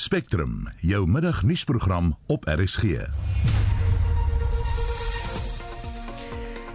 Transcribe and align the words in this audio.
Spectrum, 0.00 0.68
jou 0.76 1.06
middagnuusprogram 1.08 2.16
op 2.26 2.44
RSG. 2.48 2.82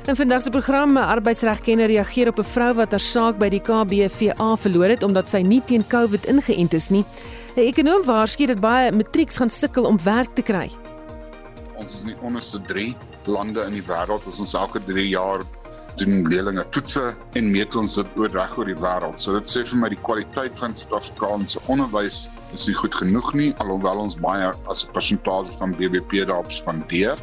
In 0.05 0.15
vandag 0.15 0.41
se 0.41 0.49
program, 0.49 0.93
'n 0.93 0.97
arbeidsregkenner 0.97 1.87
reageer 1.87 2.27
op 2.27 2.39
'n 2.39 2.43
vrou 2.43 2.73
wat 2.73 2.91
haar 2.91 2.99
saak 2.99 3.37
by 3.37 3.49
die 3.49 3.61
KBVA 3.61 4.55
verloor 4.57 4.89
het 4.89 5.03
omdat 5.03 5.29
sy 5.29 5.37
nie 5.37 5.61
teen 5.65 5.87
COVID 5.87 6.25
ingeënt 6.25 6.73
is 6.73 6.89
nie. 6.89 7.05
'n 7.55 7.59
Ekonoom 7.59 8.05
waarsku 8.05 8.45
dat 8.45 8.59
baie 8.59 8.91
matrieks 8.91 9.37
gaan 9.37 9.49
sukkel 9.49 9.83
om 9.85 9.99
werk 10.03 10.29
te 10.35 10.41
kry. 10.41 10.71
Ons 11.75 11.93
is 11.93 12.03
nie 12.03 12.15
onderste 12.21 12.61
3 12.61 12.95
lande 13.25 13.61
in 13.65 13.71
die 13.71 13.83
wêreld 13.83 14.27
as 14.27 14.39
ons 14.39 14.53
elke 14.53 14.79
3 14.85 15.07
jaar 15.07 15.41
doen 15.99 16.27
leerlinge 16.29 16.65
toetse 16.75 17.13
en 17.39 17.51
meet 17.51 17.75
ons 17.75 17.95
dit 17.95 18.17
oor 18.19 18.33
reg 18.35 18.57
oor 18.57 18.69
die 18.69 18.77
wêreld. 18.79 19.19
So 19.21 19.37
dit 19.37 19.47
sê 19.49 19.63
vir 19.67 19.79
my 19.81 19.89
die 19.93 20.01
kwaliteit 20.07 20.57
van 20.59 20.75
Suid-Afrikaanse 20.75 21.63
onderwys 21.71 22.25
is 22.55 22.67
nie 22.69 22.75
goed 22.77 22.95
genoeg 22.95 23.33
nie 23.33 23.53
alhoewel 23.63 24.03
ons 24.05 24.19
baie 24.19 24.51
as 24.71 24.85
'n 24.85 24.93
persentasie 24.93 25.55
van 25.59 25.75
BBP 25.75 26.25
daarop 26.25 26.51
spandeer. 26.51 27.15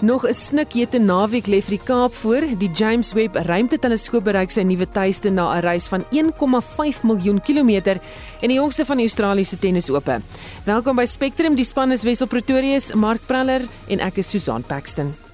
Nog 0.00 0.26
'n 0.26 0.34
snikjete 0.34 0.98
naweek 0.98 1.46
lê 1.46 1.62
vir 1.62 1.78
die 1.78 1.84
Kaap 1.84 2.14
voor. 2.14 2.42
Die 2.58 2.70
James 2.70 3.12
Webb 3.12 3.34
Ruimteteleskoop 3.34 4.24
bereik 4.24 4.50
sy 4.50 4.62
nuwe 4.62 4.86
tuiste 4.92 5.30
na 5.30 5.56
'n 5.56 5.60
reis 5.60 5.88
van 5.88 6.04
1,5 6.10 7.02
miljoen 7.02 7.40
kilometer 7.40 8.00
en 8.40 8.48
die 8.48 8.58
jongste 8.58 8.84
van 8.84 8.96
die 8.96 9.06
Australiese 9.06 9.58
tennisope. 9.58 10.20
Welkom 10.64 10.96
by 10.96 11.06
Spectrum. 11.06 11.54
Die 11.54 11.64
span 11.64 11.92
is 11.92 12.02
Wessel 12.02 12.26
Pretorius, 12.26 12.94
Mark 12.94 13.20
Praller 13.26 13.62
en 13.88 14.00
ek 14.00 14.16
is 14.16 14.30
Susan 14.30 14.62
Paxton. 14.62 15.25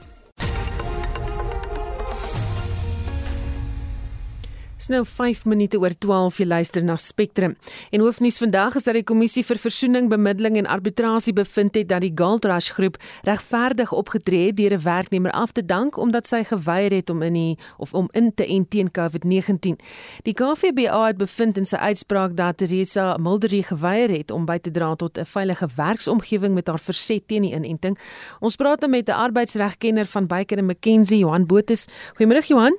Dis 4.83 4.91
nou 4.91 5.05
5 5.07 5.45
minute 5.47 5.79
oor 5.79 5.93
12 5.95 6.41
jy 6.41 6.45
luister 6.51 6.83
na 6.83 6.97
Spectrum. 6.99 7.53
En 7.95 8.03
hoofnuus 8.03 8.41
vandag 8.43 8.75
is 8.81 8.83
dat 8.89 8.97
die 8.99 9.05
kommissie 9.07 9.45
vir 9.47 9.61
versoening, 9.63 10.09
bemiddeling 10.11 10.57
en 10.59 10.67
arbitrasie 10.67 11.31
bevind 11.39 11.77
het 11.79 11.87
dat 11.93 12.03
die 12.03 12.11
Gold 12.19 12.49
Rush 12.51 12.73
groep 12.75 12.97
regverdig 13.23 13.93
opgetree 13.95 14.49
het 14.49 14.57
deur 14.59 14.75
'n 14.75 14.83
werknemer 14.83 15.31
af 15.31 15.53
te 15.53 15.63
dank 15.63 15.97
omdat 15.97 16.27
sy 16.27 16.43
geweier 16.43 16.91
het 16.91 17.11
om 17.11 17.23
in 17.23 17.33
die 17.33 17.59
of 17.79 17.95
om 17.95 18.09
in 18.11 18.35
te 18.35 18.45
en 18.47 18.69
teen 18.69 18.91
COVID-19. 18.91 19.79
Die 20.23 20.35
KVBA 20.35 21.07
het 21.07 21.17
bevind 21.17 21.57
in 21.57 21.67
sy 21.67 21.77
uitspraak 21.77 22.37
dat 22.37 22.57
Teresa 22.57 23.17
Muldery 23.17 23.63
geweier 23.63 24.11
het 24.11 24.31
om 24.31 24.45
by 24.45 24.59
te 24.59 24.71
dra 24.71 24.95
tot 24.97 25.19
'n 25.19 25.25
veilige 25.25 25.69
werksomgewing 25.77 26.55
met 26.55 26.67
haar 26.67 26.81
verset 26.81 27.29
teen 27.29 27.43
die 27.43 27.55
inenting. 27.55 27.99
Ons 28.41 28.57
praat 28.57 28.81
nou 28.81 28.91
met 28.91 29.09
'n 29.09 29.13
arbeidsregkenner 29.13 30.07
van 30.07 30.27
Baker 30.27 30.65
McKenzie, 30.65 31.19
Johan 31.19 31.47
Botus. 31.47 31.87
Goeiemôre 32.17 32.47
Johan. 32.47 32.77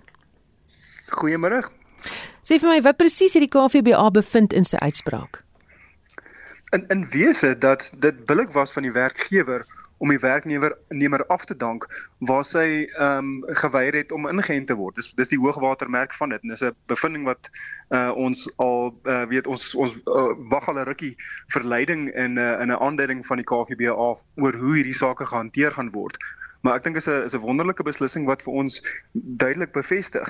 Goeiemôre. 1.07 1.82
Sê 2.43 2.59
vir 2.59 2.69
my 2.69 2.81
wat 2.81 2.97
presies 2.97 3.33
het 3.33 3.45
die 3.45 3.51
KVBA 3.51 4.09
bevind 4.11 4.53
in 4.53 4.67
sy 4.67 4.77
uitspraak? 4.77 5.43
In 6.75 6.87
in 6.87 7.05
wese 7.11 7.57
dat 7.57 7.91
dit 7.99 8.25
billik 8.25 8.51
was 8.51 8.73
van 8.73 8.83
die 8.83 8.91
werkgewer 8.91 9.65
om 10.03 10.09
die 10.11 10.19
werknemer 10.19 10.75
nemer 10.89 11.25
af 11.31 11.45
te 11.45 11.55
dank 11.55 11.85
waar 12.27 12.43
sy 12.45 12.65
ehm 12.83 13.29
um, 13.29 13.55
geweier 13.61 13.95
het 13.95 14.11
om 14.11 14.27
ingeënt 14.27 14.67
te 14.67 14.75
word. 14.75 14.97
Dis 14.99 15.13
dis 15.15 15.31
die 15.31 15.39
hoogwatermerk 15.39 16.13
van 16.17 16.33
dit. 16.35 16.43
Dis 16.51 16.63
'n 16.63 16.75
bevinding 16.91 17.23
wat 17.29 17.49
uh, 17.89 18.11
ons 18.25 18.49
al 18.55 18.91
uh, 19.03 19.23
weet 19.31 19.47
ons 19.47 19.63
ons 19.75 19.95
uh, 19.95 20.35
wag 20.51 20.67
al 20.67 20.79
'n 20.79 20.89
rukkie 20.91 21.15
verleiding 21.55 22.09
in 22.11 22.33
'n 22.35 22.37
uh, 22.37 22.61
in 22.61 22.71
'n 22.71 22.83
aanduiding 22.87 23.25
van 23.25 23.37
die 23.37 23.47
KVBA 23.51 23.93
oor 24.35 24.55
hoe 24.63 24.75
hierdie 24.75 24.99
sake 25.05 25.25
gehanteer 25.25 25.71
gaan 25.71 25.91
word. 25.91 26.17
Maar 26.63 26.77
ek 26.79 26.83
dink 26.83 26.95
is 26.95 27.07
'n 27.11 27.25
is 27.27 27.33
'n 27.35 27.43
wonderlike 27.43 27.83
beslissing 27.83 28.25
wat 28.25 28.43
vir 28.43 28.53
ons 28.59 28.75
duidelik 29.13 29.71
bevestig 29.75 30.29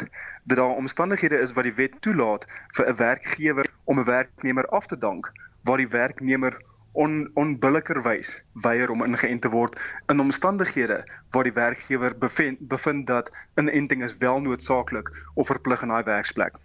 dat 0.50 0.58
daar 0.58 0.80
omstandighede 0.82 1.38
is 1.38 1.54
wat 1.54 1.68
die 1.70 1.76
wet 1.80 2.00
toelaat 2.02 2.48
vir 2.78 2.88
'n 2.90 2.96
werkgewer 3.02 3.68
om 3.84 4.00
'n 4.00 4.08
werknemer 4.10 4.66
af 4.80 4.88
te 4.88 4.98
dank 4.98 5.30
waar 5.64 5.78
die 5.78 5.92
werknemer 5.98 6.58
on 6.94 7.30
onbillikerwys 7.34 8.32
weier 8.66 8.90
om 8.90 9.06
ingeënt 9.06 9.42
te 9.46 9.50
word 9.50 9.78
in 10.10 10.26
omstandighede 10.26 11.00
waar 11.30 11.44
die 11.44 11.58
werkgewer 11.60 12.18
bevind 12.18 12.66
bevind 12.74 13.08
dat 13.08 13.30
'n 13.56 13.68
inenting 13.68 14.04
is 14.04 14.18
wel 14.18 14.42
noodsaaklik 14.42 15.14
of 15.34 15.48
verplig 15.48 15.82
in 15.82 15.94
daai 15.94 16.04
werksplek. 16.04 16.58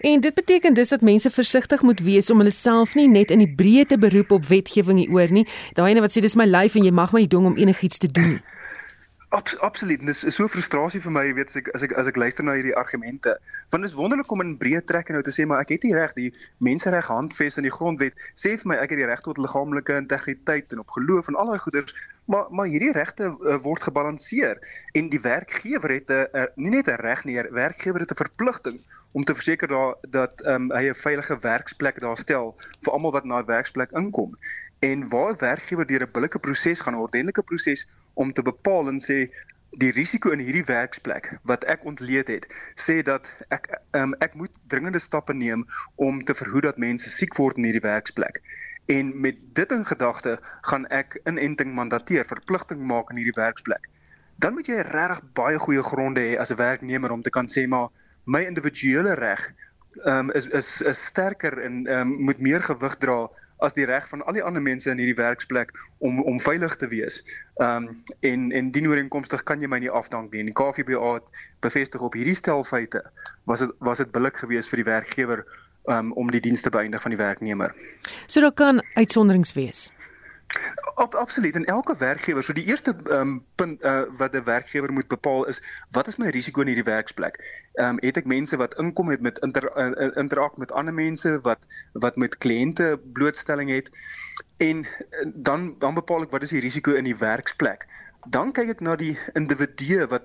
En 0.00 0.20
dit 0.20 0.34
beteken 0.34 0.74
dus 0.74 0.88
dat 0.88 1.00
mense 1.00 1.30
versigtig 1.30 1.82
moet 1.82 2.00
wees 2.00 2.30
om 2.30 2.38
hulle 2.38 2.50
self 2.50 2.94
nie 2.94 3.08
net 3.08 3.30
in 3.30 3.38
die 3.38 3.54
breë 3.56 3.86
te 3.86 3.98
beroep 3.98 4.30
op 4.30 4.46
wetgewing 4.46 4.98
hier 4.98 5.10
oor 5.10 5.32
nie. 5.32 5.46
Daai 5.72 5.90
ene 5.90 6.00
wat 6.00 6.16
sê 6.16 6.20
dis 6.24 6.36
my 6.36 6.46
lyf 6.46 6.74
en 6.74 6.84
jy 6.84 6.94
mag 6.94 7.12
my 7.12 7.24
nie 7.24 7.28
dwing 7.30 7.46
om 7.46 7.56
enigiets 7.56 7.98
te 7.98 8.10
doen 8.10 8.36
nie. 8.36 8.44
Abs 9.36 9.58
absoluut. 9.58 10.06
Dis 10.06 10.24
is 10.24 10.34
so 10.34 10.48
frustrasie 10.48 11.00
vir 11.04 11.12
my, 11.12 11.22
weet 11.36 11.50
as 11.52 11.58
ek 11.60 11.66
as 11.76 11.82
ek 11.84 11.92
as 12.00 12.06
ek 12.08 12.16
luister 12.16 12.44
na 12.46 12.54
hierdie 12.56 12.72
argumente. 12.80 13.34
Want 13.72 13.84
dit 13.84 13.90
is 13.90 13.96
wonderlik 13.98 14.30
om 14.32 14.40
in 14.40 14.54
breë 14.56 14.80
trek 14.88 15.10
nou 15.12 15.20
te 15.26 15.34
sê 15.34 15.44
maar 15.44 15.60
ek 15.60 15.74
het 15.74 15.82
nie 15.84 15.92
reg 15.92 16.14
die 16.16 16.30
mensereg 16.64 17.10
handves 17.12 17.60
in 17.60 17.66
die 17.68 17.72
grondwet 17.74 18.16
sê 18.32 18.54
vir 18.56 18.70
my 18.70 18.78
ek 18.80 18.94
het 18.94 19.02
die 19.02 19.08
reg 19.10 19.20
tot 19.26 19.40
liggaamlike 19.44 19.98
integriteit 20.00 20.72
en 20.72 20.80
op 20.80 20.94
geloof 20.96 21.28
en 21.28 21.36
al 21.42 21.52
daai 21.52 21.60
goeders, 21.66 21.92
maar 22.32 22.48
maar 22.48 22.70
hierdie 22.72 22.94
regte 22.96 23.28
uh, 23.28 23.58
word 23.66 23.84
gebalanseer 23.90 24.62
en 24.96 25.12
die 25.12 25.20
werkgewer 25.26 25.94
het 25.98 26.14
'n 26.16 26.32
uh, 26.32 26.46
nie 26.56 26.72
net 26.78 26.88
'n 26.88 26.96
reg 27.04 27.26
nie, 27.28 27.36
werkgewer 27.60 28.06
het 28.06 28.16
'n 28.16 28.22
verpligting 28.22 28.80
om 29.12 29.24
te 29.24 29.36
verseker 29.36 29.68
dat 29.68 30.08
dat 30.16 30.46
um, 30.46 30.72
hy 30.72 30.88
'n 30.88 31.02
veilige 31.02 31.36
werksplek 31.44 32.00
daar 32.00 32.16
stel 32.16 32.54
vir 32.80 32.92
almal 32.92 33.12
wat 33.12 33.28
na 33.28 33.44
'n 33.44 33.52
werksplek 33.52 33.92
inkom. 33.92 34.32
En 34.80 35.08
waar 35.08 35.36
werkgewer 35.36 35.86
deur 35.86 36.08
'n 36.08 36.12
billike 36.12 36.38
proses 36.38 36.80
gaan, 36.80 36.94
'n 36.94 37.04
ordentlike 37.04 37.42
proses 37.42 37.86
om 38.16 38.32
te 38.32 38.42
bepaal 38.42 38.88
en 38.92 39.00
sê 39.02 39.26
die 39.76 39.90
risiko 39.92 40.32
in 40.32 40.40
hierdie 40.40 40.64
werksplek 40.64 41.28
wat 41.50 41.64
ek 41.68 41.84
ontleed 41.90 42.30
het 42.32 42.46
sê 42.80 43.02
dat 43.04 43.28
ek 43.52 43.68
um, 43.98 44.14
ek 44.24 44.36
moet 44.40 44.54
dringende 44.72 45.02
stappe 45.02 45.34
neem 45.36 45.66
om 46.08 46.22
te 46.24 46.36
verhoed 46.38 46.68
dat 46.68 46.80
mense 46.80 47.12
siek 47.12 47.36
word 47.36 47.60
in 47.60 47.68
hierdie 47.68 47.84
werksplek. 47.84 48.40
En 48.88 49.12
met 49.20 49.38
dit 49.58 49.72
in 49.74 49.84
gedagte 49.84 50.38
gaan 50.70 50.86
ek 50.94 51.18
inenting 51.26 51.74
mandateer, 51.74 52.24
verpligting 52.24 52.80
maak 52.80 53.10
in 53.10 53.20
hierdie 53.20 53.36
werksplek. 53.36 53.90
Dan 54.40 54.54
moet 54.56 54.70
jy 54.70 54.80
regtig 54.86 55.24
baie 55.36 55.60
goeie 55.60 55.82
gronde 55.82 56.22
hê 56.24 56.36
as 56.40 56.52
'n 56.52 56.60
werknemer 56.62 57.12
om 57.12 57.22
te 57.22 57.34
kan 57.34 57.46
sê 57.46 57.66
maar 57.68 57.90
my 58.24 58.42
individuele 58.46 59.14
reg 59.14 59.50
um, 60.04 60.30
is 60.30 60.46
is 60.46 60.82
is 60.82 61.04
sterker 61.04 61.58
en 61.58 61.84
um, 61.86 62.16
moet 62.28 62.38
meer 62.38 62.62
gewig 62.62 62.96
dra 62.96 63.28
as 63.58 63.74
die 63.74 63.84
reg 63.84 64.08
van 64.08 64.24
al 64.24 64.36
die 64.36 64.42
ander 64.42 64.62
mense 64.62 64.90
in 64.90 64.98
hierdie 64.98 65.16
werksplek 65.18 65.72
om 65.98 66.22
om 66.22 66.40
veilig 66.40 66.76
te 66.76 66.88
wees. 66.88 67.22
Ehm 67.60 67.86
um, 67.88 68.02
en 68.20 68.50
en 68.52 68.70
dien 68.70 68.88
ooreenkomstig 68.88 69.42
kan 69.42 69.60
jy 69.60 69.68
my 69.68 69.78
nie 69.78 69.90
afdank 69.90 70.32
nie. 70.32 70.44
Die 70.44 70.56
het 70.56 71.24
bevestig 71.60 72.00
op 72.00 72.12
hierdie 72.12 72.34
stel 72.34 72.64
feite 72.64 73.02
was 73.44 73.60
dit 73.60 73.70
was 73.78 73.98
dit 73.98 74.10
billik 74.10 74.36
geweest 74.36 74.68
vir 74.68 74.82
die 74.82 74.90
werkgewer 74.90 75.44
um, 75.86 76.12
om 76.12 76.30
die 76.30 76.40
dienste 76.40 76.70
beëindig 76.70 77.02
van 77.02 77.10
die 77.10 77.20
werknemer. 77.20 77.74
So 78.26 78.40
daar 78.40 78.52
kan 78.52 78.82
uitsonderings 78.94 79.52
wees. 79.52 79.92
Op 80.94 81.14
absoluut 81.14 81.54
en 81.54 81.64
elke 81.64 81.96
werkgewer, 81.98 82.42
so 82.42 82.52
die 82.52 82.64
eerste 82.64 82.96
um, 83.10 83.44
punt 83.54 83.82
uh, 83.84 84.02
wat 84.18 84.34
'n 84.34 84.44
werkgewer 84.44 84.92
moet 84.92 85.08
bepaal 85.08 85.46
is 85.46 85.62
wat 85.90 86.06
is 86.06 86.16
my 86.16 86.28
risiko 86.28 86.60
in 86.60 86.66
hierdie 86.66 86.86
werksplek? 86.86 87.36
Ehm 87.74 87.88
um, 87.88 87.98
het 88.00 88.16
ek 88.16 88.24
mense 88.24 88.56
wat 88.56 88.76
inkom 88.78 89.10
het 89.12 89.20
met 89.20 89.38
inter, 89.38 89.68
uh, 89.76 90.16
interak 90.16 90.56
met 90.56 90.72
ander 90.72 90.94
mense 90.94 91.40
wat 91.40 91.66
wat 91.92 92.16
met 92.16 92.36
kliënte 92.36 93.00
blootstelling 93.12 93.70
het 93.70 93.90
en 94.56 94.84
uh, 94.84 95.26
dan 95.34 95.74
dan 95.78 95.94
bepaal 95.94 96.22
ek 96.22 96.30
wat 96.30 96.42
is 96.42 96.54
die 96.56 96.64
risiko 96.64 96.94
in 96.94 97.04
die 97.04 97.18
werksplek? 97.18 97.86
Dan 98.26 98.52
kyk 98.52 98.68
ek 98.78 98.80
na 98.80 98.96
die 98.96 99.18
individue 99.34 100.06
wat 100.06 100.22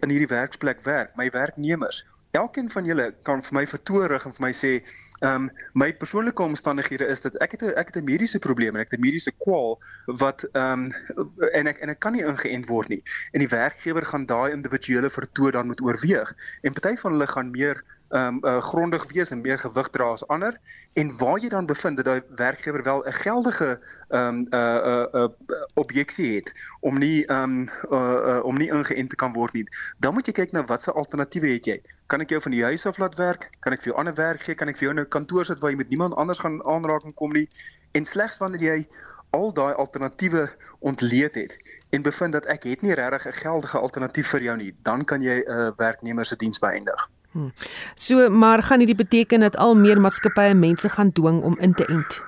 in 0.00 0.10
hierdie 0.10 0.34
werksplek 0.34 0.82
werk, 0.82 1.16
my 1.16 1.30
werknemers 1.30 2.04
elkeen 2.40 2.70
van 2.70 2.86
julle 2.88 3.06
kan 3.26 3.42
vir 3.46 3.56
my 3.58 3.64
vertoorig 3.66 4.26
en 4.28 4.34
vir 4.36 4.44
my 4.46 4.52
sê, 4.56 4.72
ehm 5.20 5.48
um, 5.48 5.50
my 5.82 5.90
persoonlike 6.02 6.42
omstandighede 6.42 7.08
is 7.14 7.22
dat 7.26 7.36
ek 7.44 7.56
het 7.56 7.62
'n 7.62 7.74
ek 7.82 7.92
het 7.92 7.96
'n 8.00 8.08
mediese 8.10 8.38
probleem 8.38 8.76
en 8.76 8.82
ek 8.84 8.90
het 8.90 9.00
'n 9.00 9.06
mediese 9.06 9.32
kwaal 9.44 9.78
wat 10.06 10.46
ehm 10.52 10.86
um, 10.86 11.46
en 11.52 11.66
ek 11.72 11.78
en 11.82 11.94
ek 11.94 12.00
kan 12.00 12.12
nie 12.12 12.24
ingeënt 12.24 12.68
word 12.68 12.88
nie. 12.88 13.02
En 13.32 13.40
die 13.44 13.52
werkgewer 13.54 14.06
gaan 14.06 14.26
daai 14.26 14.52
individuele 14.52 15.10
vertoor 15.10 15.52
dan 15.52 15.66
moet 15.66 15.80
oorweeg. 15.80 16.34
En 16.62 16.72
party 16.72 16.96
van 16.96 17.12
hulle 17.12 17.26
gaan 17.26 17.50
meer 17.50 17.84
um, 18.08 18.38
uh, 18.44 18.62
grondig 18.62 19.04
wees 19.12 19.30
en 19.30 19.40
meer 19.40 19.58
gewig 19.58 19.88
dra 19.90 20.12
as 20.12 20.26
ander 20.26 20.56
en 20.92 21.16
waar 21.18 21.38
jy 21.38 21.48
dan 21.48 21.66
bevind 21.66 21.96
dat 21.96 22.04
daai 22.04 22.22
werkgewer 22.36 22.82
wel 22.82 23.04
'n 23.04 23.12
geldige 23.12 23.80
ehm 24.08 24.28
um, 24.28 24.40
'n 24.40 24.54
uh, 24.54 24.76
'n 24.76 25.16
uh, 25.16 25.22
uh, 25.22 25.62
objeksie 25.74 26.34
het 26.34 26.52
om 26.80 26.98
nie 26.98 27.26
ehm 27.26 27.42
um, 27.42 27.68
uh, 27.90 27.98
uh, 28.00 28.44
om 28.44 28.56
nie 28.56 28.70
ingeënt 28.70 29.10
te 29.10 29.16
kan 29.16 29.32
word 29.32 29.52
nie. 29.52 29.66
Dan 29.98 30.14
moet 30.14 30.26
jy 30.26 30.32
kyk 30.32 30.52
na 30.52 30.64
watse 30.64 30.92
alternatiewe 30.92 31.48
het 31.48 31.64
jy? 31.66 31.82
Kan 32.06 32.20
ek 32.20 32.30
jou 32.30 32.40
van 32.40 32.52
die 32.52 32.64
huis 32.64 32.86
af 32.86 32.98
laat 32.98 33.14
werk? 33.14 33.50
Kan 33.60 33.72
ek 33.72 33.82
vir 33.82 33.92
jou 33.92 33.98
ander 33.98 34.14
werk 34.14 34.40
gee? 34.40 34.54
Kan 34.54 34.68
ek 34.68 34.76
vir 34.76 34.88
jou 34.88 34.94
'n 34.94 35.08
kantoor 35.08 35.44
sit 35.44 35.58
waar 35.58 35.70
jy 35.70 35.76
met 35.76 35.88
niemand 35.88 36.14
anders 36.14 36.38
gaan 36.38 36.64
aanraking 36.64 37.14
kom 37.14 37.32
nie? 37.32 37.48
En 37.92 38.04
slegs 38.04 38.38
wanneer 38.38 38.62
jy 38.62 38.88
al 39.30 39.52
daai 39.52 39.74
alternatiewe 39.74 40.48
ontleed 40.78 41.34
het 41.34 41.58
en 41.90 42.02
bevind 42.02 42.32
dat 42.32 42.46
ek 42.46 42.64
het 42.64 42.82
nie 42.82 42.94
regtig 42.94 43.26
'n 43.26 43.32
geldige 43.32 43.78
alternatief 43.78 44.28
vir 44.28 44.42
jou 44.42 44.56
nie, 44.56 44.74
dan 44.82 45.04
kan 45.04 45.22
jy 45.22 45.44
'n 45.44 45.50
uh, 45.50 45.70
werknemer 45.76 46.24
se 46.24 46.36
diens 46.36 46.58
beëindig. 46.58 47.10
Hmm. 47.30 47.52
So, 47.94 48.30
maar 48.30 48.62
gaan 48.62 48.78
hierdie 48.78 48.96
beteken 48.96 49.40
dat 49.40 49.56
al 49.56 49.76
meer 49.76 50.00
maatskappye 50.00 50.54
mense 50.54 50.88
gaan 50.88 51.12
dwing 51.12 51.42
om 51.42 51.58
in 51.58 51.74
te 51.74 51.84
ent? 51.86 52.22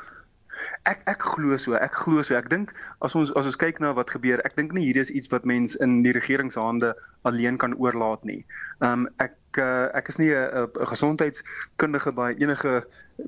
Ek 0.88 1.03
ek 1.11 1.25
glo 1.35 1.56
so, 1.61 1.75
ek 1.77 1.94
glo 2.05 2.23
so. 2.23 2.37
Ek 2.38 2.49
dink 2.53 2.73
as 3.05 3.15
ons 3.19 3.32
as 3.37 3.49
ons 3.50 3.59
kyk 3.61 3.81
na 3.85 3.93
wat 3.97 4.12
gebeur, 4.15 4.41
ek 4.47 4.56
dink 4.56 4.73
nie 4.77 4.87
hierdie 4.87 5.05
is 5.05 5.12
iets 5.12 5.31
wat 5.32 5.44
mens 5.49 5.77
in 5.77 6.00
die 6.06 6.15
regering 6.17 6.53
se 6.53 6.61
hande 6.61 6.94
alleen 7.29 7.59
kan 7.61 7.77
oorlaat 7.77 8.25
nie. 8.25 8.41
Ehm 8.81 9.05
um, 9.05 9.09
ek 9.21 9.37
uh, 9.61 9.91
ek 9.99 10.09
is 10.09 10.19
nie 10.23 10.31
'n 10.32 10.71
gesondheidskundige 10.93 12.12
by 12.17 12.31
enige 12.38 12.75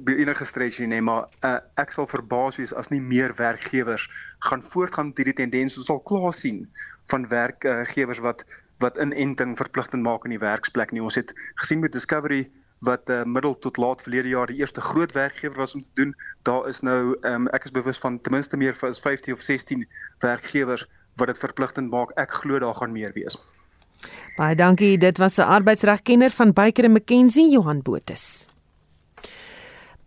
by 0.08 0.16
enige 0.25 0.44
stretchie 0.49 0.87
nie, 0.87 1.00
maar 1.00 1.28
uh, 1.44 1.58
ek 1.76 1.93
sal 1.93 2.06
verbaas 2.06 2.56
wees 2.56 2.72
as 2.72 2.90
nie 2.90 3.00
meer 3.00 3.34
werkgewers 3.37 4.08
gaan 4.48 4.62
voortgaan 4.62 5.12
met 5.12 5.19
hierdie 5.19 5.40
tendens. 5.44 5.76
Ons 5.76 5.93
sal 5.93 6.00
klaar 6.00 6.32
sien 6.32 6.66
van 7.12 7.28
werkgewers 7.28 8.19
uh, 8.19 8.25
wat 8.31 8.44
wat 8.82 8.98
inenting 8.98 9.56
verpligtend 9.56 10.02
maak 10.02 10.25
in 10.25 10.34
die 10.34 10.43
werksplek 10.43 10.90
nie. 10.90 11.02
Ons 11.02 11.14
het 11.20 11.31
gesien 11.55 11.81
met 11.81 11.93
Discovery 11.93 12.50
wat 12.82 13.11
uh, 13.11 13.23
middel 13.23 13.55
tot 13.58 13.76
laat 13.76 14.02
verlede 14.02 14.29
jaar 14.29 14.50
die 14.50 14.58
eerste 14.58 14.81
groot 14.81 15.12
werkgewer 15.12 15.56
was 15.56 15.75
om 15.75 15.82
te 15.82 15.90
doen. 15.94 16.14
Daar 16.43 16.69
is 16.69 16.81
nou 16.82 17.17
um, 17.20 17.46
ek 17.55 17.70
is 17.70 17.75
bewus 17.75 17.99
van 18.02 18.20
ten 18.20 18.34
minste 18.34 18.58
meer 18.58 18.76
as 18.88 19.00
15 19.00 19.34
of 19.34 19.43
16 19.43 19.87
werkgewers 20.19 20.87
wat 21.17 21.31
dit 21.31 21.38
verpligtend 21.38 21.90
maak. 21.90 22.11
Ek 22.19 22.32
glo 22.43 22.58
daar 22.58 22.75
gaan 22.75 22.93
meer 22.93 23.14
wees. 23.14 23.38
Baie 24.37 24.56
dankie. 24.58 24.99
Dit 24.99 25.19
was 25.19 25.38
'n 25.38 25.46
arbeidsregkenner 25.46 26.31
van 26.31 26.52
Baker 26.52 26.90
& 26.90 26.93
McKenzie, 26.93 27.50
Johan 27.50 27.82
Botus. 27.82 28.51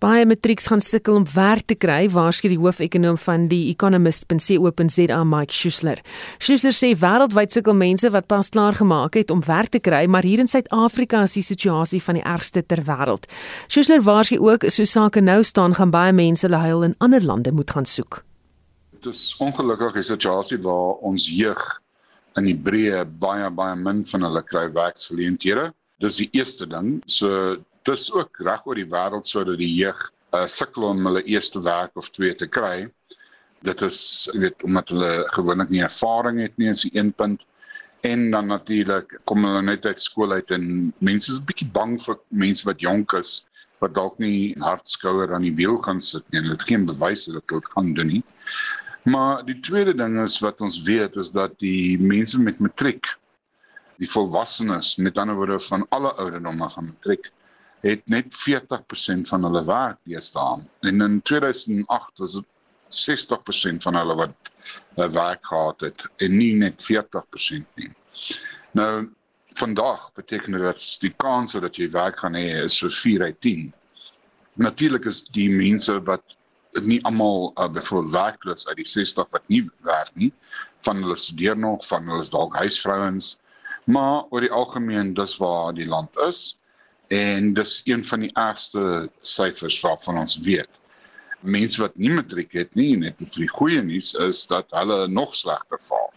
Baie 0.05 0.25
matrieks 0.29 0.67
gaan 0.69 0.83
sukkel 0.85 1.15
om 1.17 1.23
werk 1.33 1.65
te 1.65 1.73
kry, 1.81 2.03
waarsku 2.13 2.51
die 2.51 2.59
hoofekonoom 2.61 3.15
van 3.23 3.47
die 3.49 3.71
Economist.co.za, 3.71 5.17
Mike 5.25 5.55
Schuessler. 5.55 6.01
Schuessler 6.37 6.75
sê 6.77 6.91
wêreldwyd 7.01 7.55
sukkel 7.55 7.73
mense 7.79 8.11
wat 8.13 8.27
pas 8.29 8.51
klaar 8.53 8.77
gemaak 8.77 9.17
het 9.17 9.33
om 9.33 9.41
werk 9.47 9.73
te 9.73 9.81
kry, 9.81 10.03
maar 10.05 10.27
hier 10.27 10.43
in 10.43 10.51
Suid-Afrika 10.51 11.23
is 11.25 11.33
die 11.39 11.45
situasie 11.47 12.03
van 12.05 12.19
die 12.19 12.25
ergste 12.35 12.61
ter 12.61 12.83
wêreld. 12.85 13.25
Schuessler 13.65 14.05
waarsku 14.05 14.37
ook 14.45 14.69
so 14.69 14.85
sake 14.85 15.25
nou 15.25 15.39
staan 15.41 15.73
gaan 15.73 15.95
baie 15.95 16.13
mense 16.13 16.45
hulle 16.45 16.61
heil 16.61 16.85
in 16.91 16.97
ander 17.01 17.25
lande 17.25 17.55
moet 17.57 17.73
gaan 17.73 17.89
soek. 17.89 18.21
Dit 19.01 19.09
is 19.15 19.33
ongelukkig 19.41 19.97
'n 19.97 20.09
situasie 20.13 20.61
waar 20.61 21.01
ons 21.01 21.25
jeug 21.25 21.81
in 22.37 22.45
die 22.45 22.59
breë 22.67 23.07
baie 23.09 23.49
baie 23.49 23.75
min 23.75 24.05
van 24.05 24.21
hulle 24.21 24.43
kry 24.43 24.69
werksgeleenthede. 24.69 25.71
Dis 25.97 26.21
die 26.21 26.29
eerste 26.31 26.67
ding. 26.67 27.01
So 27.05 27.57
dis 27.85 28.11
ook 28.13 28.39
reg 28.45 28.65
oor 28.65 28.79
die 28.79 28.89
wêreld 28.89 29.27
sodat 29.29 29.59
die 29.61 29.71
jeug 29.77 29.99
uh, 30.33 30.45
sukkel 30.51 30.89
om 30.89 31.05
hulle 31.07 31.23
eerste 31.29 31.61
werk 31.65 31.97
of 32.01 32.09
twee 32.15 32.35
te 32.35 32.47
kry. 32.47 32.87
Dit 33.65 33.81
is 33.85 33.99
weet 34.33 34.63
omdat 34.67 34.93
hulle 34.93 35.11
gewoonlik 35.37 35.71
nie 35.73 35.83
ervaring 35.85 36.41
het 36.43 36.57
nie, 36.61 36.71
is 36.73 36.85
die 36.85 36.93
een 36.97 37.13
punt. 37.13 37.45
En 38.05 38.29
dan 38.31 38.51
natuurlik 38.51 39.19
kom 39.25 39.45
hulle 39.45 39.63
net 39.65 39.85
uit 39.85 40.01
skool 40.01 40.35
uit 40.37 40.51
en 40.53 40.93
mense 40.99 41.31
is 41.31 41.39
'n 41.39 41.45
bietjie 41.49 41.69
bang 41.77 41.97
vir 42.01 42.19
mense 42.29 42.65
wat 42.65 42.81
jonk 42.81 43.13
is 43.17 43.45
wat 43.81 43.93
dalk 43.93 44.19
nie 44.19 44.55
hardskouer 44.61 45.33
aan 45.33 45.45
die 45.45 45.55
wiel 45.55 45.77
gaan 45.77 46.01
sit 46.01 46.23
nie. 46.31 46.41
Hulle 46.41 46.57
het 46.57 46.67
geen 46.69 46.85
bewys 46.85 47.25
dat 47.25 47.47
dit 47.47 47.71
gaan 47.73 47.93
doen 47.93 48.07
nie. 48.07 48.23
Maar 49.05 49.45
die 49.45 49.59
tweede 49.59 49.93
ding 49.93 50.17
is 50.23 50.39
wat 50.41 50.61
ons 50.61 50.81
weet 50.81 51.15
is 51.15 51.31
dat 51.31 51.59
die 51.59 51.99
mense 51.99 52.39
met 52.41 52.59
matriek 52.59 53.05
die 54.01 54.09
volwassenes 54.09 54.95
met 54.95 55.17
ander 55.17 55.35
woorde 55.35 55.59
van 55.59 55.85
alle 55.89 56.13
ouderdomme 56.13 56.69
van 56.69 56.85
matriek 56.85 57.31
het 57.85 58.07
net 58.09 58.33
40% 58.33 59.29
van 59.29 59.43
hulle 59.45 59.61
werk 59.65 59.99
deesdae. 60.09 60.63
En 60.89 61.01
in 61.05 61.21
2008 61.21 62.23
was 62.23 62.33
dit 62.39 62.47
60% 62.89 63.83
van 63.85 63.95
hulle 63.99 64.15
wat 64.15 64.51
'n 64.97 65.11
werk 65.11 65.45
gehad 65.45 65.79
het 65.81 66.07
en 66.17 66.37
nie 66.37 66.53
net 66.55 66.81
40% 66.83 67.67
nie. 67.75 67.91
Nou 68.71 69.09
vandag 69.55 70.13
beteken 70.13 70.51
dit 70.51 70.61
dat 70.61 70.97
die 70.99 71.13
kans 71.17 71.51
dat 71.51 71.75
jy 71.75 71.89
werk 71.91 72.19
gaan 72.19 72.35
hê 72.35 72.63
is 72.63 72.77
so 72.77 72.89
4 72.89 73.21
uit 73.21 73.41
10. 73.41 73.73
Natuurlik 74.53 75.05
is 75.05 75.23
die 75.23 75.49
mense 75.49 76.01
wat 76.03 76.37
nie 76.83 77.03
almal 77.03 77.51
uh, 77.55 77.67
byvoorbeeld 77.67 78.13
werkloos 78.13 78.67
uit 78.67 78.75
die 78.75 78.87
60 78.87 79.27
wat 79.29 79.47
nie 79.47 79.69
werk 79.81 80.11
nie, 80.13 80.33
van 80.79 80.95
hulle 80.95 81.15
studeer 81.15 81.57
nog, 81.57 81.87
van 81.87 82.07
hulle 82.07 82.21
is 82.21 82.29
dalk 82.29 82.55
huisvrouens, 82.55 83.39
maar 83.83 84.25
oor 84.29 84.41
die 84.41 84.51
algemeen 84.51 85.13
dis 85.13 85.37
waar 85.37 85.73
die 85.73 85.87
land 85.87 86.17
is 86.17 86.57
en 87.07 87.53
dis 87.53 87.81
een 87.85 88.05
van 88.05 88.19
die 88.25 88.31
ergste 88.33 89.09
syfers 89.21 89.79
waarvan 89.81 90.17
ons 90.17 90.37
weet. 90.45 90.69
Mense 91.39 91.81
wat 91.81 91.97
nie 91.97 92.09
matriek 92.09 92.53
het 92.57 92.75
nie, 92.75 92.95
net 92.97 93.19
die 93.37 93.49
goeie 93.49 93.81
nuus 93.81 94.13
is 94.13 94.45
dat 94.49 94.65
hulle 94.73 95.07
nog 95.07 95.35
slegter 95.35 95.79
vaar. 95.81 96.13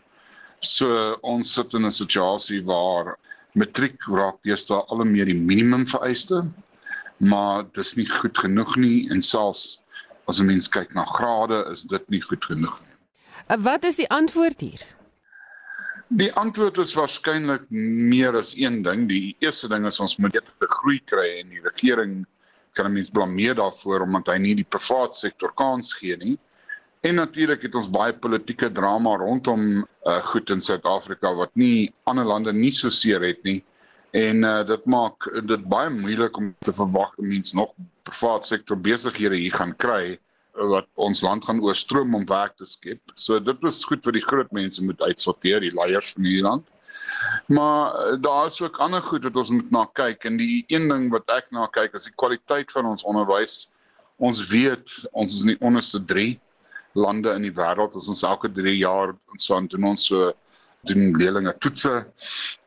So 0.61 1.19
ons 1.23 1.53
sit 1.53 1.75
in 1.75 1.87
'n 1.87 1.91
situasie 1.91 2.65
waar 2.65 3.19
matriek 3.53 4.03
raak 4.07 4.43
deesdae 4.43 4.85
al 4.89 5.05
meer 5.05 5.27
die 5.27 5.35
minimum 5.35 5.87
vereiste, 5.87 6.45
maar 7.17 7.65
dis 7.73 7.95
nie 7.97 8.09
goed 8.09 8.39
genoeg 8.39 8.77
nie 8.77 9.09
en 9.11 9.23
selfs 9.23 9.83
as 10.27 10.41
'n 10.41 10.47
mens 10.47 10.69
kyk 10.69 10.95
na 10.95 11.05
grade 11.05 11.65
is 11.71 11.83
dit 11.83 12.11
nie 12.11 12.21
goed 12.21 12.45
genoeg 12.45 12.81
nie. 12.81 12.97
Wat 13.57 13.85
is 13.85 13.97
die 13.97 14.11
antwoord 14.11 14.61
hier? 14.61 14.98
Die 16.09 16.31
antwoord 16.41 16.79
is 16.81 16.95
waarskynlik 16.97 17.67
meer 17.69 18.37
as 18.39 18.55
een 18.57 18.81
ding. 18.83 19.05
Die 19.11 19.37
eerste 19.45 19.69
ding 19.69 19.85
is 19.87 20.01
ons 20.01 20.17
moet 20.17 20.33
dit 20.33 20.47
groei 20.79 21.03
kry 21.05 21.27
en 21.43 21.51
die 21.53 21.61
regering 21.61 22.23
kan 22.79 22.89
mens 22.95 23.11
blameer 23.13 23.59
daarvoor 23.59 24.07
omdat 24.07 24.31
hy 24.33 24.39
nie 24.41 24.55
die 24.57 24.65
private 24.65 25.19
sektor 25.19 25.53
kans 25.61 25.93
gee 25.99 26.17
nie. 26.17 26.39
En 27.05 27.21
natuurlik 27.21 27.67
het 27.67 27.77
ons 27.77 27.91
baie 27.93 28.15
politieke 28.17 28.71
drama 28.73 29.19
rondom 29.21 29.67
uh, 29.85 30.17
goed 30.33 30.49
in 30.51 30.65
Suid-Afrika 30.65 31.35
wat 31.37 31.53
nie 31.61 31.93
ander 32.09 32.25
lande 32.25 32.57
nie 32.57 32.73
so 32.73 32.89
seer 32.89 33.21
het 33.29 33.45
nie. 33.45 33.61
En 34.17 34.41
uh, 34.49 34.63
dit 34.65 34.89
maak 34.89 35.29
dit 35.45 35.69
baie 35.69 35.93
moeilik 35.93 36.41
om 36.41 36.55
te 36.65 36.73
verwag 36.73 37.13
dat 37.19 37.29
mense 37.37 37.57
nog 37.57 37.77
private 38.09 38.49
sektor 38.49 38.81
besighede 38.81 39.37
hier 39.37 39.61
gaan 39.61 39.77
kry 39.77 40.17
wat 40.59 40.89
ons 40.95 41.23
land 41.23 41.45
gaan 41.45 41.63
oorstroom 41.63 42.15
om 42.15 42.27
werk 42.27 42.57
te 42.57 42.67
skep. 42.67 43.15
So 43.15 43.39
dit 43.41 43.65
is 43.65 43.85
goed 43.85 44.05
vir 44.05 44.19
die 44.19 44.25
groot 44.25 44.51
mense 44.53 44.85
moet 44.85 45.01
uitsorteer, 45.03 45.63
die 45.63 45.75
leiers 45.75 46.13
van 46.15 46.27
hierdie 46.27 46.45
land. 46.47 46.67
Maar 47.47 47.95
eh, 47.95 48.17
daar 48.23 48.47
is 48.47 48.61
ook 48.61 48.81
ander 48.85 49.03
goed 49.03 49.25
wat 49.25 49.37
ons 49.37 49.51
moet 49.51 49.71
na 49.71 49.85
kyk 49.93 50.25
en 50.29 50.37
die 50.37 50.65
een 50.69 50.89
ding 50.89 51.09
wat 51.15 51.31
ek 51.33 51.51
na 51.55 51.67
kyk 51.73 51.95
is 51.95 52.09
die 52.09 52.17
kwaliteit 52.17 52.73
van 52.75 52.87
ons 52.91 53.05
onderwys. 53.09 53.69
Ons 54.19 54.43
weet 54.51 54.91
ons 55.13 55.33
is 55.33 55.47
in 55.47 55.55
die 55.55 55.63
onderste 55.65 56.03
3 56.05 56.35
lande 56.99 57.33
in 57.37 57.47
die 57.47 57.55
wêreld 57.55 57.95
as 57.97 58.09
ons 58.11 58.25
elke 58.27 58.51
3 58.51 58.75
jaar 58.77 59.15
aan 59.55 59.69
doen 59.71 59.91
ons 59.93 60.09
so 60.11 60.33
doen 60.89 61.15
leerlinge 61.19 61.53
toetse 61.63 61.93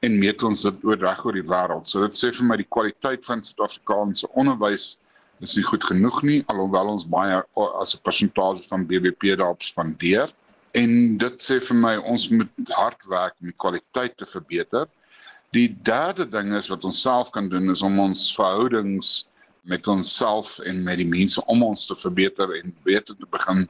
en 0.05 0.17
meet 0.19 0.43
ons 0.43 0.63
dit 0.67 0.83
oor 0.87 0.99
reg 0.99 1.25
oor 1.25 1.35
die 1.35 1.47
wêreld. 1.47 1.87
So 1.87 2.03
dit 2.05 2.17
sê 2.17 2.31
vir 2.35 2.47
my 2.47 2.57
die 2.59 2.69
kwaliteit 2.69 3.25
van 3.25 3.43
Suid-Afrikaanse 3.43 4.29
onderwys 4.35 4.97
is 5.41 5.55
nie 5.57 5.65
goed 5.65 5.83
genoeg 5.83 6.21
nie 6.27 6.43
alhoewel 6.53 6.93
ons 6.93 7.07
baie 7.09 7.41
as 7.81 7.95
'n 7.95 8.03
persentasie 8.05 8.67
van 8.69 8.85
BBP 8.85 9.35
daarop 9.37 9.63
spandeer 9.63 10.29
en 10.77 11.17
dit 11.17 11.43
sê 11.43 11.59
vir 11.59 11.77
my 11.77 11.95
ons 12.13 12.27
moet 12.31 12.73
hard 12.77 13.03
werk 13.11 13.35
om 13.41 13.49
die 13.51 13.59
kwaliteit 13.63 14.17
te 14.17 14.25
verbeter. 14.25 14.87
Die 15.51 15.67
derde 15.83 16.27
ding 16.31 16.53
is 16.55 16.69
wat 16.71 16.85
ons 16.87 17.01
self 17.01 17.31
kan 17.35 17.49
doen 17.51 17.71
is 17.73 17.81
om 17.83 17.99
ons 17.99 18.29
verhoudings 18.37 19.27
met 19.67 19.87
onsself 19.87 20.57
en 20.65 20.83
met 20.83 21.01
die 21.01 21.09
mense 21.09 21.43
om 21.51 21.63
ons 21.63 21.85
te 21.89 21.95
verbeter 21.95 22.55
en 22.61 22.75
beter 22.87 23.17
te 23.17 23.27
begin 23.35 23.67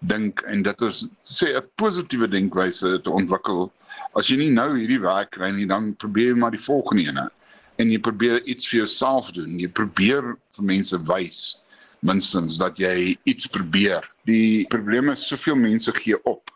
dink 0.00 0.42
en 0.50 0.62
dit 0.62 0.82
is 0.88 1.04
sê 1.24 1.54
'n 1.56 1.66
positiewe 1.80 2.28
denkwyse 2.28 3.00
te 3.02 3.10
ontwikkel. 3.10 3.72
As 4.14 4.28
jy 4.28 4.36
nie 4.36 4.50
nou 4.50 4.76
hierdie 4.76 5.00
werk 5.00 5.32
kry 5.32 5.50
nie, 5.50 5.66
dan 5.66 5.94
probeer 5.94 6.34
jy 6.34 6.38
maar 6.38 6.54
die 6.54 6.66
volgende 6.70 7.10
ene 7.10 7.30
en 7.76 7.90
jy 7.90 7.98
probeer 7.98 8.42
iets 8.44 8.68
vir 8.70 8.84
jouself 8.84 9.32
doen. 9.32 9.58
Jy 9.58 9.68
probeer 9.68 10.36
vir 10.56 10.64
mense 10.64 10.98
wys 11.10 11.42
minstens 12.04 12.58
dat 12.60 12.78
jy 12.78 13.16
iets 13.24 13.46
probeer. 13.46 14.04
Die 14.28 14.66
probleem 14.68 15.10
is 15.14 15.26
soveel 15.26 15.56
mense 15.56 15.92
gee 15.96 16.18
op. 16.24 16.54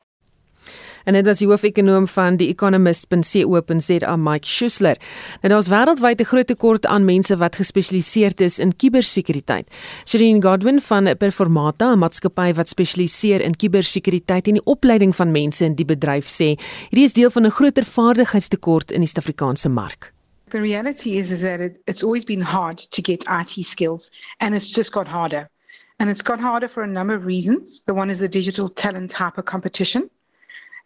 En 1.08 1.16
dit 1.16 1.24
was 1.24 1.38
die 1.40 1.46
hoofekonoom 1.48 2.04
van 2.12 2.36
die 2.36 2.50
Economist.co.za, 2.52 4.16
Mike 4.16 4.46
Schuessler. 4.46 4.98
Nou 5.40 5.52
daar's 5.54 5.70
wêreldwyd 5.72 6.20
'n 6.20 6.24
groot 6.24 6.46
tekort 6.46 6.86
aan 6.86 7.04
mense 7.04 7.36
wat 7.36 7.56
gespesialiseer 7.56 8.32
is 8.36 8.58
in 8.58 8.76
kubersekuriteit. 8.76 9.70
Shireen 10.04 10.42
Godwin 10.42 10.80
van 10.80 11.16
Performata, 11.16 11.92
'n 11.92 11.98
maatskappy 11.98 12.52
wat 12.52 12.68
spesialiseer 12.68 13.40
in 13.40 13.56
kubersekuriteit 13.56 14.46
en 14.46 14.52
die 14.52 14.64
opleiding 14.64 15.16
van 15.16 15.30
mense 15.30 15.64
in 15.64 15.74
die 15.74 15.84
bedryf 15.84 16.26
sê, 16.26 16.60
hierdie 16.90 17.04
is 17.04 17.12
deel 17.12 17.30
van 17.30 17.46
'n 17.46 17.50
groter 17.50 17.84
vaardigheidstekort 17.84 18.90
in 18.92 19.00
die 19.00 19.08
Suid-Afrikaanse 19.08 19.68
mark. 19.68 20.17
The 20.50 20.60
reality 20.60 21.18
is, 21.18 21.30
is 21.30 21.42
that 21.42 21.60
it, 21.60 21.78
it's 21.86 22.02
always 22.02 22.24
been 22.24 22.40
hard 22.40 22.78
to 22.78 23.02
get 23.02 23.24
IT 23.28 23.64
skills, 23.64 24.10
and 24.40 24.54
it's 24.54 24.70
just 24.70 24.92
got 24.92 25.06
harder. 25.06 25.50
And 25.98 26.08
it's 26.08 26.22
got 26.22 26.40
harder 26.40 26.68
for 26.68 26.82
a 26.82 26.86
number 26.86 27.14
of 27.14 27.26
reasons. 27.26 27.82
The 27.82 27.92
one 27.92 28.08
is 28.08 28.20
the 28.20 28.28
digital 28.28 28.68
talent 28.68 29.12
hyper 29.12 29.42
competition. 29.42 30.08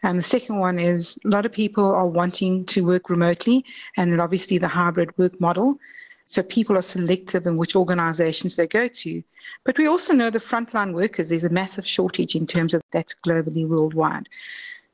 And 0.02 0.18
the 0.18 0.22
second 0.22 0.58
one 0.58 0.78
is 0.78 1.18
a 1.24 1.28
lot 1.28 1.46
of 1.46 1.52
people 1.52 1.84
are 1.84 2.06
wanting 2.06 2.64
to 2.66 2.84
work 2.84 3.08
remotely, 3.08 3.64
and 3.96 4.10
then 4.10 4.20
obviously 4.20 4.58
the 4.58 4.68
hybrid 4.68 5.16
work 5.16 5.40
model. 5.40 5.78
So 6.26 6.42
people 6.42 6.76
are 6.76 6.82
selective 6.82 7.46
in 7.46 7.56
which 7.56 7.76
organizations 7.76 8.56
they 8.56 8.66
go 8.66 8.88
to. 8.88 9.22
But 9.64 9.78
we 9.78 9.86
also 9.86 10.12
know 10.14 10.30
the 10.30 10.40
frontline 10.40 10.94
workers, 10.94 11.28
there's 11.28 11.44
a 11.44 11.50
massive 11.50 11.86
shortage 11.86 12.34
in 12.34 12.46
terms 12.46 12.74
of 12.74 12.82
that 12.90 13.14
globally 13.24 13.68
worldwide. 13.68 14.28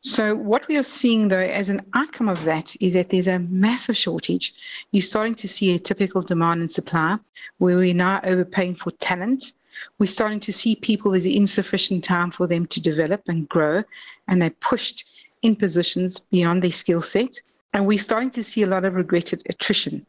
So, 0.01 0.35
what 0.35 0.69
we 0.69 0.77
are 0.77 0.85
seeing 0.85 1.27
though, 1.29 1.39
as 1.39 1.69
an 1.69 1.83
outcome 1.93 2.29
of 2.29 2.45
that, 2.45 2.77
is 2.81 2.95
that 2.95 3.11
there's 3.11 3.27
a 3.27 3.41
massive 3.41 3.97
shortage. 3.97 4.55
You're 4.93 5.03
starting 5.03 5.35
to 5.37 5.49
see 5.49 5.75
a 5.75 5.79
typical 5.79 6.23
demand 6.23 6.61
and 6.61 6.71
supply 6.71 7.19
where 7.59 7.77
we're 7.77 7.95
now 7.95 8.21
overpaying 8.23 8.77
for 8.77 8.93
talent. 8.93 9.53
We're 9.99 10.07
starting 10.07 10.41
to 10.41 10.53
see 10.53 10.77
people, 10.77 11.13
there's 11.13 11.27
insufficient 11.27 12.05
time 12.05 12.31
for 12.31 12.47
them 12.47 12.67
to 12.67 12.81
develop 12.81 13.23
and 13.29 13.49
grow, 13.49 13.83
and 14.29 14.41
they're 14.41 14.51
pushed 14.51 15.05
in 15.43 15.57
positions 15.57 16.21
beyond 16.31 16.63
their 16.63 16.73
skill 16.73 17.03
set. 17.03 17.41
And 17.73 17.87
we're 17.87 17.99
starting 17.99 18.31
to 18.31 18.45
see 18.45 18.63
a 18.63 18.67
lot 18.67 18.85
of 18.85 18.95
regretted 18.95 19.43
attrition. 19.49 20.07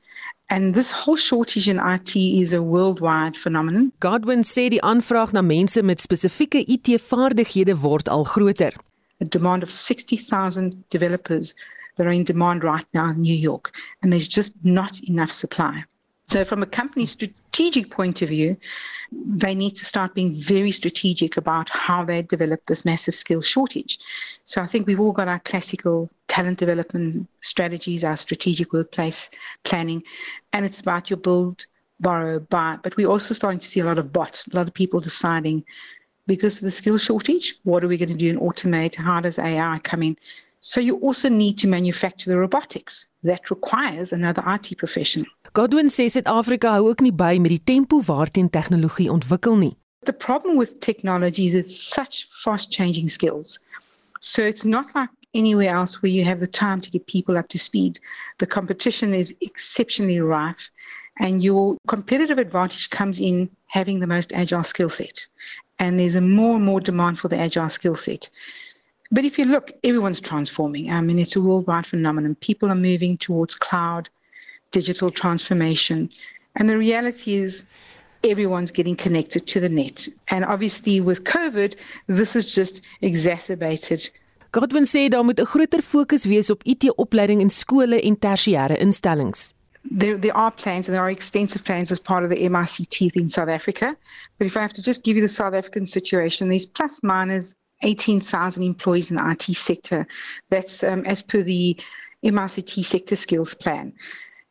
And 0.49 0.73
this 0.73 0.91
whole 0.91 1.15
shortage 1.15 1.67
in 1.69 1.79
IT 1.79 2.15
is 2.15 2.53
a 2.53 2.61
worldwide 2.61 3.37
phenomenon. 3.37 3.91
Godwin 3.99 4.43
sê 4.43 4.69
die 4.69 4.81
aanvraag 4.81 5.31
na 5.31 5.41
mense 5.41 5.81
met 5.81 6.01
spesifieke 6.01 6.63
IT-vaardighede 6.65 7.77
word 7.81 8.09
al 8.09 8.25
groter. 8.25 8.73
A 9.21 9.25
demand 9.25 9.63
of 9.63 9.71
60,000 9.71 10.89
developers 10.89 11.55
that 11.95 12.07
are 12.07 12.11
in 12.11 12.23
demand 12.23 12.63
right 12.63 12.85
now 12.93 13.09
in 13.09 13.21
New 13.21 13.35
York, 13.35 13.75
and 14.01 14.11
there's 14.11 14.27
just 14.27 14.53
not 14.63 15.03
enough 15.03 15.31
supply. 15.31 15.83
So, 16.29 16.45
from 16.45 16.61
a 16.61 16.67
company 16.67 17.07
strategic 17.07 17.89
point 17.89 18.21
of 18.21 18.29
view, 18.29 18.55
they 19.11 19.55
need 19.55 19.75
to 19.77 19.85
start 19.85 20.13
being 20.13 20.35
very 20.35 20.71
strategic 20.71 21.37
about 21.37 21.69
how 21.69 22.05
they 22.05 22.21
develop 22.21 22.65
this 22.67 22.85
massive 22.85 23.15
skill 23.15 23.41
shortage. 23.41 23.97
So, 24.43 24.61
I 24.61 24.67
think 24.67 24.85
we've 24.85 24.99
all 24.99 25.11
got 25.11 25.27
our 25.27 25.39
classical 25.39 26.09
talent 26.27 26.59
development 26.59 27.27
strategies, 27.41 28.03
our 28.03 28.15
strategic 28.15 28.71
workplace 28.73 29.31
planning, 29.63 30.03
and 30.53 30.65
it's 30.65 30.79
about 30.79 31.09
your 31.09 31.17
build, 31.17 31.65
borrow, 31.99 32.39
buy. 32.39 32.77
But 32.81 32.95
we're 32.95 33.09
also 33.09 33.33
starting 33.33 33.59
to 33.59 33.67
see 33.67 33.79
a 33.79 33.85
lot 33.85 33.97
of 33.97 34.13
bot, 34.13 34.43
a 34.53 34.55
lot 34.55 34.67
of 34.67 34.73
people 34.75 34.99
deciding 34.99 35.65
because 36.29 36.57
of 36.59 36.63
the 36.63 36.71
skill 36.71 36.97
shortage, 36.97 37.55
what 37.63 37.83
are 37.83 37.89
we 37.89 37.97
going 37.97 38.15
to 38.17 38.23
do 38.25 38.29
and 38.29 38.39
automate? 38.39 38.95
How 38.95 39.19
does 39.19 39.39
AI 39.39 39.79
come 39.83 40.03
in? 40.03 40.15
So 40.61 40.79
you 40.79 40.95
also 40.97 41.27
need 41.29 41.57
to 41.59 41.67
manufacture 41.67 42.29
the 42.29 42.37
robotics. 42.37 43.07
That 43.23 43.49
requires 43.49 44.13
another 44.13 44.43
IT 44.45 44.77
professional. 44.77 45.25
Godwin 45.53 45.89
sê 45.89 46.05
Suid-Afrika 46.09 46.75
hou 46.75 46.89
ook 46.89 47.01
nie 47.01 47.11
by 47.11 47.39
met 47.39 47.55
die 47.55 47.63
tempo 47.63 48.01
waarteen 48.05 48.49
tegnologie 48.49 49.09
ontwikkel 49.11 49.57
nie. 49.57 49.75
The 50.05 50.13
problem 50.13 50.57
with 50.57 50.79
technology 50.79 51.45
is 51.47 51.55
it's 51.55 51.79
such 51.95 52.27
fast 52.43 52.71
changing 52.71 53.09
skills. 53.09 53.57
So 54.19 54.43
it's 54.43 54.65
not 54.65 54.93
like 54.95 55.09
anywhere 55.33 55.73
else 55.73 56.01
where 56.01 56.11
you 56.11 56.25
have 56.25 56.39
the 56.39 56.51
time 56.65 56.81
to 56.81 56.91
get 56.91 57.07
people 57.07 57.37
up 57.37 57.47
to 57.49 57.57
speed. 57.57 57.99
The 58.37 58.47
competition 58.47 59.13
is 59.13 59.35
exceptionally 59.41 60.19
rife 60.19 60.69
and 61.19 61.43
your 61.43 61.77
competitive 61.87 62.37
advantage 62.37 62.89
comes 62.89 63.19
in 63.19 63.49
having 63.69 63.99
the 63.99 64.07
most 64.07 64.33
agile 64.33 64.63
skill 64.63 64.89
set. 64.89 65.27
And 65.77 65.97
there's 65.97 66.15
a 66.15 66.21
more 66.21 66.55
and 66.57 66.65
more 66.65 66.81
demand 66.81 67.17
for 67.17 67.29
the 67.29 67.39
agile 67.39 67.69
skill 67.69 67.95
set. 67.95 68.29
But 69.11 69.23
if 69.23 69.39
you 69.39 69.45
look, 69.45 69.71
everyone's 69.83 70.21
transforming. 70.21 70.91
I 70.91 71.01
mean, 71.01 71.17
it's 71.17 71.35
a 71.35 71.41
worldwide 71.41 71.87
phenomenon. 71.87 72.35
People 72.35 72.69
are 72.69 72.75
moving 72.75 73.17
towards 73.17 73.55
cloud, 73.55 74.09
digital 74.71 75.09
transformation. 75.09 76.09
And 76.55 76.69
the 76.69 76.77
reality 76.77 77.35
is, 77.35 77.63
everyone's 78.23 78.71
getting 78.71 78.95
connected 78.95 79.47
to 79.47 79.59
the 79.59 79.69
net. 79.69 80.07
And 80.27 80.43
obviously, 80.45 81.01
with 81.01 81.23
COVID, 81.23 81.75
this 82.07 82.33
has 82.33 82.53
just 82.53 82.81
exacerbated. 83.01 84.11
Godwin 84.51 84.85
sê 84.85 85.07
daar 85.07 85.23
moet 85.23 85.39
'n 85.39 85.45
groter 85.45 85.81
fokus 85.81 86.25
wees 86.25 86.49
op 86.49 86.63
IT-opleiding 86.63 87.39
in 87.41 87.49
skole 87.49 88.01
en 88.01 88.17
tersiêre 88.19 88.77
instellings. 88.77 89.53
There, 89.91 90.17
there 90.17 90.37
are 90.37 90.51
plans 90.51 90.87
and 90.87 90.95
there 90.95 91.03
are 91.03 91.09
extensive 91.09 91.63
plans 91.63 91.91
as 91.91 91.99
part 91.99 92.23
of 92.23 92.29
the 92.29 92.37
MICT 92.37 93.15
in 93.15 93.29
South 93.29 93.49
Africa. 93.49 93.95
But 94.37 94.47
if 94.47 94.55
I 94.55 94.61
have 94.61 94.73
to 94.73 94.83
just 94.83 95.03
give 95.03 95.15
you 95.15 95.21
the 95.21 95.29
South 95.29 95.53
African 95.53 95.85
situation, 95.85 96.49
there's 96.49 96.65
plus 96.65 97.01
minus 97.01 97.55
18,000 97.81 98.63
employees 98.63 99.09
in 99.09 99.17
the 99.17 99.29
IT 99.31 99.55
sector. 99.55 100.07
That's 100.49 100.83
um, 100.83 101.05
as 101.05 101.21
per 101.21 101.41
the 101.41 101.77
MICT 102.23 102.85
sector 102.85 103.15
skills 103.15 103.53
plan. 103.55 103.93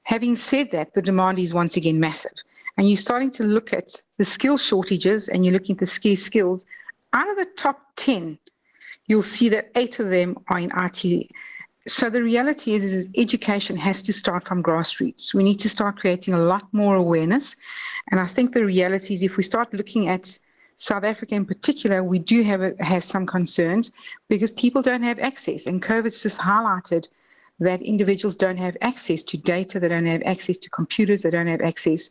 Having 0.02 0.36
said 0.36 0.70
that, 0.70 0.94
the 0.94 1.02
demand 1.02 1.38
is 1.38 1.52
once 1.52 1.76
again 1.76 2.00
massive. 2.00 2.32
And 2.76 2.88
you're 2.88 2.96
starting 2.96 3.30
to 3.32 3.44
look 3.44 3.72
at 3.72 3.90
the 4.16 4.24
skill 4.24 4.56
shortages 4.56 5.28
and 5.28 5.44
you're 5.44 5.52
looking 5.52 5.74
at 5.74 5.80
the 5.80 5.86
scarce 5.86 6.22
skills. 6.22 6.64
Out 7.12 7.28
of 7.28 7.36
the 7.36 7.44
top 7.56 7.80
10, 7.96 8.38
you'll 9.06 9.22
see 9.22 9.50
that 9.50 9.70
eight 9.74 9.98
of 9.98 10.08
them 10.08 10.38
are 10.48 10.58
in 10.58 10.70
IT. 10.74 11.30
So 11.88 12.10
the 12.10 12.22
reality 12.22 12.74
is, 12.74 12.84
is 12.84 13.08
education 13.16 13.76
has 13.78 14.02
to 14.02 14.12
start 14.12 14.46
from 14.46 14.62
grassroots. 14.62 15.32
We 15.32 15.42
need 15.42 15.58
to 15.60 15.70
start 15.70 15.96
creating 15.96 16.34
a 16.34 16.38
lot 16.38 16.68
more 16.72 16.96
awareness. 16.96 17.56
And 18.10 18.20
I 18.20 18.26
think 18.26 18.52
the 18.52 18.64
reality 18.64 19.14
is 19.14 19.22
if 19.22 19.38
we 19.38 19.42
start 19.42 19.72
looking 19.72 20.08
at 20.08 20.38
South 20.76 21.02
Africa 21.02 21.34
in 21.34 21.46
particular, 21.46 22.04
we 22.04 22.18
do 22.18 22.42
have 22.42 22.60
a, 22.60 22.74
have 22.78 23.02
some 23.04 23.24
concerns 23.24 23.90
because 24.28 24.50
people 24.50 24.82
don't 24.82 25.02
have 25.02 25.18
access, 25.18 25.66
and 25.66 25.82
COVID's 25.82 26.22
just 26.22 26.38
highlighted 26.38 27.08
that 27.58 27.82
individuals 27.82 28.36
don't 28.36 28.58
have 28.58 28.76
access 28.82 29.22
to 29.24 29.38
data, 29.38 29.80
they 29.80 29.88
don't 29.88 30.06
have 30.06 30.22
access 30.24 30.58
to 30.58 30.70
computers, 30.70 31.22
they 31.22 31.30
don't 31.30 31.48
have 31.48 31.62
access. 31.62 32.10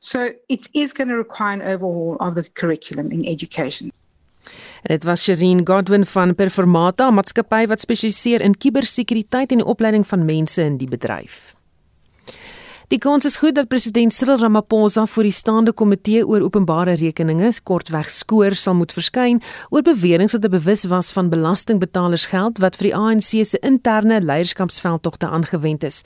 So 0.00 0.32
it 0.48 0.68
is 0.74 0.92
going 0.92 1.08
to 1.08 1.16
require 1.16 1.52
an 1.52 1.62
overhaul 1.62 2.16
of 2.18 2.34
the 2.34 2.44
curriculum 2.44 3.12
in 3.12 3.24
education. 3.26 3.92
Dit 4.82 5.04
was 5.04 5.22
Sherin 5.22 5.66
Godwin 5.66 6.04
van 6.04 6.34
Performata, 6.34 7.08
'n 7.08 7.14
maatskappy 7.14 7.66
wat 7.66 7.80
spesialiseer 7.80 8.40
in 8.40 8.56
kubersekuriteit 8.56 9.50
en 9.50 9.58
die 9.58 9.66
opleiding 9.66 10.06
van 10.06 10.24
mense 10.24 10.62
in 10.62 10.76
die 10.76 10.88
bedryf. 10.88 11.58
Die 12.88 12.96
kans 12.96 13.26
is 13.28 13.34
goed 13.36 13.52
dat 13.58 13.68
president 13.68 14.14
Cyril 14.16 14.38
Ramaphosa 14.40 15.02
voor 15.06 15.26
die 15.28 15.32
staande 15.32 15.74
komitee 15.76 16.22
oor 16.24 16.40
openbare 16.40 16.94
rekeninge, 16.96 17.50
kortweg 17.68 18.08
skoor, 18.08 18.56
sal 18.56 18.78
moet 18.78 18.94
verskyn 18.96 19.42
oor 19.68 19.84
beweringe 19.84 20.32
dat 20.32 20.46
hy 20.48 20.52
bewus 20.54 20.86
was 20.88 21.12
van 21.12 21.28
belastingbetalersgeld 21.28 22.62
wat 22.64 22.80
vir 22.80 22.88
die 22.88 22.94
ANC 22.96 23.44
se 23.44 23.60
interne 23.60 24.22
leierskapsveldtogte 24.24 25.28
aangewend 25.28 25.84
is. 25.84 26.00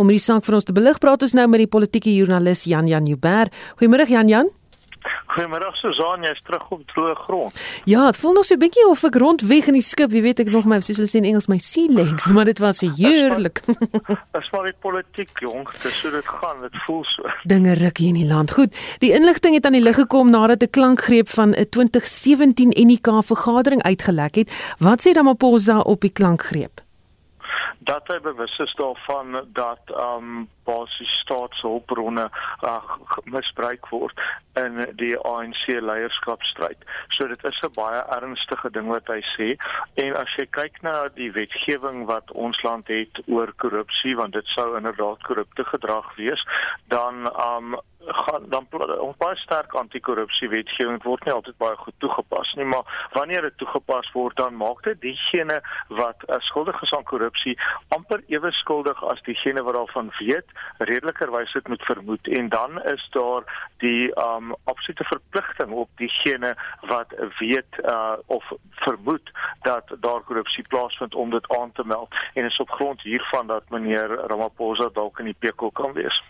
Om 0.00 0.08
hierdie 0.08 0.24
saak 0.24 0.48
vir 0.48 0.56
ons 0.56 0.64
te 0.64 0.72
belig, 0.72 1.02
praat 1.04 1.20
ons 1.28 1.36
nou 1.36 1.46
met 1.52 1.66
die 1.66 1.68
politieke 1.68 2.16
joernalis 2.16 2.64
Jan 2.64 2.88
Jan 2.88 3.12
Jubber. 3.12 3.52
Goeiemôre 3.76 4.08
Jan 4.08 4.32
Jan. 4.32 4.52
Goeiemôre 5.32 5.70
Susan, 5.80 6.22
jy's 6.22 6.42
terug 6.44 6.70
op 6.70 6.82
droë 6.92 7.14
grond. 7.24 7.60
Ja, 7.88 8.04
dit 8.10 8.18
voel 8.20 8.32
nog 8.32 8.44
so 8.44 8.54
'n 8.54 8.58
bietjie 8.58 8.86
of 8.88 9.04
ek 9.04 9.14
rondweg 9.14 9.66
in 9.66 9.72
die 9.72 9.82
skip, 9.82 10.12
jy 10.12 10.22
weet 10.22 10.40
ek 10.40 10.50
nog 10.50 10.64
my 10.64 10.80
soos 10.80 10.96
hulle 10.96 11.08
sê 11.08 11.16
in 11.22 11.24
Engels 11.24 11.48
my 11.48 11.58
sea 11.58 11.88
legs, 11.88 12.26
maar 12.34 12.44
dit 12.44 12.58
was 12.58 12.80
heerlik. 12.80 13.62
Dis 14.32 14.50
maar 14.52 14.64
die 14.64 14.78
politiek, 14.80 15.32
jong, 15.40 15.66
dis 15.82 16.00
so 16.00 16.10
dit 16.10 16.26
gaan, 16.26 16.60
dit 16.60 16.76
voel 16.86 17.04
so. 17.04 17.22
Dinge 17.44 17.74
ruk 17.74 17.98
hier 17.98 18.08
in 18.08 18.20
die 18.20 18.28
land. 18.28 18.50
Goed, 18.50 18.76
die 18.98 19.12
inligting 19.12 19.54
het 19.54 19.66
aan 19.66 19.72
die 19.72 19.82
lig 19.82 19.96
gekom 19.96 20.30
nadat 20.30 20.62
'n 20.62 20.70
klankgreep 20.70 21.28
van 21.28 21.54
'n 21.54 21.68
2017 21.68 22.72
NK 22.76 23.24
vergadering 23.24 23.82
uitgelek 23.82 24.34
het. 24.34 24.74
Wat 24.78 25.00
sê 25.00 25.12
Ramaphosa 25.12 25.80
op 25.80 26.00
die 26.00 26.12
klankgreep? 26.12 26.82
dat 27.84 28.06
hy 28.06 28.18
bewus 28.22 28.58
is 28.58 28.74
daarvan 28.78 29.44
dat 29.52 29.80
um 29.98 30.48
basiese 30.64 31.20
staatshulpbronne 31.22 32.28
uh, 32.62 32.80
misbruik 33.24 33.88
word 33.90 34.18
in 34.60 34.82
die 35.00 35.14
ANC 35.18 35.62
leierskapstryd. 35.80 36.78
So 37.16 37.28
dit 37.28 37.44
is 37.44 37.60
'n 37.62 37.72
baie 37.76 38.02
ernstige 38.18 38.70
ding 38.70 38.88
wat 38.88 39.06
hy 39.06 39.20
sê 39.36 39.48
en 40.04 40.16
as 40.16 40.34
jy 40.36 40.46
kyk 40.50 40.82
na 40.82 41.08
die 41.08 41.30
wetgewing 41.32 42.06
wat 42.06 42.30
ons 42.32 42.62
land 42.62 42.88
het 42.88 43.22
oor 43.26 43.52
korrupsie 43.56 44.16
want 44.16 44.32
dit 44.32 44.46
sou 44.56 44.76
inderdaad 44.76 45.22
korrupte 45.22 45.64
gedrag 45.64 46.14
wees, 46.16 46.42
dan 46.88 47.30
um 47.48 47.80
gaan 48.06 48.48
dan 48.48 48.66
ons 48.98 49.16
baie 49.16 49.36
sterk 49.36 49.74
anti-korrupsie 49.78 50.48
wetgewing 50.48 51.02
word 51.04 51.24
nie 51.24 51.34
altyd 51.34 51.56
baie 51.62 51.76
goed 51.84 51.94
toegepas 52.04 52.52
nie 52.58 52.66
maar 52.66 53.08
wanneer 53.14 53.46
dit 53.46 53.58
toegepas 53.62 54.10
word 54.16 54.36
dan 54.36 54.56
maak 54.58 54.82
dit 54.86 55.00
diegene 55.00 55.60
wat 56.00 56.26
uh, 56.28 56.38
skuldig 56.48 56.82
is 56.82 56.92
aan 56.96 57.06
korrupsie 57.08 57.54
amper 57.96 58.24
ewe 58.34 58.52
skuldig 58.58 59.04
as 59.12 59.22
diegene 59.28 59.62
wat 59.62 59.78
daarvan 59.78 60.10
weet 60.18 60.51
redelikerwys 60.78 61.52
dit 61.52 61.68
moet 61.68 61.82
vermoed 61.82 62.28
en 62.28 62.48
dan 62.48 62.82
is 62.82 63.08
daar 63.10 63.68
die 63.78 64.10
um 64.26 64.54
absolute 64.64 65.04
verpligting 65.04 65.70
op 65.70 65.88
diegene 65.96 66.54
wat 66.80 67.14
weet 67.38 67.80
uh, 67.84 68.12
of 68.26 68.52
vermoed 68.70 69.30
dat 69.62 69.96
daar 70.00 70.20
korrupsie 70.20 70.64
plaasvind 70.68 71.14
om 71.14 71.30
dit 71.30 71.48
aan 71.48 71.72
te 71.72 71.82
meld 71.86 72.14
en 72.34 72.44
is 72.44 72.58
op 72.58 72.70
grond 72.70 73.02
hiervan 73.02 73.46
dat 73.46 73.68
meneer 73.68 74.08
Ramaphosa 74.26 74.88
dalk 74.92 75.18
in 75.18 75.24
die 75.24 75.38
pekel 75.38 75.70
kan 75.70 75.92
wees 75.92 76.22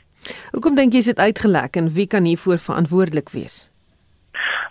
Hoekom 0.51 0.75
dink 0.79 0.93
jy 0.95 1.03
is 1.03 1.11
dit 1.11 1.19
uitgelek 1.19 1.77
en 1.77 1.91
wie 1.91 2.07
kan 2.07 2.25
hiervoor 2.25 2.59
verantwoordelik 2.59 3.33
wees? 3.35 3.72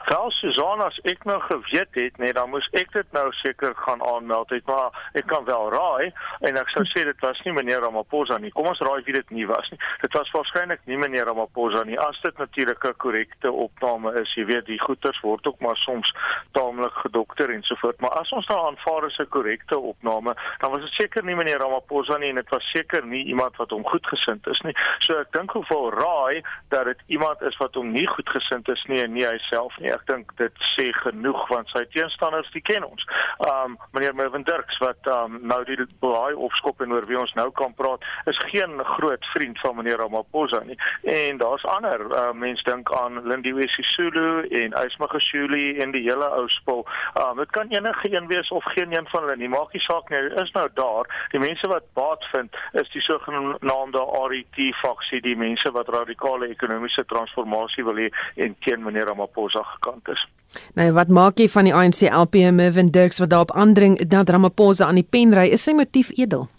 Wel 0.09 0.31
Susan 0.31 0.81
as 0.81 0.97
ek 1.03 1.23
nou 1.29 1.37
geweet 1.41 1.93
het, 1.93 2.17
nee, 2.17 2.33
dan 2.33 2.49
moes 2.49 2.67
ek 2.77 2.89
dit 2.95 3.11
nou 3.13 3.27
seker 3.41 3.75
gaan 3.75 4.01
aanmeld 4.05 4.49
het, 4.49 4.65
maar 4.65 4.95
ek 5.13 5.27
kan 5.29 5.45
wel 5.45 5.69
raai 5.73 6.11
en 6.47 6.57
ek 6.57 6.71
sou 6.73 6.83
sê 6.89 7.03
dit 7.05 7.19
was 7.21 7.39
nie 7.45 7.53
meneer 7.53 7.83
Ramaphosa 7.85 8.39
nie. 8.41 8.51
Kom 8.55 8.69
ons 8.71 8.81
raai 8.81 9.03
wie 9.05 9.13
dit 9.13 9.29
nie 9.35 9.45
was 9.49 9.69
nie. 9.71 9.79
Dit 10.01 10.17
was 10.17 10.31
waarskynlik 10.33 10.81
nie 10.89 10.97
meneer 10.97 11.29
Ramaphosa 11.29 11.83
nie. 11.85 11.99
As 11.99 12.17
dit 12.25 12.37
natuurlik 12.41 12.83
'n 12.85 12.97
korrekte 12.97 13.51
opname 13.51 14.13
is, 14.21 14.33
jy 14.35 14.45
weet, 14.45 14.65
die 14.65 14.79
goeters 14.79 15.19
word 15.21 15.47
ook 15.47 15.59
maar 15.59 15.77
soms 15.77 16.13
taamlik 16.51 16.93
gedokter 17.05 17.49
en 17.49 17.63
so 17.63 17.75
voort, 17.75 18.01
maar 18.01 18.17
as 18.19 18.31
ons 18.31 18.47
nou 18.47 18.59
aanvaar 18.67 19.05
is 19.05 19.19
'n 19.19 19.29
korrekte 19.29 19.77
opname, 19.77 20.35
dan 20.59 20.71
was 20.71 20.81
dit 20.81 20.93
seker 20.93 21.23
nie 21.23 21.35
meneer 21.35 21.59
Ramaphosa 21.59 22.17
nie 22.17 22.29
en 22.29 22.35
dit 22.35 22.49
was 22.49 22.71
seker 22.71 23.05
nie 23.05 23.25
iemand 23.25 23.55
wat 23.57 23.69
hom 23.69 23.85
goedgesind 23.85 24.47
is 24.47 24.61
nie. 24.61 24.75
So 24.99 25.19
ek 25.19 25.31
dink 25.31 25.51
hoeveel 25.51 25.91
raai 25.91 26.41
dat 26.69 26.85
dit 26.85 26.99
iemand 27.07 27.41
is 27.41 27.57
wat 27.57 27.75
hom 27.75 27.91
nie 27.91 28.07
goedgesind 28.07 28.69
is 28.69 28.83
nie 28.87 29.01
en 29.03 29.13
nie 29.13 29.25
hy 29.25 29.37
self 29.37 29.77
nie 29.77 29.90
nie. 29.91 29.97
Ek 29.97 30.07
dink 30.07 30.31
dit 30.37 30.53
sê 30.75 30.91
genoeg 31.01 31.47
want 31.49 31.69
sy 31.71 31.83
teenstanders, 31.93 32.49
die 32.53 32.61
ken 32.61 32.85
ons. 32.85 33.03
Um 33.47 33.77
meneer 33.93 34.15
Mervin 34.15 34.43
Dirks 34.43 34.77
wat 34.79 35.07
um 35.07 35.39
nou 35.47 35.63
die 35.65 35.77
baie 35.99 36.35
opskop 36.37 36.81
en 36.81 36.93
oor 36.93 37.07
wie 37.07 37.19
ons 37.19 37.33
nou 37.35 37.49
kan 37.51 37.73
praat, 37.73 38.03
is 38.29 38.39
geen 38.51 38.79
groot 38.95 39.25
vriend 39.33 39.59
van 39.59 39.75
meneer 39.75 39.99
Ramaphosa 40.01 40.61
nie. 40.65 40.77
En 41.03 41.37
daar's 41.41 41.65
ander 41.65 42.05
uh, 42.11 42.31
mense 42.33 42.63
dink 42.67 42.91
aan 42.95 43.21
Lindiwe 43.27 43.67
Sisulu 43.69 44.47
en 44.49 44.75
Ysmagashuli 44.85 45.79
en 45.81 45.91
die 45.95 46.03
hele 46.07 46.27
ou 46.37 46.47
spul. 46.49 46.85
Um 47.19 47.41
dit 47.41 47.51
kan 47.55 47.71
enige 47.73 48.13
een 48.13 48.27
wees 48.31 48.49
of 48.51 48.65
geen 48.75 48.95
een 48.95 49.07
van 49.11 49.25
hulle 49.25 49.37
nie. 49.37 49.51
Maak 49.51 49.73
nie 49.73 49.83
saak 49.85 50.09
nie. 50.11 50.21
Is 50.41 50.53
nou 50.55 50.67
daar. 50.77 51.09
Die 51.31 51.41
mense 51.41 51.67
wat 51.71 51.87
baat 51.97 52.23
vind 52.31 52.55
is 52.79 52.89
die 52.95 53.03
sogenaamde 53.03 54.03
RET 54.31 54.59
faksie, 54.81 55.21
die 55.21 55.35
mense 55.37 55.71
wat 55.75 55.89
radikale 55.91 56.49
ekonomiese 56.51 57.05
transformasie 57.09 57.85
wil 57.87 57.99
hê 57.99 58.09
en 58.45 58.55
teen 58.65 58.83
meneer 58.85 59.09
Ramaphosa 59.09 59.63
gekant 59.81 60.07
is. 60.07 60.27
Nou 60.75 60.91
wat 60.91 61.07
maak 61.07 61.39
jy 61.39 61.47
van 61.49 61.67
die 61.67 61.73
ANC 61.75 62.01
LPM 62.07 62.55
Mervin 62.59 62.91
Dirks 62.91 63.19
wat 63.19 63.29
daarop 63.31 63.51
aandring 63.55 63.97
dat 64.07 64.29
Ramaphosa 64.29 64.85
aan 64.85 64.99
die 64.99 65.07
pen 65.09 65.33
ry? 65.33 65.47
Is 65.49 65.63
sy 65.63 65.73
motief 65.73 66.11
edel? 66.17 66.49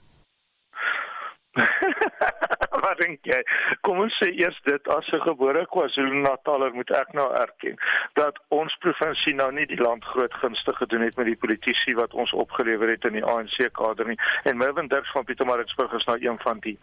wat 2.84 2.98
dink 2.98 3.26
jy? 3.28 3.38
Kom 3.86 4.00
ons 4.04 4.14
sê 4.20 4.30
eers 4.38 4.58
dit 4.66 4.88
as 4.96 5.08
'n 5.12 5.22
gebore 5.26 5.64
KwaZulu-Nataler 5.74 6.74
moet 6.74 6.90
ek 6.90 7.12
nou 7.12 7.28
erken 7.34 7.78
dat 8.18 8.38
ons 8.48 8.76
provinsie 8.84 9.34
nou 9.34 9.50
nie 9.52 9.66
die 9.66 9.80
land 9.80 10.04
groot 10.04 10.34
gunstig 10.42 10.76
gedoen 10.76 11.06
het 11.06 11.16
met 11.16 11.26
die 11.26 11.36
politici 11.36 11.94
wat 11.94 12.14
ons 12.14 12.32
opgelewer 12.32 12.88
het 12.88 13.04
in 13.04 13.18
die 13.18 13.24
ANC 13.24 13.72
kader 13.72 14.08
nie. 14.08 14.18
En 14.44 14.56
Mervin 14.56 14.88
Dirks 14.88 15.12
van 15.12 15.24
Pietermaritzburg 15.24 15.92
is 15.92 16.04
nou 16.04 16.18
een 16.20 16.38
van 16.42 16.58
die. 16.66 16.78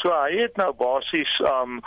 So 0.00 0.10
hy 0.10 0.42
het 0.42 0.56
nou 0.56 0.72
basies 0.72 1.32
um 1.40 1.80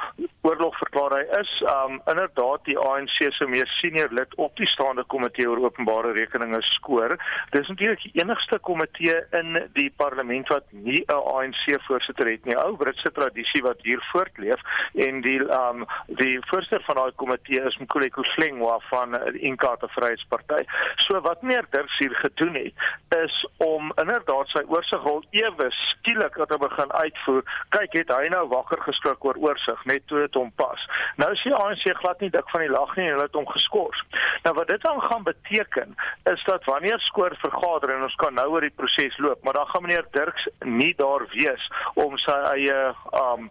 oorlog 0.47 0.77
verklaar 0.77 1.17
hy 1.17 1.25
is 1.39 1.51
um 1.73 1.99
inderdaad 2.07 2.63
die 2.65 2.77
ANC 2.79 3.17
se 3.35 3.47
mees 3.47 3.71
senior 3.81 4.11
lid 4.11 4.35
op 4.35 4.55
die 4.55 4.67
staande 4.67 5.03
komitee 5.03 5.49
oor 5.49 5.65
openbare 5.65 6.13
rekeninge 6.15 6.61
skoor. 6.61 7.17
Dis 7.51 7.67
natuurlik 7.67 8.03
die 8.03 8.21
enigste 8.21 8.59
komitee 8.59 9.19
in 9.41 9.59
die 9.73 9.89
parlement 9.97 10.47
wat 10.53 10.65
nie 10.71 11.03
'n 11.07 11.21
ANC 11.35 11.81
voorsitter 11.87 12.31
het 12.31 12.45
nie. 12.45 12.57
Ou 12.57 12.77
Britse 12.97 13.11
tradisie 13.11 13.61
wat 13.61 13.77
hier 13.81 14.01
voortleef 14.11 14.61
en 14.93 15.21
die 15.21 15.39
um 15.53 15.85
die 16.19 16.37
voorsitter 16.49 16.83
van 16.85 16.95
daai 16.95 17.11
komitee 17.15 17.61
is 17.61 17.77
Mkhuleko 17.77 18.23
Slengwa 18.33 18.77
van 18.89 19.13
die 19.33 19.43
Inkatha 19.45 19.87
Vryheidsparty. 19.93 20.63
So 21.05 21.21
wat 21.21 21.41
meneer 21.41 21.65
Dirks 21.71 21.97
hier 21.99 22.15
gedoen 22.15 22.55
het 22.55 22.73
is 23.17 23.35
om 23.57 23.91
inderdaad 24.01 24.49
sy 24.53 24.63
oorsigrol 24.67 25.23
ewe 25.31 25.69
skielik 25.69 26.39
te 26.47 26.57
begin 26.57 26.91
uitvoer. 26.91 27.43
Kyk, 27.75 27.93
het 28.01 28.13
hy 28.13 28.29
nou 28.33 28.45
wakker 28.49 28.81
geskrik 28.85 29.25
oor 29.25 29.37
oorsig 29.45 29.85
net 29.85 30.05
toe 30.07 30.23
dit 30.25 30.39
hom 30.39 30.51
pas. 30.57 30.87
Nou 31.21 31.29
sien 31.35 31.53
ANC 31.53 31.85
glad 32.01 32.21
nie 32.21 32.31
dik 32.33 32.49
van 32.53 32.65
die 32.65 32.73
lag 32.73 32.95
nie 32.97 33.07
en 33.07 33.17
hulle 33.17 33.27
het 33.27 33.37
hom 33.37 33.47
geskort. 33.51 34.17
Nou 34.45 34.55
wat 34.57 34.71
dit 34.71 34.81
dan 34.81 35.01
gaan 35.05 35.27
beteken 35.27 35.95
is 36.33 36.43
dat 36.49 36.65
wanneer 36.65 36.99
skoor 37.05 37.35
vergader 37.43 37.93
en 37.93 38.07
ons 38.07 38.19
kan 38.21 38.33
nou 38.33 38.47
oor 38.55 38.65
die 38.65 38.73
proses 38.73 39.17
loop, 39.21 39.43
maar 39.43 39.59
dan 39.59 39.69
gaan 39.73 39.85
meneer 39.85 40.05
Dirks 40.15 40.47
nie 40.65 40.93
daar 40.97 41.27
wees 41.33 41.69
om 41.93 42.17
sy 42.21 42.37
eie 42.55 42.86
um 43.17 43.49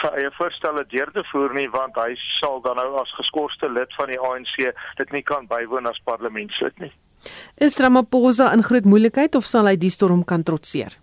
sy 0.00 0.10
eie 0.18 0.30
voorstelle 0.38 0.84
deur 0.92 1.10
te 1.12 1.24
voer 1.30 1.54
nie 1.56 1.68
want 1.72 1.96
hy 2.00 2.14
sal 2.40 2.62
dan 2.64 2.78
nou 2.80 2.90
as 3.02 3.12
geskorste 3.18 3.68
lid 3.68 3.92
van 3.98 4.12
die 4.12 4.20
ANC 4.20 4.56
dit 5.00 5.16
nie 5.16 5.22
kan 5.22 5.48
bywoon 5.50 5.90
as 5.90 6.00
parlementslid 6.08 6.78
nie. 6.80 6.92
Is 7.56 7.78
Ramaphosa 7.80 8.50
in 8.52 8.64
groot 8.64 8.84
moeilikheid 8.88 9.36
of 9.38 9.48
sal 9.48 9.68
hy 9.70 9.76
die 9.80 9.92
storm 9.92 10.24
kan 10.24 10.44
trotseer? 10.44 10.96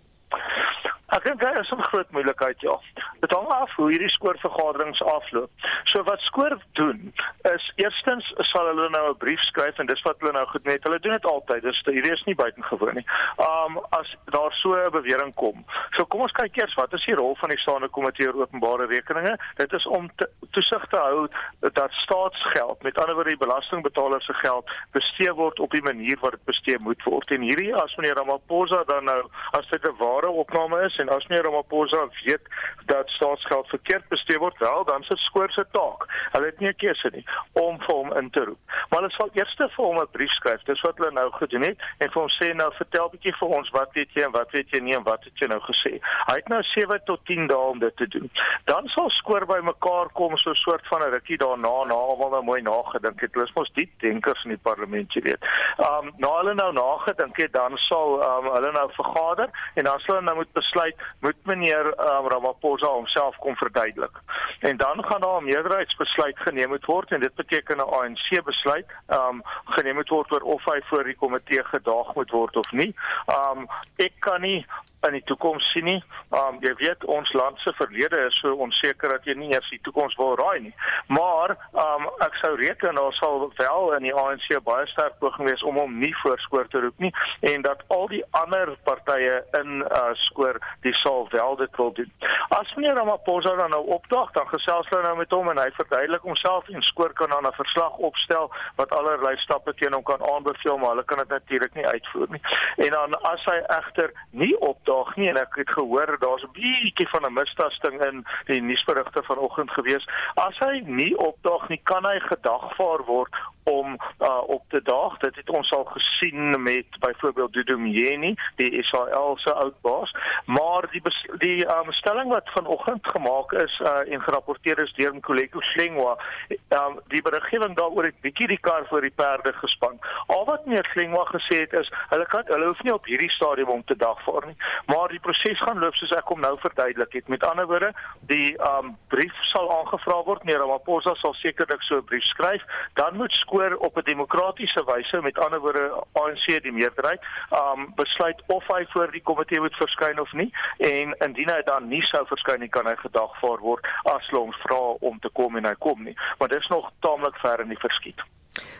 Ek 1.12 1.26
dink 1.26 1.40
daar 1.40 1.58
is 1.60 1.70
'n 1.70 1.82
groot 1.82 2.10
moeilikheid 2.10 2.60
ja. 2.60 2.80
Dit 3.20 3.32
hang 3.32 3.48
af 3.48 3.74
hoe 3.76 3.90
hierdie 3.90 4.08
skoorvergaderings 4.08 5.02
afloop. 5.02 5.50
So 5.84 6.02
wat 6.02 6.20
skoor 6.20 6.58
doen 6.72 7.12
is 7.42 7.72
eerstens 7.76 8.32
sal 8.36 8.66
hulle 8.66 8.88
nou 8.88 9.10
'n 9.10 9.16
brief 9.16 9.40
skryf 9.40 9.78
en 9.78 9.86
dis 9.86 10.02
wat 10.02 10.16
hulle 10.18 10.32
nou 10.32 10.46
goed 10.46 10.64
met. 10.64 10.82
Hulle 10.82 10.98
doen 10.98 11.12
dit 11.12 11.24
altyd. 11.24 11.62
Dis 11.62 11.82
hierdie 11.84 12.12
is 12.12 12.24
nie 12.24 12.34
buitengewoon 12.34 12.94
nie. 12.94 13.06
Um 13.36 13.78
as 13.90 14.16
daar 14.24 14.52
so 14.52 14.74
'n 14.74 14.90
bewering 14.90 15.34
kom. 15.34 15.64
So 15.90 16.04
kom 16.04 16.20
ons 16.20 16.32
kyk 16.32 16.56
eers 16.56 16.74
wat 16.74 16.92
is 16.92 17.04
die 17.04 17.14
rol 17.14 17.36
van 17.36 17.48
die 17.48 17.58
staande 17.58 17.88
komitee 17.88 18.26
oor 18.26 18.40
openbare 18.40 18.86
rekeninge? 18.86 19.38
Dit 19.56 19.72
is 19.72 19.86
om 19.86 20.10
te, 20.16 20.28
toesig 20.50 20.86
te 20.88 20.96
hou 20.96 21.28
dat 21.60 21.92
staatsgeld, 21.92 22.82
met 22.82 22.98
ander 22.98 23.14
woorde 23.14 23.36
die 23.36 23.46
belastingbetalers 23.46 24.24
se 24.24 24.34
geld, 24.34 24.78
bestee 24.92 25.32
word 25.32 25.60
op 25.60 25.70
die 25.70 25.82
manier 25.82 26.16
wat 26.20 26.30
dit 26.30 26.44
bestee 26.44 26.76
moet 26.78 27.02
word. 27.02 27.30
En 27.30 27.40
hierdie 27.40 27.74
as 27.74 27.96
meneer 27.96 28.14
Ramaphosa 28.14 28.84
dan 28.84 29.04
nou 29.04 29.22
as 29.50 29.68
dit 29.68 29.84
'n 29.84 29.96
ware 29.98 30.28
opname 30.28 30.80
is 30.84 31.00
en 31.02 31.12
as 31.16 31.26
meneer 31.26 31.44
Ramaphosa 31.48 32.06
weet 32.24 32.48
dat 32.90 33.10
staatsgeld 33.16 33.68
verkeerd 33.74 34.08
bestee 34.08 34.38
word, 34.38 34.58
wel 34.58 34.84
dan 34.84 35.02
se 35.02 35.16
skoor 35.16 35.50
se 35.50 35.64
taak. 35.76 36.06
Hulle 36.32 36.50
het 36.50 36.60
nie 36.60 36.72
keuse 36.84 37.10
nie 37.12 37.24
om 37.58 37.78
vir 37.84 37.94
hom 37.94 38.12
in 38.20 38.30
te 38.30 38.44
roep. 38.44 38.58
Maar 38.90 39.02
hulle 39.02 39.14
sal 39.16 39.30
eers 39.38 39.54
vir 39.58 39.84
hom 39.84 40.00
'n 40.00 40.10
brief 40.16 40.32
skryf. 40.38 40.62
Dis 40.70 40.80
wat 40.80 40.98
hulle 40.98 41.12
nou 41.12 41.30
gedoen 41.32 41.62
het 41.62 41.78
en 41.98 42.10
vir 42.10 42.22
hom 42.22 42.30
sê 42.38 42.54
nou 42.54 42.70
vertel 42.78 43.10
bietjie 43.14 43.34
vir 43.40 43.48
ons 43.58 43.70
wat 43.70 43.92
weet 43.92 44.10
jy 44.14 44.22
en 44.22 44.32
wat 44.32 44.50
weet 44.50 44.70
jy 44.70 44.80
nie 44.80 44.96
en 44.96 45.02
wat 45.02 45.24
het 45.24 45.38
jy 45.38 45.46
nou 45.46 45.60
gesê. 45.60 45.92
Hy 46.28 46.36
het 46.40 46.48
nou 46.48 46.62
7 46.62 47.00
tot 47.04 47.24
10 47.24 47.46
dae 47.46 47.70
om 47.72 47.78
dit 47.78 47.96
te 47.96 48.08
doen. 48.08 48.30
Dan 48.64 48.88
sal 48.88 49.10
skoor 49.10 49.46
by 49.46 49.60
mekaar 49.60 50.08
kom 50.12 50.36
so 50.36 50.50
'n 50.50 50.54
soort 50.54 50.86
van 50.86 51.02
'n 51.02 51.10
rukkie 51.10 51.38
daarna 51.38 51.84
na 51.84 51.94
almal 51.94 52.30
nou 52.30 52.42
mooi 52.42 52.62
nagedink 52.62 53.20
het. 53.20 53.34
Hulle 53.34 53.44
is 53.44 53.54
mos 53.54 53.70
diep 53.74 53.90
denkers 54.00 54.44
in 54.44 54.50
die 54.50 54.62
parlement, 54.62 55.12
jy 55.12 55.22
weet. 55.22 55.42
Um 55.78 56.12
na 56.16 56.30
hulle 56.38 56.54
nou 56.54 56.72
nagedink 56.72 57.36
het, 57.36 57.52
dan 57.52 57.76
sal 57.76 58.22
um 58.22 58.52
hulle 58.52 58.72
nou 58.72 58.88
vergader 58.92 59.48
en 59.74 59.84
dan 59.84 60.00
sal 60.00 60.14
hulle 60.14 60.26
nou 60.26 60.36
moet 60.36 60.52
besluit 60.52 60.91
besluit 60.96 61.36
moet 61.46 61.56
meneer 61.56 61.86
um, 61.86 62.28
Ramaphosa 62.28 62.86
homself 62.86 63.36
kom 63.36 63.56
verduidelik. 63.56 64.20
En 64.62 64.76
dan 64.76 65.04
gaan 65.04 65.20
daar 65.20 65.40
'n 65.40 65.44
meerderheidsbesluit 65.44 66.38
geneem 66.38 66.68
moet 66.68 66.84
word 66.84 67.10
en 67.10 67.20
dit 67.20 67.34
beteken 67.34 67.76
'n 67.76 67.80
ANC 67.98 68.44
besluit 68.44 68.86
um 69.08 69.42
geneem 69.64 69.94
moet 69.94 70.08
word 70.08 70.32
oor 70.32 70.40
of 70.40 70.64
hy 70.64 70.80
voor 70.84 71.04
die 71.04 71.16
komitee 71.16 71.64
gedaag 71.64 72.14
moet 72.14 72.30
word 72.30 72.56
of 72.56 72.72
nie. 72.72 72.94
Um 73.26 73.68
ek 73.96 74.12
kan 74.18 74.40
nie 74.40 74.66
in 75.06 75.12
die 75.12 75.24
toekoms 75.24 75.72
sien 75.72 75.84
nie. 75.84 76.04
Um 76.30 76.56
jy 76.60 76.74
weet 76.74 77.04
ons 77.04 77.32
land 77.32 77.58
se 77.58 77.72
verlede 77.72 78.16
is 78.26 78.38
so 78.40 78.54
onseker 78.54 79.08
dat 79.08 79.24
jy 79.24 79.34
nie 79.34 79.52
eers 79.52 79.70
die 79.70 79.80
toekoms 79.82 80.14
wil 80.16 80.36
raai 80.36 80.60
nie. 80.60 80.74
Maar 81.06 81.56
um 81.72 82.06
ek 82.18 82.34
sou 82.34 82.54
reken 82.56 82.94
daar 82.94 83.12
sal 83.12 83.52
wel 83.56 83.92
in 83.92 84.02
die 84.02 84.14
ANC 84.14 84.62
baie 84.64 84.86
sterk 84.86 85.18
poging 85.18 85.48
wees 85.48 85.62
om 85.62 85.76
hom 85.76 85.98
nie 85.98 86.14
voorskoor 86.22 86.68
te 86.68 86.80
roep 86.80 86.98
nie 86.98 87.14
en 87.40 87.62
dat 87.62 87.82
al 87.86 88.06
die 88.06 88.24
ander 88.30 88.76
partye 88.82 89.44
in 89.60 89.82
uh 89.82 90.14
skoor 90.14 90.60
die 90.80 90.94
sal 90.94 91.28
wel 91.30 91.56
dit 91.56 91.76
wil 91.76 91.92
doen. 91.92 92.12
As 92.48 92.74
meneer 92.74 92.94
Ramaphosa 92.94 93.56
dan 93.56 93.70
nou 93.70 93.86
opdaag, 93.86 94.30
dan 94.32 94.48
gesels 94.52 94.88
nou 94.90 95.16
met 95.16 95.30
hom 95.30 95.48
en 95.50 95.58
hy 95.58 95.70
verduidelik 95.76 96.24
homself 96.28 96.68
en 96.68 96.82
skoor 96.82 97.12
kan 97.18 97.30
dan 97.34 97.46
'n 97.46 97.60
verslag 97.62 97.96
opstel 98.08 98.50
wat 98.76 98.90
allerlei 98.98 99.36
stappe 99.36 99.74
teen 99.74 99.92
hom 99.92 100.02
kan 100.02 100.22
aanbeveel, 100.32 100.78
maar 100.78 100.94
hulle 100.94 101.04
kan 101.04 101.18
dit 101.18 101.28
natuurlik 101.28 101.74
nie 101.74 101.86
uitvoer 101.86 102.28
nie. 102.30 102.42
En 102.76 102.90
dan 102.90 103.20
as 103.22 103.44
hy 103.44 103.58
egter 103.78 104.12
nie 104.30 104.56
opdaag 104.60 105.16
nie 105.16 105.28
en 105.28 105.36
ek 105.36 105.54
het 105.54 105.70
gehoor 105.70 106.16
daar's 106.18 106.44
'n 106.44 106.52
bietjie 106.52 107.08
van 107.08 107.26
'n 107.26 107.38
mistasting 107.40 108.04
in 108.04 108.24
die 108.46 108.60
nuusberigte 108.60 109.22
vanoggend 109.22 109.70
gewees. 109.70 110.08
As 110.34 110.58
hy 110.58 110.82
nie 110.84 111.18
opdaag 111.18 111.68
nie, 111.68 111.80
kan 111.82 112.04
hy 112.04 112.18
gedagvaar 112.20 113.04
word 113.04 113.34
om 113.62 113.98
uh, 114.20 114.42
op 114.46 114.62
te 114.68 114.82
daag. 114.82 115.18
Dit 115.18 115.36
het 115.36 115.50
ons 115.50 115.70
al 115.70 115.84
gesien 115.84 116.62
met 116.62 116.86
byvoorbeeld 116.98 117.52
Dudu 117.52 117.76
Mjeni, 117.76 118.34
die 118.56 118.70
Israel 118.70 119.36
se 119.36 119.52
oudbaas, 119.52 120.14
maar 120.46 120.88
die 120.90 121.02
die 121.38 121.66
um, 121.66 121.92
stelling 121.92 122.28
wat 122.28 122.50
vanoggend 122.50 123.06
gemaak 123.06 123.52
is 123.52 123.80
uh, 123.80 124.12
en 124.12 124.22
gerapporteer 124.22 124.82
is 124.82 124.92
deur 124.92 125.14
Mkhuleko 125.14 125.60
Slengwa, 125.60 126.18
um, 126.48 127.00
die 127.08 127.22
beriggewing 127.22 127.76
daaroor 127.76 128.04
het 128.04 128.20
bietjie 128.20 128.48
die 128.48 128.60
kar 128.60 128.86
voor 128.88 129.00
die 129.00 129.14
perde 129.14 129.52
gespan. 129.52 129.98
Al 130.26 130.44
wat 130.44 130.66
meneer 130.66 130.88
Slengwa 130.92 131.24
gesê 131.30 131.62
het 131.64 131.72
is, 131.72 131.92
hulle 132.08 132.26
kan 132.26 132.42
hulle 132.46 132.66
hoef 132.66 132.82
nie 132.82 132.94
op 132.94 133.06
hierdie 133.06 133.30
stadium 133.30 133.68
om 133.68 133.84
te 133.84 133.96
dagvaar 133.96 134.46
nie, 134.46 134.56
maar 134.86 135.08
die 135.08 135.20
proses 135.20 135.60
gaan 135.60 135.78
loop 135.78 135.94
soos 135.94 136.14
ek 136.16 136.34
hom 136.34 136.40
nou 136.40 136.54
verduidelik 136.60 137.12
het. 137.12 137.28
Met 137.28 137.44
ander 137.46 137.66
woorde, 137.66 137.92
die 138.30 138.52
um, 138.68 138.94
brief 139.08 139.34
sal 139.52 139.70
aangevra 139.78 140.22
word, 140.26 140.44
meneer 140.44 140.62
Ramaphosa 140.62 141.14
sal 141.20 141.34
sekerlik 141.40 141.82
so 141.82 141.96
'n 141.96 142.04
brief 142.10 142.24
skryf, 142.24 142.62
dan 142.94 143.16
moet 143.16 143.32
skoor 143.52 143.76
op 143.76 143.96
'n 143.96 144.04
demokratiese 144.04 144.82
wyse 144.84 145.20
met 145.22 145.38
ander 145.38 145.60
woorde 145.60 146.04
ANC 146.12 146.62
die 146.62 146.72
meerderheid 146.72 147.20
um 147.50 147.92
besluit 147.94 148.42
of 148.46 148.64
hy 148.66 148.84
voor 148.88 149.10
die 149.10 149.22
komitee 149.22 149.60
moet 149.60 149.76
verskyn 149.76 150.20
of 150.20 150.32
nie 150.32 150.50
en 150.78 151.14
indien 151.26 151.50
hy 151.50 151.62
dan 151.64 151.88
nie 151.88 152.02
sou 152.02 152.26
verskyn 152.26 152.60
nie 152.60 152.68
kan 152.68 152.86
hy 152.86 152.96
gedagvaar 152.96 153.60
word 153.60 153.86
as 154.04 154.26
hulle 154.26 154.42
hom 154.42 154.52
vra 154.52 154.80
om 155.00 155.18
te 155.18 155.28
kom 155.32 155.56
en 155.56 155.64
hy 155.64 155.74
kom 155.78 156.02
nie. 156.02 156.16
Maar 156.38 156.48
dit 156.48 156.60
is 156.60 156.68
nog 156.68 156.90
taamlik 157.00 157.36
ver 157.36 157.60
in 157.60 157.68
die 157.68 157.78
verskiet. 157.78 158.20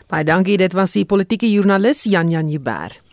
Baie 0.07 0.23
dankie 0.23 0.57
dit 0.57 0.73
was 0.73 0.91
die 0.93 1.05
politieke 1.05 1.51
joernalis 1.51 2.03
Jan 2.03 2.29
Jan 2.29 2.49
Jubber 2.49 3.12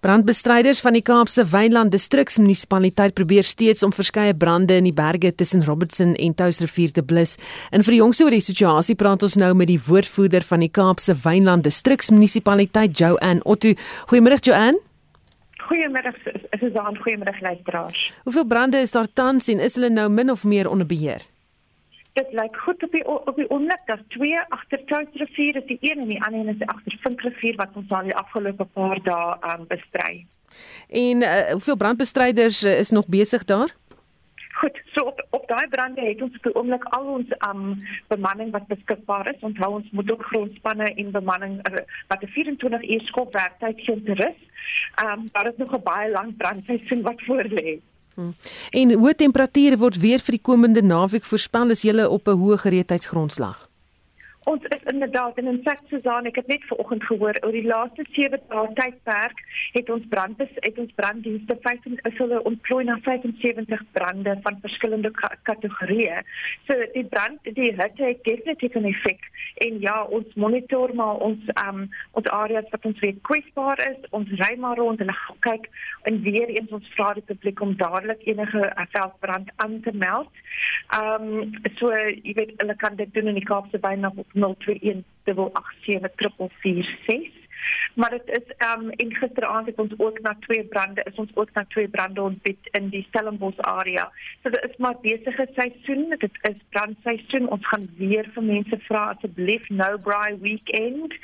Brandbestryders 0.00 0.78
van 0.78 0.94
die 0.94 1.02
Kaapse 1.02 1.42
Wynland 1.50 1.90
Distriksmunisipaliteit 1.90 3.16
probeer 3.18 3.42
steeds 3.42 3.82
om 3.82 3.90
verskeie 3.90 4.34
brande 4.34 4.76
in 4.78 4.86
die 4.86 4.94
berge 4.94 5.32
tussen 5.34 5.64
Robertson 5.66 6.12
en 6.14 6.36
Touwsrivier 6.38 6.92
te 6.94 7.02
blus. 7.02 7.34
En 7.74 7.82
vir 7.82 7.96
die 7.96 7.98
jongste 7.98 8.28
oor 8.28 8.36
die 8.36 8.44
situasie 8.44 8.94
praat 8.94 9.26
ons 9.26 9.34
nou 9.34 9.48
met 9.58 9.66
die 9.66 9.80
woordvoerder 9.88 10.46
van 10.46 10.62
die 10.62 10.70
Kaapse 10.70 11.16
Wynland 11.24 11.66
Distriksmunisipaliteit, 11.66 12.94
Joanne 12.94 13.42
Otto. 13.42 13.74
Goeiemôre 14.12 14.38
Joanne. 14.38 14.78
Goeiemôre, 15.66 16.14
is 16.30 16.60
dit 16.62 16.78
dan 16.78 16.94
goeiemôre 17.02 17.34
luisteraars. 17.42 18.12
Hoeveel 18.22 18.46
brande 18.46 18.78
is 18.86 18.94
daar 18.94 19.10
tans 19.12 19.50
en 19.50 19.58
is 19.58 19.74
hulle 19.74 19.90
nou 19.90 20.06
min 20.14 20.30
of 20.30 20.46
meer 20.46 20.70
onder 20.70 20.86
beheer? 20.86 21.26
Dit 22.18 22.32
lyk 22.40 22.56
goed 22.64 22.82
op 22.82 22.92
die 22.92 23.04
op 23.08 23.36
die 23.36 23.50
oomblik. 23.50 23.82
Daar's 23.86 24.06
twee 24.14 24.38
agter 24.48 24.84
Touwsrivier, 24.90 25.56
is 25.56 25.66
die 25.66 25.78
een 25.80 26.02
en 26.02 26.08
die 26.08 26.22
ander 26.22 26.40
een 26.40 26.54
is 26.54 26.66
agter 26.66 26.98
Vinkrivier 27.04 27.56
wat 27.56 27.76
ons 27.80 27.90
al 27.90 28.10
die 28.10 28.16
afgelope 28.16 28.66
paar 28.78 29.02
dae 29.06 29.36
um, 29.52 29.66
bestry. 29.70 30.24
En 30.88 31.22
uh, 31.22 31.50
hoeveel 31.50 31.76
brandbestryders 31.76 32.64
uh, 32.64 32.78
is 32.78 32.90
nog 32.90 33.06
besig 33.06 33.44
daar? 33.44 33.74
Goed, 34.58 34.80
so 34.94 35.04
op 35.12 35.26
op 35.30 35.44
daai 35.48 35.68
brande 35.68 36.02
het 36.02 36.22
ons 36.22 36.36
op 36.36 36.46
die 36.48 36.54
oomblik 36.54 36.84
al 36.96 37.04
ons 37.18 37.34
um 37.48 37.62
bemanning 38.08 38.50
wat 38.56 38.66
beskikbaar 38.72 39.28
is. 39.34 39.44
Onthou 39.50 39.70
ons 39.80 39.90
moet 39.90 40.10
ook 40.12 40.24
grondspanne 40.30 40.88
en 40.94 41.12
bemanning 41.20 41.60
uh, 41.68 41.84
wat 42.08 42.22
'n 42.22 42.32
24 42.38 42.88
uur 42.88 43.04
skop 43.10 43.32
werktyd 43.32 43.84
gee 43.84 44.02
te 44.02 44.18
rus. 44.22 44.40
Um 45.04 45.28
daar 45.32 45.46
is 45.52 45.62
nog 45.62 45.76
'n 45.76 45.82
baie 45.92 46.10
lang 46.10 46.36
brandseisoen 46.36 47.02
wat 47.02 47.22
voorlê. 47.28 47.78
Hmm. 48.18 48.34
En 48.74 48.90
hoë 48.98 49.14
temperature 49.14 49.76
word 49.78 50.00
weer 50.02 50.18
vir 50.18 50.34
die 50.34 50.42
komende 50.42 50.82
naweek 50.82 51.22
voorspel 51.22 51.70
as 51.70 51.84
jy 51.86 51.94
op 52.02 52.26
'n 52.26 52.40
hoë 52.40 52.58
gereedheidsgrondslag. 52.64 53.67
Ons 54.48 54.62
is 54.62 54.84
inderdaad 54.92 55.38
in 55.38 55.48
'n 55.48 55.60
sek 55.64 55.80
Susan, 55.88 56.26
ek 56.26 56.36
het 56.36 56.46
net 56.46 56.64
vanoggend 56.64 57.04
gehoor 57.04 57.36
oor 57.44 57.52
die 57.52 57.66
laaste 57.66 58.04
7 58.12 58.40
dae 58.48 58.68
tydperk 58.74 59.38
het 59.72 59.90
ons 59.90 60.06
brandbes 60.08 60.52
het 60.54 60.78
ons 60.78 60.92
branddienste 61.00 61.56
15 61.60 61.98
is 62.10 62.16
hulle 62.22 62.38
ontplooi 62.50 62.84
na 62.84 62.96
75 63.02 63.82
brande 63.92 64.38
van 64.42 64.58
verskillende 64.62 65.10
kategorieë. 65.42 66.22
So 66.66 66.86
die 66.94 67.04
brand 67.04 67.38
die 67.42 67.72
hitte 67.80 68.04
het 68.04 68.24
definitief 68.24 68.74
'n 68.74 68.88
effek 68.92 69.20
en 69.66 69.80
ja, 69.80 70.02
ons 70.04 70.34
monitor 70.34 70.94
maar 70.94 71.16
ons 71.28 71.40
um 71.68 71.90
ons 72.12 72.26
areas 72.26 72.70
wat 72.70 72.84
ons 72.84 72.98
weet 73.00 73.20
kwesbaar 73.22 73.78
is, 73.90 74.00
ons 74.10 74.28
ry 74.30 74.56
maar 74.56 74.76
rond 74.76 75.00
en 75.00 75.14
kyk 75.40 75.68
en 76.02 76.22
weer 76.22 76.48
eens 76.48 76.70
ons 76.70 76.88
vra 76.96 77.12
die 77.12 77.28
publiek 77.32 77.60
om 77.60 77.76
dadelik 77.76 78.26
enige 78.26 78.72
uh, 78.76 78.86
veldbrand 78.96 79.50
aan 79.56 79.80
te 79.80 79.92
meld. 79.92 80.32
Um 81.00 81.52
so 81.76 81.92
jy 81.92 82.32
weet 82.34 82.54
hulle 82.56 82.76
kan 82.76 82.96
dit 82.96 83.14
doen 83.14 83.26
in 83.26 83.34
die 83.34 83.44
Kaapse 83.44 83.78
Bynaf 83.78 84.16
op 84.16 84.36
0218784446. 84.38 87.38
Maar 87.94 88.10
dit 88.10 88.22
is 88.24 88.54
ehm 88.56 88.80
um, 88.80 88.90
en 88.90 89.14
gisteraand 89.14 89.66
het 89.66 89.78
ons 89.78 89.92
ook 89.96 90.20
na 90.20 90.36
twee 90.40 90.64
brande 90.64 91.06
is 91.10 91.14
ons 91.14 91.30
ook 91.34 91.48
na 91.52 91.64
twee 91.68 91.88
brande 91.88 92.22
ontbied 92.22 92.68
in 92.70 92.88
die 92.88 93.06
Stellenbosch 93.08 93.58
area. 93.58 94.12
So 94.42 94.50
dit 94.50 94.66
is 94.70 94.76
maar 94.76 94.96
besige 95.00 95.48
seisoen, 95.54 96.14
dit 96.18 96.38
is 96.40 96.56
brandseisoen. 96.68 97.48
Ons 97.48 97.68
gaan 97.68 97.90
weer 97.96 98.30
vir 98.34 98.42
mense 98.42 98.78
vra 98.78 99.14
asseblief 99.14 99.68
no 99.68 99.98
braai 99.98 100.36
weekend. 100.40 101.14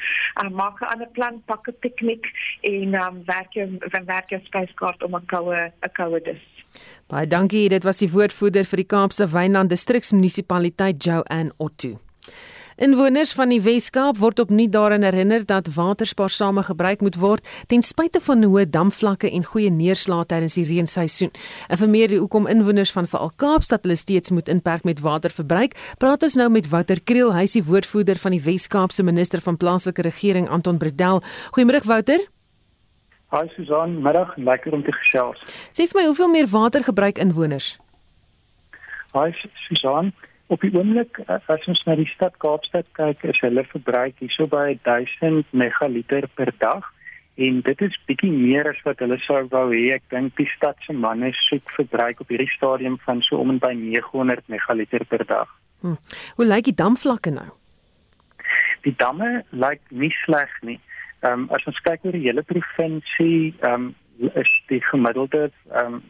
Uh, 0.43 0.51
maak 0.51 0.81
'n 0.81 0.93
ander 0.93 1.09
plan, 1.09 1.43
pak 1.45 1.69
'n 1.69 1.77
piknik 1.79 2.27
en 2.61 2.95
ehm 2.95 3.17
um, 3.17 3.23
werk 3.25 3.53
jou 3.53 3.77
van 3.79 4.05
werk 4.05 4.29
jou 4.29 4.41
spyskaart 4.45 5.03
om 5.03 5.17
'n 5.17 5.27
koue 5.27 5.73
'n 5.83 5.93
koue 5.93 6.21
dis. 6.21 6.43
Baie 7.07 7.27
dankie. 7.27 7.69
Dit 7.69 7.85
was 7.85 7.99
die 7.99 8.11
woordvoerder 8.11 8.65
vir 8.65 8.77
die 8.77 8.87
Kaapse 8.87 9.29
Wynland 9.29 9.69
Distriksmunisipaliteit 9.69 11.05
Joanne 11.05 11.53
Otto. 11.57 12.01
Inwoners 12.77 13.31
van 13.39 13.53
die 13.55 13.61
Wes-Kaap 13.63 14.17
word 14.19 14.41
opnuut 14.43 14.73
daaraan 14.75 15.05
herinner 15.07 15.45
dat 15.47 15.69
waterspaarsame 15.77 16.65
gebruik 16.67 17.05
moet 17.07 17.15
word 17.23 17.47
ten 17.71 17.85
spyte 17.87 18.19
van 18.21 18.43
hoë 18.43 18.65
damvlakke 18.67 19.31
en 19.31 19.47
goeie 19.47 19.71
neerslae 19.71 20.27
tydens 20.27 20.57
die 20.59 20.65
reenseisoen. 20.67 21.31
En 21.71 21.79
vir 21.79 21.93
meer 21.93 22.17
hoekom 22.19 22.49
inwoners 22.51 22.91
van 22.97 23.07
veral 23.07 23.31
Kaapstad 23.39 23.87
hulle 23.87 23.95
steeds 23.95 24.35
moet 24.35 24.51
inperk 24.51 24.83
met 24.83 25.05
waterverbruik, 25.07 25.79
praat 26.03 26.27
ons 26.27 26.35
nou 26.35 26.49
met 26.51 26.67
Wouter 26.73 26.99
Kriel, 26.99 27.31
hy 27.37 27.47
is 27.47 27.55
die 27.55 27.63
woordvoerder 27.63 28.19
van 28.19 28.35
die 28.35 28.43
Wes-Kaapse 28.43 29.07
minister 29.07 29.45
van 29.45 29.57
plaaslike 29.57 30.03
regering 30.03 30.51
Anton 30.51 30.83
Bredel. 30.83 31.23
Goeiemôre 31.55 31.87
Wouter. 31.87 32.27
Hi 33.31 33.47
Susan, 33.55 34.01
middag, 34.03 34.35
lekker 34.37 34.75
om 34.75 34.83
te 34.83 34.93
gesels. 34.99 35.39
Sê 35.71 35.87
vir 35.87 36.03
my 36.03 36.09
hoeveel 36.11 36.35
meer 36.35 36.51
water 36.51 36.83
gebruik 36.83 37.23
inwoners? 37.23 37.77
Hi 39.15 39.31
Susan, 39.69 40.11
Op 40.53 40.61
die 40.61 40.73
oomblik 40.77 41.19
eh, 41.25 41.39
as 41.49 41.69
ons 41.71 41.81
na 41.89 41.97
die 41.97 42.09
stad 42.13 42.37
Kaapstad 42.43 42.91
kyk, 42.99 43.25
is 43.33 43.41
hulle 43.41 43.65
verbruik 43.71 44.19
hierso 44.21 44.47
by 44.51 44.75
1000 44.85 45.49
megaliter 45.57 46.29
per 46.37 46.53
dag 46.61 46.91
en 47.35 47.61
dit 47.67 47.81
is 47.83 47.97
bietjie 48.07 48.31
meer 48.31 48.69
as 48.71 48.81
wat 48.87 49.01
hulle 49.03 49.17
sou 49.25 49.41
wou 49.51 49.65
hê. 49.73 49.97
Ek 49.97 50.05
dink 50.13 50.37
die 50.39 50.49
stad 50.53 50.79
se 50.87 50.95
manne 50.95 51.33
soek 51.41 51.73
verbruik 51.75 52.21
op 52.23 52.31
hierdie 52.31 52.51
stadium 52.53 52.99
van 53.07 53.23
so 53.27 53.41
om 53.43 53.51
en 53.55 53.61
by 53.63 53.73
900 53.79 54.47
megaliter 54.53 55.05
per 55.11 55.25
dag. 55.27 55.51
Hm. 55.83 55.99
Hoe 56.37 56.47
lyk 56.47 56.69
die 56.71 56.77
damvlakke 56.79 57.33
nou? 57.35 57.49
Die 58.85 58.95
damme 59.01 59.43
lyk 59.51 59.83
nie 59.91 60.13
sleg 60.23 60.53
nie. 60.63 60.79
Ehm 61.25 61.47
um, 61.47 61.51
as 61.57 61.65
ons 61.67 61.81
kyk 61.89 62.05
oor 62.05 62.15
die 62.15 62.27
hele 62.29 62.45
provinsie, 62.47 63.55
ehm 63.65 63.91
um, 63.91 64.31
is 64.37 64.51
die 64.71 64.83
gemiddelde 64.93 65.49
ehm 65.73 65.99
um, 65.99 66.03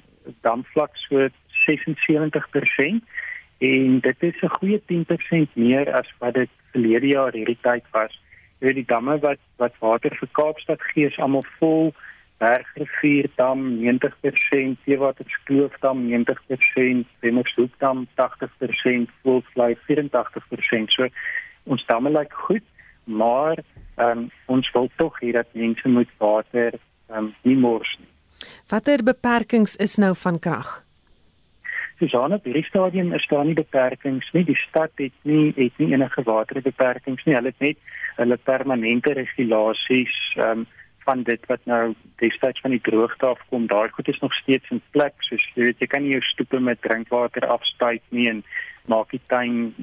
damvlak 0.42 0.96
so 1.06 1.28
76% 1.64 3.00
en 3.64 4.00
dit 4.00 4.22
is 4.28 4.42
'n 4.42 4.56
goeie 4.58 4.80
10% 4.86 5.50
meer 5.54 5.92
as 5.92 6.08
wat 6.18 6.34
dit 6.34 6.50
verlede 6.72 7.06
jaar 7.06 7.32
hierdie 7.32 7.62
tyd 7.62 7.84
was. 7.90 8.12
Jy 8.58 8.66
weet 8.66 8.80
die 8.82 8.92
damme 8.94 9.18
wat 9.18 9.40
wat 9.56 9.74
water 9.78 10.16
vir 10.20 10.28
Kaapstad 10.32 10.82
gee 10.92 11.06
is 11.06 11.18
almal 11.18 11.46
vol. 11.58 11.94
Bergrivier 12.38 13.28
dam 13.36 13.60
90%, 13.78 14.78
Seewaterskloof 14.84 15.76
dam 15.80 15.98
90%, 16.08 17.06
Wemmershoek 17.20 17.78
dam 17.78 18.06
80%, 18.14 19.10
Voelvlei 19.22 19.76
84%. 19.86 20.90
So 20.96 21.08
ons 21.64 21.86
damme 21.86 22.10
lyk 22.10 22.32
goed, 22.32 22.66
maar 23.04 23.62
um, 23.96 24.30
ons 24.46 24.70
wil 24.72 24.90
tog 24.96 25.20
hê 25.20 25.30
dat 25.32 25.46
mense 25.52 25.88
moet 25.88 26.10
water 26.18 26.74
um, 27.08 27.34
nie 27.42 27.56
mors 27.56 27.96
nie. 28.00 28.10
Watter 28.68 29.04
beperkings 29.04 29.76
is 29.76 29.96
nou 29.96 30.14
van 30.14 30.38
krag? 30.38 30.84
Susanna, 31.98 32.38
by 32.42 32.52
die 32.56 32.66
stadium 32.66 33.12
is 33.14 33.26
daar 33.30 33.44
nie 33.46 33.54
beperkings 33.54 34.30
nie. 34.34 34.44
Die 34.44 34.58
stad 34.68 34.90
het 34.98 35.14
nie 35.22 35.52
het 35.56 35.76
nie 35.78 35.92
enige 35.94 36.24
waterbeperkings 36.26 37.24
nie. 37.24 37.36
Hulle 37.36 37.52
het 37.52 37.62
net 37.62 37.92
hulle 38.16 38.38
permanente 38.50 39.14
regulasies 39.20 40.16
ehm 40.36 40.64
um, 40.64 40.66
van 41.04 41.22
dit 41.22 41.42
wat 41.46 41.60
nou 41.68 41.94
destyds 42.16 42.60
van 42.64 42.72
die 42.72 42.80
droogte 42.80 43.26
afkom. 43.26 43.66
Daai 43.68 43.90
goed 43.92 44.08
is 44.08 44.18
nog 44.22 44.32
steeds 44.34 44.70
in 44.72 44.80
plek. 44.96 45.12
So 45.26 45.36
jy 45.36 45.66
weet 45.68 45.82
jy 45.82 45.88
kan 45.92 46.02
nie 46.02 46.14
jou 46.14 46.22
stoepe 46.24 46.60
met 46.60 46.80
drinkwater 46.80 47.44
afspuit 47.46 48.00
nie 48.08 48.24
en 48.30 48.40
maak 48.88 49.12
die 49.12 49.20
tuin 49.28 49.74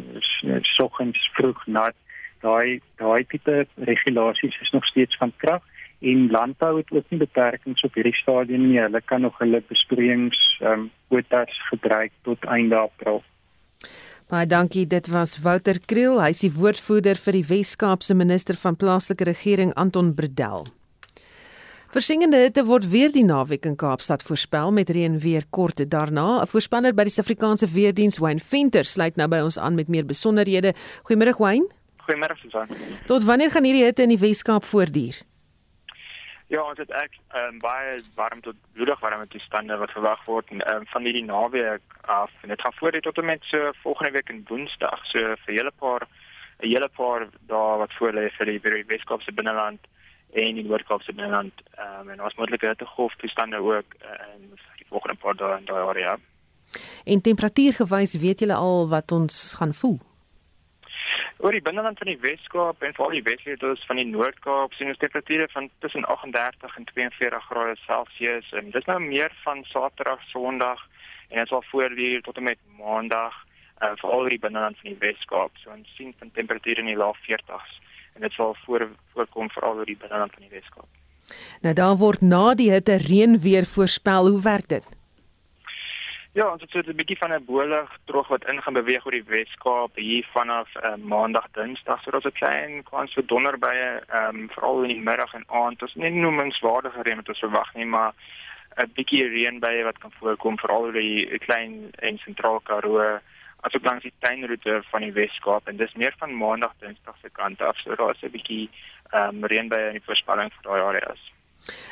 soggens 0.74 1.22
vroeg 1.38 1.62
nat. 1.68 1.98
Daai 2.42 2.82
daai 2.98 3.22
tipe 3.30 3.68
regulasies 3.92 4.58
is 4.66 4.74
nog 4.74 4.86
steeds 4.90 5.18
van 5.22 5.34
krag 5.38 5.62
en 6.02 6.30
landbou 6.32 6.78
het 6.78 6.92
ook 6.92 7.10
nie 7.10 7.20
beperkings 7.22 7.84
op 7.84 7.94
hierdie 7.94 8.16
stadium 8.18 8.68
nie. 8.70 8.80
Hulle 8.82 9.02
kan 9.06 9.22
nog 9.22 9.38
hulle 9.38 9.64
besproeiings 9.68 10.40
ehm 10.62 10.72
um, 10.72 10.90
kwotas 11.12 11.54
gebruik 11.70 12.12
tot 12.24 12.46
einde 12.46 12.76
April. 12.76 13.24
Baie 14.32 14.48
dankie. 14.48 14.88
Dit 14.88 15.08
was 15.12 15.40
Wouter 15.44 15.80
Kriel, 15.86 16.22
hy 16.24 16.30
is 16.32 16.40
die 16.46 16.54
woordvoerder 16.56 17.20
vir 17.20 17.36
die 17.36 17.48
Wes-Kaapse 17.50 18.16
minister 18.16 18.56
van 18.56 18.78
plaaslike 18.80 19.26
regering 19.28 19.74
Anton 19.76 20.14
Bredel. 20.16 20.70
Versingende 21.92 22.40
hitte 22.40 22.64
word 22.64 22.86
weer 22.88 23.12
die 23.12 23.26
naweek 23.28 23.66
in 23.68 23.76
Kaapstad 23.76 24.24
voorspel 24.24 24.72
met 24.72 24.90
reën 24.96 25.18
weer 25.20 25.44
kort 25.50 25.84
daarna. 25.84 26.40
'n 26.40 26.48
Voorspanner 26.48 26.94
by 26.96 27.04
die 27.04 27.12
Suid-Afrikaanse 27.12 27.68
Weerdiens, 27.68 28.18
Wayne 28.24 28.40
Venter, 28.40 28.86
sluit 28.86 29.16
nou 29.20 29.28
by 29.28 29.42
ons 29.44 29.60
aan 29.60 29.76
met 29.76 29.90
meer 29.90 30.06
besonderhede. 30.06 30.74
Goeiemôre 31.04 31.36
Wayne. 31.38 31.68
Goeiemôre 32.08 32.38
Susan. 32.40 32.68
Tot 33.06 33.24
wanneer 33.24 33.52
gaan 33.52 33.64
hierdie 33.68 33.84
hitte 33.84 34.04
in 34.04 34.16
die 34.16 34.24
Wes-Kaap 34.24 34.64
voortduur? 34.64 35.20
Ja, 36.52 36.66
ons 36.68 36.82
het 36.82 36.90
ek 36.92 37.14
um, 37.40 37.62
baie 37.64 37.94
warm 38.18 38.42
tot 38.44 38.58
bloedig 38.76 39.00
warme 39.00 39.28
toestande 39.32 39.78
wat 39.80 39.94
verwag 39.96 40.26
word 40.28 40.50
en 40.52 40.60
um, 40.68 40.84
van 40.92 41.06
hierdie 41.08 41.24
naweek 41.24 41.96
af 42.12 42.34
en 42.44 42.52
dit 42.52 42.64
gaan 42.66 42.76
voort 42.76 42.98
tot 43.06 43.22
en 43.22 43.30
met 43.30 43.46
so 43.48 43.72
volgende 43.86 44.12
week 44.18 44.34
in 44.34 44.44
Woensdag. 44.50 45.06
So 45.14 45.38
vir 45.46 45.56
hele 45.56 45.72
paar 45.72 46.04
'n 46.60 46.68
hele 46.68 46.90
paar 46.90 47.30
dae 47.48 47.78
wat 47.80 47.96
voor 47.96 48.12
lê 48.12 48.28
vir 48.36 48.52
die, 48.52 48.60
die 48.60 48.84
Weskaapse 48.92 49.32
binneland 49.32 49.80
en 50.34 50.56
die 50.60 50.68
Noord-Kaapse 50.68 51.14
binneland 51.14 51.56
um, 51.80 52.10
en 52.10 52.22
ons 52.22 52.36
moontlike 52.36 52.68
hittegolf 52.68 53.16
toestande 53.16 53.58
ook 53.58 53.96
uh, 54.04 54.20
in 54.36 54.52
die 54.52 54.88
volgende 54.92 55.16
paar 55.24 55.36
dae 55.36 55.58
in 55.58 55.66
daai 55.66 55.88
area. 55.88 56.18
En 57.06 57.22
temperatuurgewys 57.22 58.20
weet 58.20 58.40
julle 58.40 58.56
al 58.56 58.90
wat 58.90 59.12
ons 59.12 59.54
gaan 59.56 59.74
voel? 59.74 60.00
Oor 61.42 61.56
die 61.58 61.64
binneland 61.66 61.98
van 61.98 62.10
die 62.12 62.20
Weskaap 62.22 62.84
en 62.86 62.92
veral 62.94 63.16
die 63.16 63.24
Wesletos 63.26 63.82
van 63.90 63.98
die 63.98 64.06
Noord-Kaap 64.06 64.76
sien 64.78 64.92
ons 64.92 65.00
temperature 65.02 65.48
van 65.50 65.72
tussen 65.82 66.04
38 66.06 66.76
en 66.78 66.86
42 66.92 67.48
grade 67.48 67.80
Celsius 67.82 68.52
en 68.60 68.68
dit 68.70 68.78
is 68.78 68.90
nou 68.90 69.00
meer 69.02 69.34
van 69.42 69.64
Saterdag, 69.72 70.22
Sondag 70.30 70.84
en 71.32 71.42
dit 71.42 71.50
sal 71.50 71.66
voortduur 71.72 72.22
tot 72.28 72.38
en 72.38 72.46
met 72.52 72.62
Maandag 72.78 73.34
uh, 73.82 73.90
veral 74.04 74.28
oor 74.28 74.36
die 74.36 74.40
binneland 74.46 74.78
van 74.84 74.92
die 74.92 75.02
Weskaap. 75.02 75.58
So 75.64 75.74
ons 75.74 75.90
sien 75.98 76.14
van 76.22 76.30
temperature 76.38 76.86
in 76.86 76.94
die 76.94 77.00
lae 77.02 77.18
40s 77.26 77.74
en 78.14 78.28
dit 78.28 78.38
sal 78.38 78.54
voor 78.68 78.92
voorkom 79.16 79.50
veral 79.58 79.82
oor 79.82 79.90
die 79.90 79.98
binneland 79.98 80.38
van 80.38 80.46
die 80.46 80.54
Weskaap. 80.54 80.90
Nou 81.66 81.74
daar 81.74 81.98
word 81.98 82.22
na 82.22 82.52
die 82.54 82.70
hitte 82.70 83.02
reën 83.02 83.40
weer 83.42 83.66
voorspel. 83.66 84.30
Hoe 84.30 84.46
werk 84.46 84.70
dit? 84.70 84.86
Ja, 86.34 86.46
ons 86.48 86.62
het 86.62 86.72
so 86.72 86.80
'n 86.80 86.96
bietjie 86.96 87.18
van 87.18 87.34
'n 87.34 87.46
bolig 87.46 87.90
droog 88.06 88.28
wat 88.28 88.48
ingaan 88.48 88.74
beweeg 88.74 89.06
oor 89.06 89.12
die 89.12 89.24
Weskaap 89.28 89.96
hier 89.96 90.28
vanaf 90.32 90.70
uh, 90.76 90.96
Maandag, 90.96 91.48
Dinsdag, 91.52 92.02
so 92.02 92.12
daar's 92.12 92.26
'n 92.26 92.32
klein 92.32 92.84
kans 92.84 93.14
vir 93.14 93.26
donderbye, 93.26 94.02
ehm 94.08 94.36
um, 94.36 94.50
veral 94.50 94.82
in 94.84 94.88
die 94.88 95.02
middag 95.10 95.34
en 95.34 95.44
aand. 95.48 95.82
Ons 95.82 95.96
nie 95.96 96.10
noemenswaardige 96.10 97.02
reën 97.02 97.16
wat 97.16 97.28
ons 97.30 97.40
verwag 97.40 97.74
nie, 97.74 97.86
maar 97.86 98.14
'n 98.78 98.92
bietjie 98.96 99.28
reënbye 99.28 99.84
wat 99.84 99.98
kan 99.98 100.12
voorkom 100.12 100.58
veral 100.60 100.84
oor 100.84 100.94
die 100.94 101.38
klein 101.40 101.92
en 102.00 102.18
sentraal 102.18 102.60
Karoo 102.60 103.20
asook 103.62 103.84
langs 103.84 104.04
die 104.04 104.14
tuinroete 104.20 104.84
van 104.92 105.02
die 105.02 105.14
Weskaap 105.14 105.68
en 105.68 105.78
dis 105.78 105.94
meer 105.94 106.16
van 106.18 106.38
Maandag 106.38 106.74
Dinsdag 106.80 107.16
se 107.22 107.30
kant 107.30 107.62
af. 107.62 107.78
So 107.78 107.96
daar 107.96 108.16
is 108.16 108.24
'n 108.24 108.32
bietjie 108.32 108.70
ehm 109.12 109.36
um, 109.36 109.46
reën 109.46 109.68
by 109.68 109.76
in 109.76 110.00
die 110.00 110.08
voorspelling 110.08 110.52
vir 110.54 110.64
daai 110.64 110.82
areas. 110.82 111.32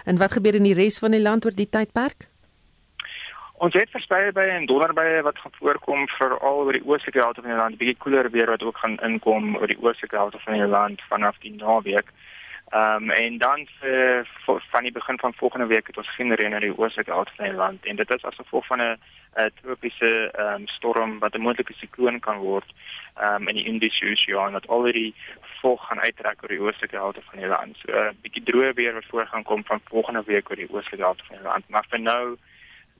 En 0.06 0.18
wat 0.18 0.32
gebeur 0.32 0.56
in 0.56 0.64
die 0.64 0.74
res 0.74 1.00
van 1.00 1.12
die 1.12 1.22
land 1.22 1.46
oor 1.46 1.56
die 1.56 1.70
tydperk? 1.70 2.30
Ons 3.60 3.76
het 3.76 3.90
verspreide 3.92 4.32
by 4.32 4.46
en 4.54 4.66
donderbye 4.70 5.20
wat 5.28 5.40
gaan 5.44 5.52
voorkom 5.58 6.06
veral 6.14 6.62
oor 6.64 6.78
die 6.78 6.86
oostelike 6.88 7.20
helfte 7.20 7.42
van 7.44 7.52
die 7.52 7.58
land, 7.60 7.78
bietjie 7.82 7.98
koeler 8.00 8.30
weer 8.32 8.48
wat 8.48 8.62
ook 8.64 8.78
gaan 8.80 8.96
inkom 9.04 9.58
oor 9.58 9.68
die 9.68 9.82
oostelike 9.84 10.16
helfte 10.16 10.40
van 10.46 10.56
die 10.56 10.68
land 10.68 11.02
vanaf 11.10 11.42
die 11.44 11.52
naweek. 11.58 12.14
Ehm 12.70 13.10
um, 13.10 13.12
en 13.12 13.38
dan 13.42 13.66
vir, 13.82 14.24
vir 14.46 14.64
van 14.72 14.88
die 14.88 14.94
begin 14.96 15.20
van 15.20 15.34
volgende 15.42 15.68
week 15.68 15.88
het 15.88 15.98
ons 15.98 16.14
geen 16.16 16.32
reën 16.40 16.56
in 16.56 16.66
die 16.70 16.78
oostelike 16.78 17.12
helfte 17.12 17.36
van 17.36 17.50
die 17.50 17.60
land 17.60 17.86
en 17.86 18.00
dit 18.00 18.14
is 18.16 18.24
as 18.30 18.40
gevolg 18.40 18.68
van 18.72 18.82
'n 18.82 18.98
tropiese 19.62 20.12
ehm 20.32 20.62
um, 20.62 20.68
storm 20.68 21.20
wat 21.20 21.36
'n 21.36 21.42
moontlike 21.42 21.74
sikloon 21.74 22.20
kan 22.20 22.38
word 22.38 22.70
ehm 23.16 23.42
um, 23.42 23.48
in 23.48 23.56
die 23.56 23.66
Indiese 23.66 24.06
Oseaan 24.12 24.56
wat 24.56 24.68
alreeds 24.68 25.26
volg 25.62 25.88
gaan 25.88 26.00
uittrek 26.00 26.44
oor 26.44 26.56
die 26.56 26.62
oostelike 26.62 26.96
helfte 26.96 27.22
van 27.32 27.40
die 27.40 27.52
land. 27.56 27.78
So 27.78 27.92
'n 27.92 28.08
uh, 28.08 28.14
bietjie 28.22 28.44
droë 28.44 28.74
weer 28.74 28.94
wat 28.94 29.10
voor 29.10 29.28
gaan 29.28 29.44
kom 29.44 29.66
van 29.66 29.82
volgende 29.84 30.24
week 30.26 30.50
oor 30.50 30.56
die 30.56 30.72
oostelike 30.72 31.04
helfte 31.04 31.26
van 31.28 31.36
die 31.36 31.46
land. 31.46 31.70
Maar 31.70 31.86
vir 31.90 32.00
nou 32.00 32.38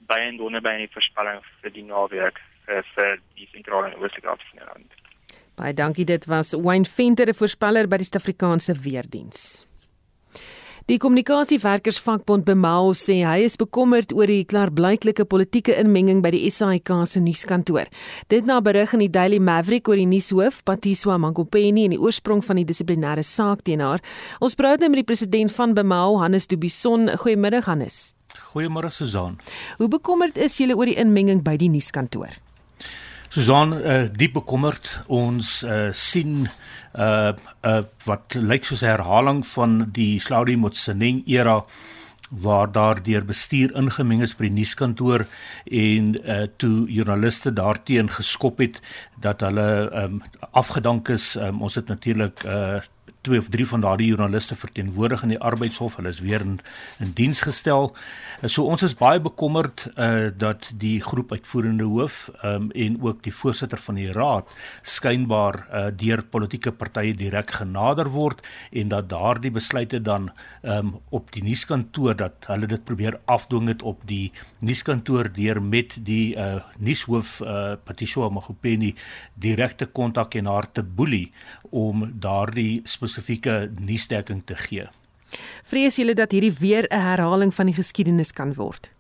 by 0.10 0.20
en 0.28 0.40
donderby 0.42 0.76
in 0.78 0.86
die 0.88 0.94
voorspelling 0.94 1.42
vir 1.62 1.76
die 1.76 1.86
naweek 1.86 2.42
vir, 2.66 2.84
vir 2.96 3.18
die 3.38 3.48
sentrale 3.54 3.92
en 3.92 4.02
oostelike 4.02 4.28
helfte 4.28 4.52
van 4.52 4.62
die 4.62 4.70
land. 4.74 5.00
Baie 5.60 5.74
dankie. 5.76 6.06
Dit 6.08 6.26
was 6.32 6.54
Wayne 6.56 6.86
Venter, 6.86 7.28
'n 7.28 7.34
voorspeller 7.34 7.88
by 7.88 7.98
die 7.98 8.06
Suid-Afrikaanse 8.06 8.74
Weerdiens. 8.84 9.68
Die 10.90 10.98
kommunikasiewerkersvakbond 10.98 12.48
Bemao 12.48 12.94
sê 12.98 13.20
hy 13.22 13.44
is 13.46 13.60
bekommerd 13.62 14.10
oor 14.18 14.26
die 14.26 14.42
klaarblyklike 14.42 15.28
politieke 15.30 15.76
inmenging 15.78 16.24
by 16.24 16.32
die 16.34 16.50
SAIK 16.50 17.06
se 17.06 17.20
nuuskantoor. 17.22 17.86
Dit 18.28 18.46
na 18.46 18.60
berig 18.60 18.94
in 18.94 19.00
die 19.00 19.12
Daily 19.14 19.38
Maverick 19.38 19.88
oor 19.88 20.02
die 20.02 20.10
nuushoof 20.10 20.64
Patiswa 20.66 21.20
Mangopeni 21.22 21.86
en 21.86 21.92
die 21.92 22.02
oorsprong 22.02 22.42
van 22.42 22.56
die 22.56 22.66
dissiplinêre 22.66 23.22
saak 23.22 23.62
teen 23.62 23.82
haar. 23.82 24.02
Ons 24.42 24.56
praat 24.56 24.80
nou 24.80 24.90
met 24.90 25.06
die 25.06 25.14
president 25.14 25.54
van 25.54 25.76
Bemao, 25.76 26.18
Hannes 26.18 26.48
Dubison. 26.48 27.06
Goeiemiddag 27.22 27.66
Hannes. 27.66 28.19
Goeiemôre 28.52 28.92
Susan. 28.92 29.38
Hoe 29.78 29.88
bekommerd 29.88 30.38
is 30.38 30.58
julle 30.58 30.76
oor 30.76 30.86
die 30.86 30.98
inmenging 30.98 31.44
by 31.44 31.58
die 31.58 31.70
nuuskantoor? 31.70 32.32
Susan, 33.30 33.76
uh, 33.78 34.08
diep 34.10 34.34
bekommerd. 34.40 34.90
Ons 35.08 35.60
uh, 35.64 35.92
sien 35.94 36.48
uh, 36.98 37.32
uh 37.62 37.82
wat 38.08 38.34
lyk 38.42 38.66
soos 38.66 38.82
'n 38.82 38.90
herhaling 38.96 39.46
van 39.46 39.92
die 39.94 40.20
Slaudi 40.20 40.56
Motsoeneng 40.58 41.22
era 41.28 41.64
waar 42.30 42.72
daar 42.72 43.04
deur 43.04 43.26
bestuur 43.26 43.74
ingemeng 43.76 44.22
is 44.22 44.36
by 44.38 44.48
die 44.48 44.58
nuuskantoor 44.58 45.26
en 45.66 46.16
uh 46.26 46.48
toe 46.58 46.90
joernaliste 46.90 47.54
daarteen 47.54 48.10
geskop 48.10 48.60
het 48.60 48.82
dat 49.22 49.42
hulle 49.42 49.90
um 50.04 50.22
afgedank 50.52 51.10
is. 51.10 51.36
Um, 51.36 51.62
ons 51.62 51.76
het 51.76 51.88
natuurlik 51.88 52.44
uh 52.46 52.82
twee 53.22 53.40
of 53.40 53.50
drie 53.50 53.68
van 53.68 53.82
daardie 53.82 54.08
joernaliste 54.08 54.56
verteenwoordig 54.56 55.24
in 55.24 55.34
die 55.34 55.40
arbeidshof. 55.40 55.96
Hulle 56.00 56.12
is 56.14 56.22
weer 56.24 56.42
in, 56.42 56.60
in 57.04 57.12
diens 57.14 57.42
gestel. 57.44 57.92
So 58.48 58.64
ons 58.72 58.84
is 58.88 58.96
baie 58.96 59.20
bekommerd 59.20 59.88
uh 59.96 60.30
dat 60.40 60.70
die 60.80 61.02
groep 61.04 61.32
uitvoerende 61.32 61.84
hoof 61.84 62.30
um 62.46 62.70
en 62.72 62.96
ook 63.04 63.24
die 63.24 63.34
voorsitter 63.36 63.80
van 63.82 63.98
die 64.00 64.12
raad 64.16 64.48
skynbaar 64.88 65.58
uh 65.68 65.86
deur 65.96 66.24
politieke 66.24 66.72
partye 66.72 67.14
direk 67.18 67.52
genader 67.60 68.12
word 68.14 68.44
en 68.72 68.92
dat 68.94 69.10
daardie 69.12 69.52
besluite 69.52 70.02
dan 70.02 70.30
um 70.64 70.96
op 71.10 71.32
die 71.36 71.44
nuuskantoor 71.44 72.16
dat 72.16 72.48
hulle 72.48 72.70
dit 72.72 72.84
probeer 72.86 73.20
afdwing 73.26 73.68
het 73.68 73.84
op 73.84 74.06
die 74.08 74.32
nuuskantoor 74.60 75.32
deur 75.36 75.62
met 75.62 75.98
die 76.06 76.36
uh 76.36 76.62
nuushoof 76.80 77.40
uh 77.42 77.76
Patricia 77.84 78.30
Magopeni 78.30 78.94
direkte 79.36 79.86
kontak 79.86 80.36
en 80.40 80.46
haar 80.46 80.72
te 80.72 80.84
boelie 80.84 81.32
om 81.70 82.08
daardie 82.20 82.82
spesifieke 83.10 83.70
nuusdekking 83.80 84.44
te 84.46 84.56
gee. 84.56 84.88
Vrees 85.70 85.98
julle 86.00 86.16
dat 86.18 86.32
hierdie 86.32 86.54
weer 86.60 86.88
'n 86.90 87.02
herhaling 87.02 87.54
van 87.54 87.66
die 87.66 87.76
geskiedenis 87.76 88.32
kan 88.34 88.54
word? 88.54 88.92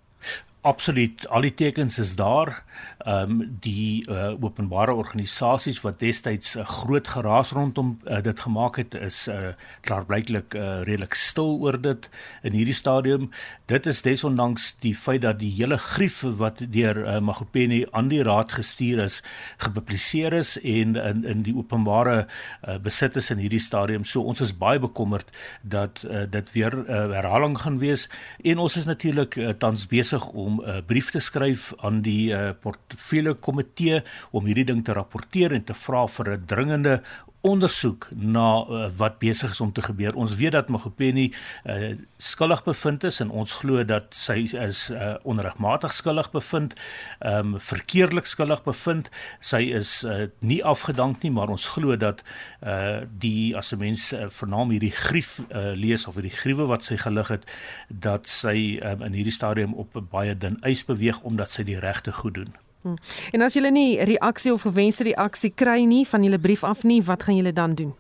Absoluut, 0.62 1.28
al 1.30 1.42
die 1.42 1.54
tekens 1.54 2.00
is 2.00 2.16
daar 2.16 2.64
ehm 3.06 3.32
um, 3.32 3.58
die 3.60 4.04
uh, 4.12 4.34
openbare 4.44 4.94
organisasies 4.94 5.82
wat 5.82 6.00
destyds 6.00 6.56
'n 6.56 6.60
uh, 6.60 6.66
groot 6.66 7.08
geraas 7.08 7.52
rondom 7.52 8.00
uh, 8.06 8.22
dit 8.22 8.40
gemaak 8.40 8.76
het 8.76 8.94
is 8.94 9.28
uh, 9.28 9.54
klaarblyklik 9.82 10.54
uh, 10.54 10.82
redelik 10.84 11.14
stil 11.14 11.60
oor 11.60 11.82
dit 11.82 12.10
in 12.44 12.52
hierdie 12.52 12.74
stadium. 12.74 13.30
Dit 13.66 13.86
is 13.86 14.02
desondanks 14.02 14.76
die 14.80 14.96
feit 14.96 15.22
dat 15.22 15.40
die 15.40 15.52
hele 15.52 15.78
grief 15.78 16.22
wat 16.22 16.60
deur 16.60 16.98
uh, 16.98 17.20
Magopeni 17.20 17.86
aan 17.92 18.08
die 18.08 18.24
raad 18.24 18.52
gestuur 18.52 19.04
is, 19.04 19.24
gepubliseer 19.58 20.34
is 20.34 20.58
en 20.62 20.96
in 20.96 21.24
in 21.24 21.44
die 21.44 21.56
openbare 21.56 22.28
uh, 22.68 22.78
besit 22.78 23.16
is 23.16 23.32
in 23.32 23.38
hierdie 23.38 23.64
stadium. 23.64 24.04
So 24.06 24.22
ons 24.22 24.42
is 24.42 24.58
baie 24.58 24.80
bekommerd 24.80 25.32
dat 25.62 26.04
uh, 26.04 26.26
dit 26.30 26.52
weer 26.52 26.76
uh, 26.76 27.08
herhaling 27.16 27.58
gaan 27.58 27.80
wees 27.80 28.10
en 28.44 28.58
ons 28.58 28.76
is 28.76 28.86
natuurlik 28.86 29.36
uh, 29.36 29.50
tans 29.50 29.88
besig 29.88 30.28
om 30.28 30.60
'n 30.60 30.70
uh, 30.70 30.82
brief 30.86 31.12
te 31.12 31.20
skryf 31.20 31.74
aan 31.78 32.02
die 32.02 32.34
uh, 32.34 32.52
portefeulje 32.90 33.34
komitee 33.40 34.02
om 34.32 34.46
hierdie 34.50 34.66
ding 34.66 34.84
te 34.86 34.94
rapporteer 34.98 35.54
en 35.54 35.64
te 35.64 35.74
vra 35.74 36.08
vir 36.08 36.38
'n 36.38 36.46
dringende 36.46 37.02
ondersoek 37.42 38.10
na 38.12 38.66
uh, 38.68 38.88
wat 38.98 39.20
besig 39.20 39.52
is 39.52 39.62
om 39.64 39.72
te 39.72 39.82
gebeur. 39.82 40.16
Ons 40.16 40.36
weet 40.36 40.52
dat 40.52 40.70
Magopeni 40.70 41.30
uh, 41.64 41.96
skuldig 42.18 42.64
bevind 42.66 43.04
is 43.08 43.22
en 43.24 43.32
ons 43.32 43.54
glo 43.62 43.84
dat 43.88 44.12
sy 44.16 44.42
is 44.60 44.90
uh, 44.92 45.16
onregmatig 45.24 45.96
skuldig 45.96 46.32
bevind, 46.36 46.76
ehm 47.20 47.56
um, 47.56 47.60
verkeerlik 47.60 48.28
skuldig 48.28 48.64
bevind. 48.64 49.10
Sy 49.40 49.62
is 49.80 50.04
uh, 50.04 50.28
nie 50.40 50.60
afgedank 50.64 51.24
nie, 51.24 51.32
maar 51.32 51.50
ons 51.50 51.72
glo 51.76 51.96
dat 51.96 52.24
uh 52.60 53.08
die 53.20 53.56
as 53.56 53.72
'n 53.72 53.80
mens 53.80 54.12
uh, 54.14 54.28
vernaam 54.28 54.76
hierdie 54.76 54.92
grief 54.92 55.40
uh, 55.40 55.72
lees 55.76 56.08
of 56.08 56.20
hierdie 56.20 56.36
gruwe 56.36 56.68
wat 56.68 56.84
sy 56.84 56.98
gelig 56.98 57.28
het, 57.28 57.46
dat 57.88 58.28
sy 58.28 58.80
um, 58.84 59.04
in 59.04 59.14
hierdie 59.14 59.36
stadium 59.36 59.74
op 59.74 59.96
baie 60.12 60.36
dun 60.36 60.60
ys 60.68 60.84
beweeg 60.84 61.22
omdat 61.22 61.52
sy 61.52 61.64
die 61.64 61.80
regte 61.80 62.12
goed 62.12 62.34
doen. 62.34 62.52
Hmm. 62.82 62.98
En 63.32 63.42
as 63.42 63.54
julle 63.54 63.72
nie 63.72 64.04
reaksie 64.04 64.54
of 64.54 64.62
gewenste 64.62 65.04
reaksie 65.04 65.52
kry 65.56 65.84
nie 65.84 66.06
van 66.08 66.24
julle 66.24 66.40
brief 66.40 66.64
af 66.64 66.84
nie, 66.84 67.02
wat 67.04 67.24
gaan 67.24 67.36
julle 67.36 67.54
dan 67.54 67.76
doen? 67.76 67.94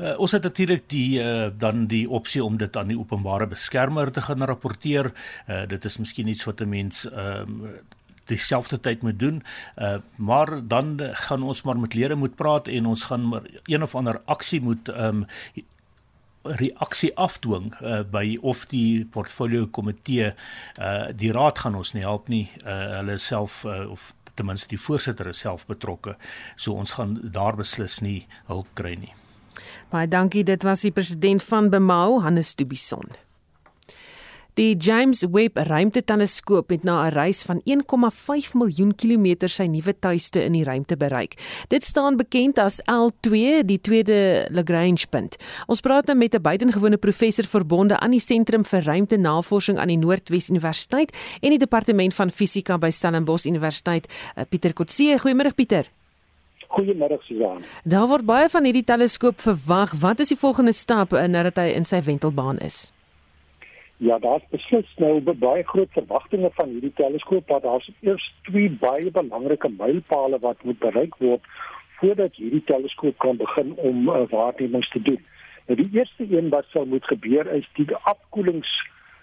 Uh, 0.00 0.18
ons 0.18 0.32
het 0.32 0.42
natuurlik 0.42 0.88
die 0.90 1.20
uh, 1.22 1.48
dan 1.58 1.86
die 1.86 2.04
opsie 2.10 2.42
om 2.44 2.56
dit 2.58 2.76
aan 2.76 2.90
die 2.90 2.98
openbare 2.98 3.46
beskermer 3.46 4.10
te 4.12 4.24
gaan 4.26 4.42
rapporteer. 4.42 5.12
Uh, 5.46 5.62
dit 5.68 5.84
is 5.84 5.98
miskien 6.02 6.28
iets 6.28 6.44
wat 6.44 6.60
'n 6.60 6.68
mens 6.68 7.06
ehm 7.10 7.64
uh, 7.64 7.80
dieselfde 8.30 8.80
tyd 8.80 9.02
moet 9.02 9.18
doen. 9.18 9.42
Uh 9.76 9.96
maar 10.16 10.66
dan 10.66 11.00
gaan 11.12 11.42
ons 11.42 11.62
maar 11.62 11.78
met 11.78 11.94
lede 11.94 12.14
moet 12.14 12.34
praat 12.34 12.68
en 12.68 12.86
ons 12.86 13.02
gaan 13.04 13.28
maar 13.28 13.42
een 13.66 13.82
of 13.82 13.94
ander 13.94 14.20
aksie 14.24 14.60
moet 14.60 14.88
um, 14.88 15.26
reaksie 16.44 17.12
afdwing 17.16 17.72
uh, 17.80 18.02
by 18.02 18.38
of 18.42 18.66
die 18.70 19.04
portfolio 19.04 19.66
komitee 19.66 20.32
uh, 20.32 21.08
die 21.14 21.32
raad 21.32 21.62
gaan 21.62 21.78
ons 21.78 21.94
nie 21.96 22.04
help 22.04 22.28
nie. 22.32 22.48
Uh, 22.64 22.98
hulle 22.98 23.18
self 23.18 23.62
uh, 23.64 23.84
of 23.90 24.12
ten 24.34 24.48
minste 24.48 24.70
die 24.72 24.80
voorsitter 24.80 25.28
is 25.28 25.42
self 25.44 25.66
betrokke. 25.66 26.16
So 26.56 26.74
ons 26.74 26.96
gaan 26.98 27.18
daar 27.22 27.56
beslis 27.58 28.00
nie 28.00 28.26
hulp 28.50 28.70
kry 28.78 28.96
nie. 28.96 29.12
Baie 29.92 30.08
dankie. 30.08 30.44
Dit 30.44 30.64
was 30.64 30.86
die 30.86 30.94
president 30.94 31.44
van 31.44 31.68
Bemau 31.70 32.22
Hannes 32.24 32.54
Dubison 32.56 33.12
Die 34.54 34.76
James 34.76 35.24
Webb 35.32 35.56
Ruimteteleskoop 35.56 36.68
het 36.70 36.82
na 36.84 37.06
'n 37.06 37.12
reis 37.12 37.42
van 37.42 37.60
1,5 37.64 38.54
miljoen 38.54 38.94
kilometer 38.94 39.48
sy 39.48 39.64
nuwe 39.64 39.98
tuiste 39.98 40.44
in 40.44 40.52
die 40.52 40.64
ruimte 40.64 40.96
bereik. 40.96 41.34
Dit 41.68 41.84
staan 41.84 42.16
bekend 42.16 42.58
as 42.58 42.82
L2, 42.84 43.64
die 43.64 43.80
tweede 43.80 44.46
Lagrange 44.50 45.06
punt. 45.10 45.36
Ons 45.66 45.80
praat 45.80 46.06
nou 46.06 46.18
met 46.18 46.34
'n 46.34 46.42
buitengewone 46.42 46.96
professor 46.96 47.44
verbonde 47.44 47.98
aan 47.98 48.10
die 48.10 48.20
Sentrum 48.20 48.64
vir 48.64 48.82
Ruimtenavorsing 48.82 49.78
aan 49.78 49.88
die 49.88 49.96
Noordwes 49.96 50.50
Universiteit 50.50 51.16
en 51.40 51.48
die 51.50 51.58
Departement 51.58 52.14
van 52.14 52.30
Fisika 52.30 52.78
by 52.78 52.90
Stellenbosch 52.90 53.46
Universiteit, 53.46 54.06
eh, 54.34 54.44
Pieter 54.48 54.72
Kotse. 54.72 55.18
Goeiemôre 55.18 55.54
Pieter. 55.54 55.86
Goeiemôre 56.68 57.22
Susan. 57.22 57.64
Daar 57.84 58.08
word 58.08 58.24
baie 58.24 58.48
van 58.48 58.64
hierdie 58.64 58.84
teleskoop 58.84 59.40
verwag. 59.40 59.92
Wat 59.92 60.20
is 60.20 60.28
die 60.28 60.38
volgende 60.38 60.72
stap 60.72 61.12
eh, 61.12 61.26
nadat 61.26 61.56
hy 61.56 61.72
in 61.74 61.84
sy 61.84 62.02
wentelbaan 62.02 62.58
is? 62.58 62.92
Ja, 64.02 64.18
daar's 64.18 64.42
beslis 64.50 64.88
nou 64.98 65.20
baie 65.22 65.62
groot 65.62 65.90
verwagtinge 65.94 66.48
van 66.54 66.72
hierdie 66.74 66.92
teleskoop, 66.98 67.48
maar 67.48 67.60
daar's 67.62 67.90
eers 68.00 68.24
twee 68.48 68.70
baie 68.80 69.10
belangrike 69.14 69.68
mylpale 69.70 70.40
wat 70.42 70.64
moet 70.66 70.78
bereik 70.78 71.14
word 71.22 71.44
voordat 72.00 72.34
hierdie 72.34 72.64
teleskoop 72.66 73.18
kan 73.22 73.36
begin 73.38 73.70
om 73.76 74.08
uh, 74.08 74.24
waarnemings 74.30 74.88
te 74.90 75.02
doen. 75.02 75.20
Nou 75.66 75.76
die 75.78 75.98
eerste 75.98 76.26
een 76.30 76.48
wat 76.50 76.66
sal 76.72 76.88
moet 76.90 77.06
gebeur 77.06 77.46
is 77.54 77.68
die 77.78 77.86
afkoelings 77.94 78.72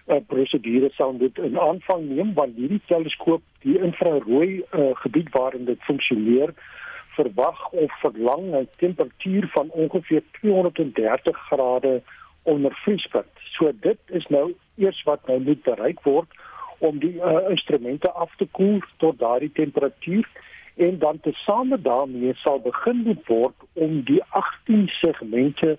uh, 0.08 0.22
prosedure 0.32 0.90
sal 0.96 1.12
moet 1.18 1.44
in 1.50 1.60
aanvang 1.60 2.08
neem 2.14 2.32
want 2.40 2.56
hierdie 2.56 2.80
teleskoop, 2.88 3.44
die 3.68 3.76
infrarooi 3.90 4.62
uh, 4.62 4.94
gebied 5.04 5.34
waarin 5.36 5.68
dit 5.68 5.84
funksioneer, 5.90 6.56
verwag 7.20 7.68
of 7.84 8.00
verlang 8.06 8.48
'n 8.62 8.72
temperatuur 8.78 9.52
van 9.58 9.76
ongeveer 9.84 10.24
230 10.40 11.46
grade 11.52 12.02
onder 12.44 12.74
vriespunt. 12.86 13.46
So 13.58 13.72
dit 13.76 14.00
is 14.08 14.26
nou 14.28 14.56
eers 14.80 15.04
wat 15.08 15.28
nou 15.28 15.40
moet 15.44 15.64
bereik 15.64 16.02
word 16.08 16.40
om 16.80 17.00
die 17.04 17.16
uh, 17.20 17.50
instrumente 17.52 18.12
af 18.12 18.36
te 18.40 18.48
koel 18.52 18.80
tot 19.04 19.20
daardie 19.20 19.52
temperatuur 19.52 20.28
en 20.80 21.00
dan 21.00 21.20
tesame 21.20 21.82
daarmee 21.82 22.34
sal 22.44 22.62
begin 22.64 23.04
word 23.28 23.56
om 23.74 24.02
die 24.08 24.22
18 24.30 24.88
segmente 24.88 25.78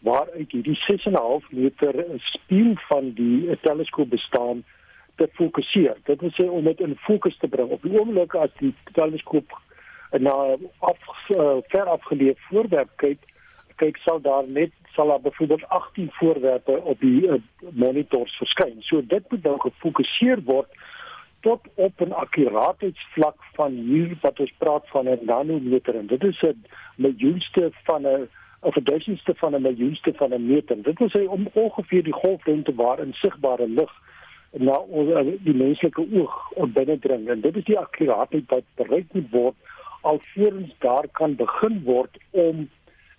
waaruit 0.00 0.52
hierdie 0.52 0.78
6.5 0.86 1.50
meter 1.50 2.04
spieël 2.32 2.74
van 2.88 3.12
die 3.18 3.58
teleskoop 3.60 4.10
bestaan 4.10 4.64
te 5.18 5.28
fokuseer. 5.32 5.96
Dit 6.06 6.20
wil 6.20 6.32
sê 6.36 6.46
om 6.46 6.64
dit 6.64 6.80
in 6.80 6.96
fokus 7.02 7.36
te 7.38 7.48
bring. 7.50 7.70
Op 7.74 7.82
die 7.82 7.98
oomblik 7.98 8.34
as 8.38 8.52
die 8.62 8.72
teleskoop 8.94 9.56
na 10.22 10.34
af 10.78 11.08
uh, 11.34 11.58
ver 11.72 11.90
afgeleë 11.96 12.36
voorwerp 12.46 12.94
kyk, 13.02 13.26
kyk 13.82 13.98
sal 14.04 14.22
daar 14.22 14.46
net 14.46 14.72
sal 14.98 15.06
daar 15.06 15.20
byvoorbeeld 15.20 15.68
18 15.68 16.08
voorwerpe 16.10 16.80
op 16.82 17.00
die 17.00 17.26
uh, 17.26 17.34
monitors 17.70 18.36
verskyn. 18.36 18.82
So 18.82 19.02
dit 19.06 19.30
moet 19.30 19.42
dan 19.42 19.60
gefokuseer 19.60 20.42
word 20.44 20.66
tot 21.46 21.60
op 21.74 22.00
'n 22.00 22.12
akkuraatheidsvlak 22.12 23.38
van 23.54 23.72
hier 23.72 24.16
wat 24.20 24.40
ons 24.40 24.54
praat 24.58 24.88
van 24.88 25.08
'n 25.08 25.18
nanometer 25.22 25.94
en 25.94 26.06
dit 26.06 26.24
is 26.24 26.42
'n 26.42 26.64
miljoenste 26.96 27.70
van 27.84 28.02
'n 28.02 28.28
of 28.60 28.76
'n 28.76 28.84
duisendste 28.84 29.34
van 29.36 29.54
'n 29.54 29.62
miljoenste 29.62 30.12
van 30.16 30.34
'n 30.34 30.46
meter. 30.46 30.82
Dit 30.82 30.98
wil 30.98 31.10
sê 31.16 31.28
om 31.28 31.48
ongeveer 31.52 32.02
die 32.02 32.20
golflengte 32.22 32.74
waar 32.74 32.98
in 32.98 33.12
sigbare 33.12 33.68
lig 33.68 33.92
na 34.50 34.80
die 35.44 35.54
menslike 35.54 36.06
oog 36.12 36.52
binnendring 36.72 37.28
en 37.28 37.40
dit 37.40 37.56
is 37.56 37.64
die 37.64 37.78
akkuraatheid 37.78 38.44
wat 38.48 38.64
bereik 38.74 39.06
moet 39.12 39.30
word 39.30 39.54
alvorens 40.00 40.74
daar 40.78 41.08
kan 41.12 41.34
begin 41.34 41.82
word 41.84 42.18
om 42.30 42.68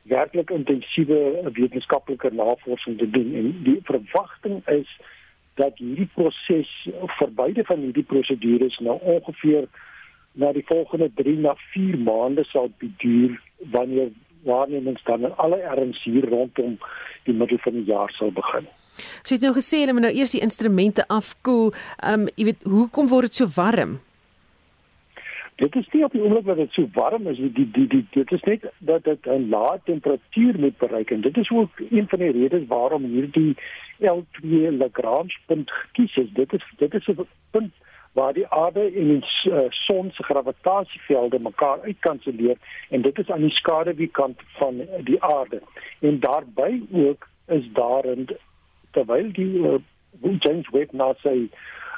werklik 0.09 0.51
intensiewe 0.53 1.51
wetenskaplike 1.53 2.31
navorsing 2.33 2.97
te 2.97 3.09
doen 3.09 3.33
en 3.35 3.51
die 3.63 3.79
verwagting 3.89 4.61
is 4.67 4.89
dat 5.59 5.77
hierdie 5.81 6.09
proses 6.15 6.71
vir 7.19 7.31
beide 7.41 7.65
van 7.67 7.83
hierdie 7.83 8.07
prosedures 8.07 8.79
nou 8.85 8.97
ongeveer 9.15 9.67
na 10.39 10.51
die 10.55 10.65
volgende 10.65 11.09
3 11.19 11.37
na 11.45 11.55
4 11.73 11.99
maande 12.09 12.45
sal 12.51 12.71
duur 12.79 13.37
wanneer 13.75 14.11
waarnemings 14.47 15.03
dan 15.03 15.25
in 15.27 15.35
alle 15.35 15.61
erns 15.75 16.03
hier 16.03 16.29
rondom 16.29 16.77
die 17.27 17.35
middel 17.35 17.57
van 17.65 17.73
die 17.73 17.87
jaar 17.91 18.11
sal 18.15 18.31
begin. 18.31 18.67
So 19.23 19.33
jy 19.33 19.39
het 19.39 19.47
nou 19.47 19.55
gesê 19.55 19.81
hulle 19.83 19.95
moet 19.95 20.07
nou 20.07 20.15
eers 20.15 20.35
die 20.35 20.43
instrumente 20.43 21.07
afkoel. 21.07 21.73
Ehm 22.03 22.27
um, 22.27 22.29
jy 22.35 22.51
weet 22.51 22.67
hoekom 22.67 23.11
word 23.11 23.29
dit 23.29 23.41
so 23.41 23.51
warm? 23.55 23.99
Dit 25.59 25.75
is 25.75 25.87
nie 25.91 26.03
op 26.03 26.11
die 26.11 26.21
oomblik 26.23 26.45
dat 26.45 26.55
dit 26.55 26.71
so 26.71 26.87
warm 26.93 27.27
is 27.27 27.37
die 27.37 27.67
die 27.71 27.87
die 27.87 28.05
dit 28.15 28.31
is 28.31 28.43
net 28.47 28.65
dat 28.77 29.03
dit 29.03 29.25
'n 29.27 29.49
lae 29.49 29.79
temperatuur 29.83 30.59
moet 30.59 30.77
bereik 30.77 31.11
en 31.11 31.21
dit 31.21 31.37
is 31.37 31.49
ook 31.49 31.79
een 31.89 32.07
van 32.07 32.19
die 32.19 32.31
redes 32.31 32.67
waarom 32.67 33.03
hierdie 33.03 33.57
L2 33.99 34.71
Lagrange 34.77 35.35
punt 35.45 35.71
gekies 35.71 36.15
is. 36.15 36.31
Dit 36.33 36.53
is 36.53 36.63
dit 36.77 36.93
is 36.93 37.07
'n 37.07 37.27
punt 37.51 37.73
waar 38.11 38.33
die 38.33 38.47
aarde 38.47 38.91
en 38.91 39.07
die 39.07 39.51
uh, 39.51 39.59
son 39.69 40.11
se 40.11 40.23
gravitasievelde 40.23 41.39
mekaar 41.39 41.81
uitkanselleer 41.81 42.57
en 42.89 43.01
dit 43.01 43.19
is 43.19 43.29
aan 43.29 43.41
die 43.41 43.57
skaduwkant 43.59 44.41
van 44.45 44.81
die 45.03 45.23
aarde. 45.23 45.61
En 45.99 46.19
daarbey 46.19 46.81
ook 46.91 47.27
is 47.47 47.69
daar 47.73 48.07
'n 48.07 48.27
terwyl 48.91 49.31
die 49.31 49.57
uh, 49.57 49.75
James 50.39 50.69
Webb 50.69 50.91
na 50.91 51.13
sy 51.21 51.49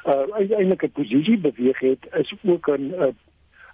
uh, 0.05 0.23
uiteindelike 0.31 0.89
posisie 0.89 1.37
beweeg 1.37 1.79
het, 1.79 2.07
is 2.13 2.33
ook 2.41 2.67
'n 2.67 2.93
uh, 2.97 3.07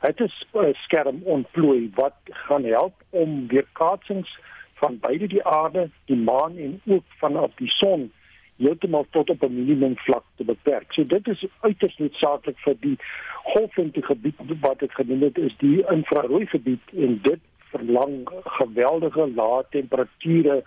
dit 0.02 0.20
is 0.20 0.46
'n 0.54 0.74
skerm 0.74 1.22
ontplooi 1.24 1.92
wat 1.96 2.18
gaan 2.48 2.64
help 2.64 2.94
om 3.10 3.48
weerkaatsings 3.48 4.40
van 4.74 5.00
beide 5.00 5.28
die 5.28 5.46
aarde, 5.46 5.90
die 6.06 6.16
maan 6.16 6.58
en 6.58 6.82
ook 6.86 7.04
vanaf 7.20 7.52
die 7.56 7.70
son 7.70 8.12
heeltemal 8.58 9.06
tot 9.10 9.30
op 9.30 9.44
'n 9.44 9.54
minimum 9.54 9.98
vlak 9.98 10.24
te 10.36 10.44
beperk. 10.44 10.94
So 10.94 11.06
dit 11.06 11.28
is 11.28 11.46
uiters 11.60 11.98
noodsaaklik 11.98 12.60
vir 12.60 12.76
die 12.80 12.98
golflengte 13.44 14.02
gebied 14.02 14.36
wat 14.60 14.82
ek 14.82 14.92
genoem 14.92 15.22
het 15.22 15.38
is 15.38 15.56
die 15.58 15.86
infrarooi 15.90 16.46
gebied 16.46 16.82
en 16.96 17.20
dit 17.22 17.40
verlang 17.72 18.30
geweldige 18.44 19.32
lae 19.36 19.64
temperature 19.70 20.64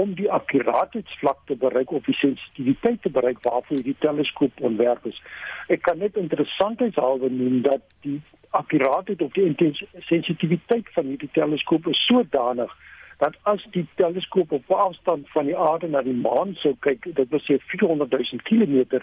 om 0.00 0.14
die 0.18 0.30
akkuraatheidsvlak 0.30 1.44
te 1.46 1.56
bereik 1.56 1.92
of 1.94 2.06
die 2.08 2.16
sensitiwiteit 2.18 3.02
te 3.02 3.10
bereik 3.10 3.42
waarvoor 3.46 3.82
die 3.82 3.96
teleskoop 4.04 4.62
ontwerp 4.70 5.06
is. 5.10 5.20
Ek 5.68 5.84
kan 5.86 5.98
net 6.02 6.18
interessantheidshalwe 6.20 7.30
noem 7.30 7.62
dat 7.66 7.84
die 8.06 8.18
akkuraatheid 8.54 9.22
of 9.22 9.32
die 9.38 9.70
sensitiwiteit 10.08 10.90
van 10.96 11.12
hierdie 11.12 11.30
teleskoop 11.38 11.86
is 11.90 12.02
sodanig 12.06 12.74
dat 13.22 13.36
as 13.50 13.62
die 13.70 13.86
teleskoop 14.00 14.52
op 14.52 14.70
afstand 14.70 15.30
van 15.30 15.46
die 15.46 15.56
aarde 15.56 15.88
na 15.88 16.02
die 16.02 16.16
maan 16.16 16.54
sou 16.60 16.74
kyk, 16.86 17.06
dit 17.18 17.30
wil 17.30 17.42
sê 17.46 17.58
400 17.70 18.10
000 18.10 18.42
km, 18.48 19.00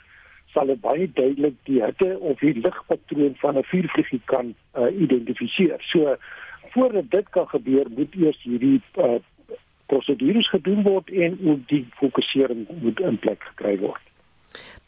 sal 0.54 0.71
dit 0.71 0.82
baie 0.84 1.08
duidelik 1.15 1.58
die 1.69 1.80
hitte 1.84 2.10
of 2.19 2.39
die 2.43 2.54
ligpatroon 2.60 3.36
van 3.43 3.58
'n 3.58 3.67
vuurvliegie 3.71 4.21
kan 4.34 4.54
uh, 4.75 4.91
identifiseer. 5.06 5.80
So 5.91 6.15
voordat 6.73 7.12
dit 7.12 7.30
kan 7.30 7.47
gebeur, 7.47 7.88
moet 7.97 8.15
eers 8.15 8.43
hierdie 8.43 8.82
uh, 8.99 9.19
prosedures 9.91 10.49
gedoen 10.54 10.86
word 10.88 11.12
en 11.12 11.38
ook 11.45 11.67
die 11.71 11.84
fokusering 11.99 12.65
moet 12.82 13.04
in 13.04 13.19
plek 13.19 13.43
gekry 13.51 13.75
word. 13.84 14.08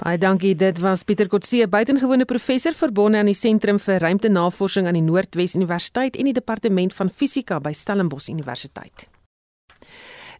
Baie 0.01 0.17
dankie. 0.19 0.55
Dit 0.59 0.81
was 0.83 1.05
Pieter 1.07 1.29
Kotse, 1.31 1.67
buitengewone 1.69 2.25
professor 2.27 2.75
verbonde 2.75 3.21
aan 3.21 3.29
die 3.31 3.37
Sentrum 3.37 3.79
vir 3.79 4.01
Ruimtenavorsing 4.03 4.89
aan 4.89 4.99
die 4.99 5.05
Noordwes 5.05 5.55
Universiteit 5.55 6.19
en 6.19 6.31
die 6.31 6.35
Departement 6.35 6.95
van 6.97 7.13
Fisika 7.13 7.61
by 7.63 7.75
Stellenbosch 7.77 8.31
Universiteit. 8.33 9.12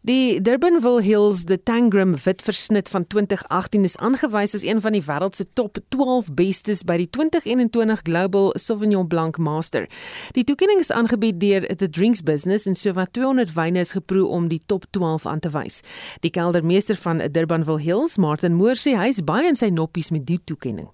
Die 0.06 0.42
Durbanville 0.42 1.02
Hills 1.02 1.46
the 1.46 1.64
Tangram 1.64 2.18
wit 2.26 2.42
versnit 2.42 2.90
van 2.90 3.08
2018 3.08 3.84
is 3.84 3.98
aangewys 3.98 4.54
as 4.54 4.64
een 4.64 4.82
van 4.82 4.92
die 4.92 5.04
wêreld 5.06 5.38
se 5.40 5.46
top 5.54 5.78
12 5.96 6.28
bestes 6.36 6.82
by 6.84 6.98
die 7.00 7.08
2021 7.08 8.02
Global 8.04 8.52
Sauvignon 8.60 9.08
Blanc 9.08 9.38
Master. 9.38 9.88
Die 10.36 10.44
toekenning 10.44 10.82
is 10.84 10.92
aangebied 10.92 11.40
deur 11.40 11.64
The 11.76 11.88
Drinks 11.90 12.20
Business 12.22 12.68
en 12.68 12.76
sowat 12.76 13.14
200 13.16 13.54
wyne 13.56 13.80
is 13.80 13.96
geproe 13.96 14.28
om 14.28 14.50
die 14.52 14.60
top 14.66 14.90
12 14.92 15.26
aan 15.26 15.40
te 15.40 15.54
wys. 15.56 15.80
Die 16.20 16.34
keldermeester 16.36 17.00
van 17.00 17.24
Durbanville 17.24 17.80
Hills, 17.80 18.18
Martin 18.18 18.60
Moore 18.60 18.76
sê 18.76 18.98
hy 19.00 19.08
is 19.08 19.24
baie 19.24 19.48
in 19.48 19.56
sy 19.56 19.72
noppies 19.72 20.12
met 20.12 20.28
die 20.28 20.42
toekenning. 20.44 20.92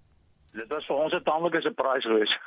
Dit 0.54 0.69
was 0.69 0.86
vir 0.86 1.02
ons 1.02 1.17
'n 1.17 1.26
tamelike 1.26 1.65
surprise 1.65 2.06
geweest. 2.06 2.38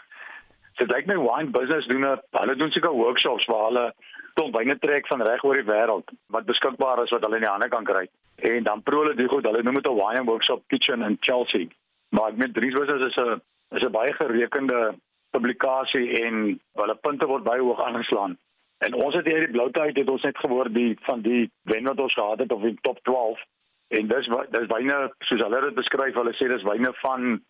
Dit 0.78 0.94
lyk 0.94 1.10
my 1.10 1.18
wine 1.18 1.50
business 1.50 1.90
doen 1.90 2.06
'n 2.06 2.22
hulle 2.38 2.54
doen 2.54 2.70
seker 2.70 2.94
workshops 2.94 3.50
waar 3.50 3.66
hulle 3.66 3.94
klomp 4.34 4.56
wyne 4.56 4.78
trek 4.78 5.06
van 5.06 5.22
reg 5.22 5.44
oor 5.44 5.58
die 5.58 5.68
wêreld 5.68 6.12
wat 6.34 6.48
beskikbaar 6.48 7.02
is 7.04 7.12
wat 7.14 7.24
hulle 7.26 7.40
in 7.40 7.46
die 7.46 7.50
hande 7.50 7.68
kan 7.68 7.84
kry. 7.84 8.06
En 8.50 8.62
dan 8.68 8.82
proe 8.82 9.02
hulle 9.02 9.14
dit 9.14 9.30
goed. 9.30 9.46
Hulle 9.46 9.62
noem 9.62 9.80
dit 9.80 9.88
'n 9.88 10.00
wine 10.00 10.24
workshop 10.24 10.62
kitchen 10.68 11.02
in 11.02 11.16
Chelsea. 11.20 11.66
Maar 12.08 12.32
met 12.36 12.54
drie 12.54 12.72
wissers 12.72 13.06
is 13.08 13.16
'n 13.16 13.40
is 13.76 13.84
'n 13.84 13.90
baie 13.90 14.12
gerekende 14.12 14.94
publikasie 15.30 16.22
en 16.24 16.60
hulle 16.80 16.94
punte 16.94 17.26
word 17.26 17.44
baie 17.44 17.60
hoog 17.60 17.82
aangeslaan. 17.82 18.38
En 18.78 18.94
ons 18.94 19.14
het 19.14 19.26
hierdie 19.26 19.50
bloute 19.50 19.80
uit 19.80 19.96
het 19.96 20.08
ons 20.08 20.22
net 20.22 20.38
gehoor 20.38 20.72
die 20.72 20.98
van 21.02 21.20
die 21.20 21.50
wen 21.62 21.84
wat 21.84 22.00
ons 22.00 22.14
gehad 22.14 22.38
het 22.38 22.52
of 22.52 22.62
in 22.62 22.78
top 22.80 22.98
12 23.02 23.40
en 23.88 24.08
dis 24.08 24.28
dis 24.50 24.66
wyne 24.74 25.12
soos 25.18 25.40
hulle 25.40 25.60
dit 25.60 25.74
beskryf, 25.74 26.14
hulle 26.14 26.32
sê 26.32 26.48
dis 26.48 26.62
wyne 26.62 26.92
van 27.04 27.42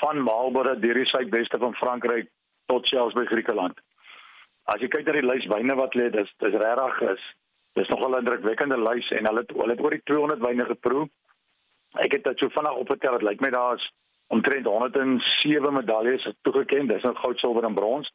van 0.00 0.20
Marlborough 0.22 0.80
deur 0.80 0.94
die 0.94 1.06
suidweste 1.06 1.58
van 1.58 1.74
Frankryk 1.74 2.28
tot 2.66 2.88
selfs 2.88 3.14
by 3.14 3.24
Griekeland 3.24 3.80
as 4.72 4.80
jy 4.80 4.88
kyk 4.92 5.06
na 5.06 5.16
die 5.16 5.26
lys 5.26 5.46
wyne 5.50 5.76
wat 5.78 5.96
lê, 5.96 6.10
dis 6.12 6.30
dis 6.44 6.56
regtig 6.62 7.02
is 7.12 7.22
dis 7.78 7.88
nogal 7.88 8.16
'n 8.16 8.24
indrukwekkende 8.24 8.78
lys 8.78 9.10
en 9.16 9.26
hulle 9.30 9.44
hulle 9.48 9.74
het 9.74 9.84
oor 9.84 9.96
die 9.96 10.04
200 10.10 10.44
wyne 10.44 10.64
geproe. 10.64 11.08
Ek 12.04 12.12
het 12.12 12.24
dit 12.24 12.38
so 12.38 12.48
vinnig 12.48 12.80
opgetel, 12.82 13.18
dit 13.18 13.28
lyk 13.28 13.40
my 13.40 13.50
daar's 13.50 13.84
omtrent 14.28 14.66
107 14.66 15.72
medaljes 15.72 16.28
toegekend. 16.42 16.88
Dis 16.88 17.02
nou 17.02 17.14
goud, 17.14 17.38
silwer 17.38 17.64
en 17.64 17.74
brons 17.74 18.10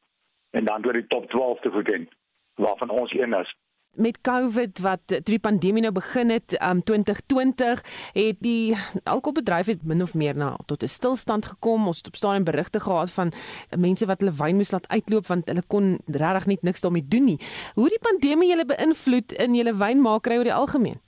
en 0.51 0.65
dan 0.65 0.85
oor 0.85 0.93
die 0.93 1.07
top 1.07 1.29
12 1.29 1.59
toegekend 1.59 2.09
waarvan 2.55 2.89
ons 2.89 3.13
een 3.13 3.33
is 3.33 3.55
met 3.95 4.21
COVID 4.21 4.79
wat 4.79 5.01
toe 5.05 5.35
die 5.35 5.39
pandemie 5.39 5.81
nou 5.81 5.91
begin 5.93 6.29
het, 6.33 6.55
um 6.69 6.81
2020, 6.81 7.81
het 8.13 8.39
die 8.41 8.75
alkoholbedryf 9.03 9.69
het 9.69 9.85
min 9.85 10.01
of 10.01 10.13
meer 10.13 10.35
na 10.35 10.55
tot 10.65 10.83
'n 10.83 10.87
stilstand 10.87 11.45
gekom. 11.45 11.87
Ons 11.87 11.97
het 11.97 12.07
op 12.07 12.15
staan 12.15 12.35
en 12.35 12.43
berigte 12.43 12.79
gehad 12.79 13.11
van 13.11 13.31
mense 13.77 14.05
wat 14.05 14.19
hulle 14.19 14.33
wyn 14.37 14.55
moes 14.55 14.71
laat 14.71 14.87
uitloop 14.87 15.27
want 15.27 15.47
hulle 15.47 15.63
kon 15.67 15.99
regtig 16.05 16.45
net 16.45 16.61
niks 16.61 16.81
daarmee 16.81 17.07
doen 17.07 17.23
nie. 17.23 17.39
Hoe 17.75 17.89
die 17.89 18.01
pandemie 18.01 18.49
julle 18.49 18.65
beïnvloed 18.65 19.31
in 19.31 19.53
julle 19.53 19.75
wynmakeri 19.75 20.37
oor 20.37 20.43
die 20.43 20.53
algemeen? 20.53 20.99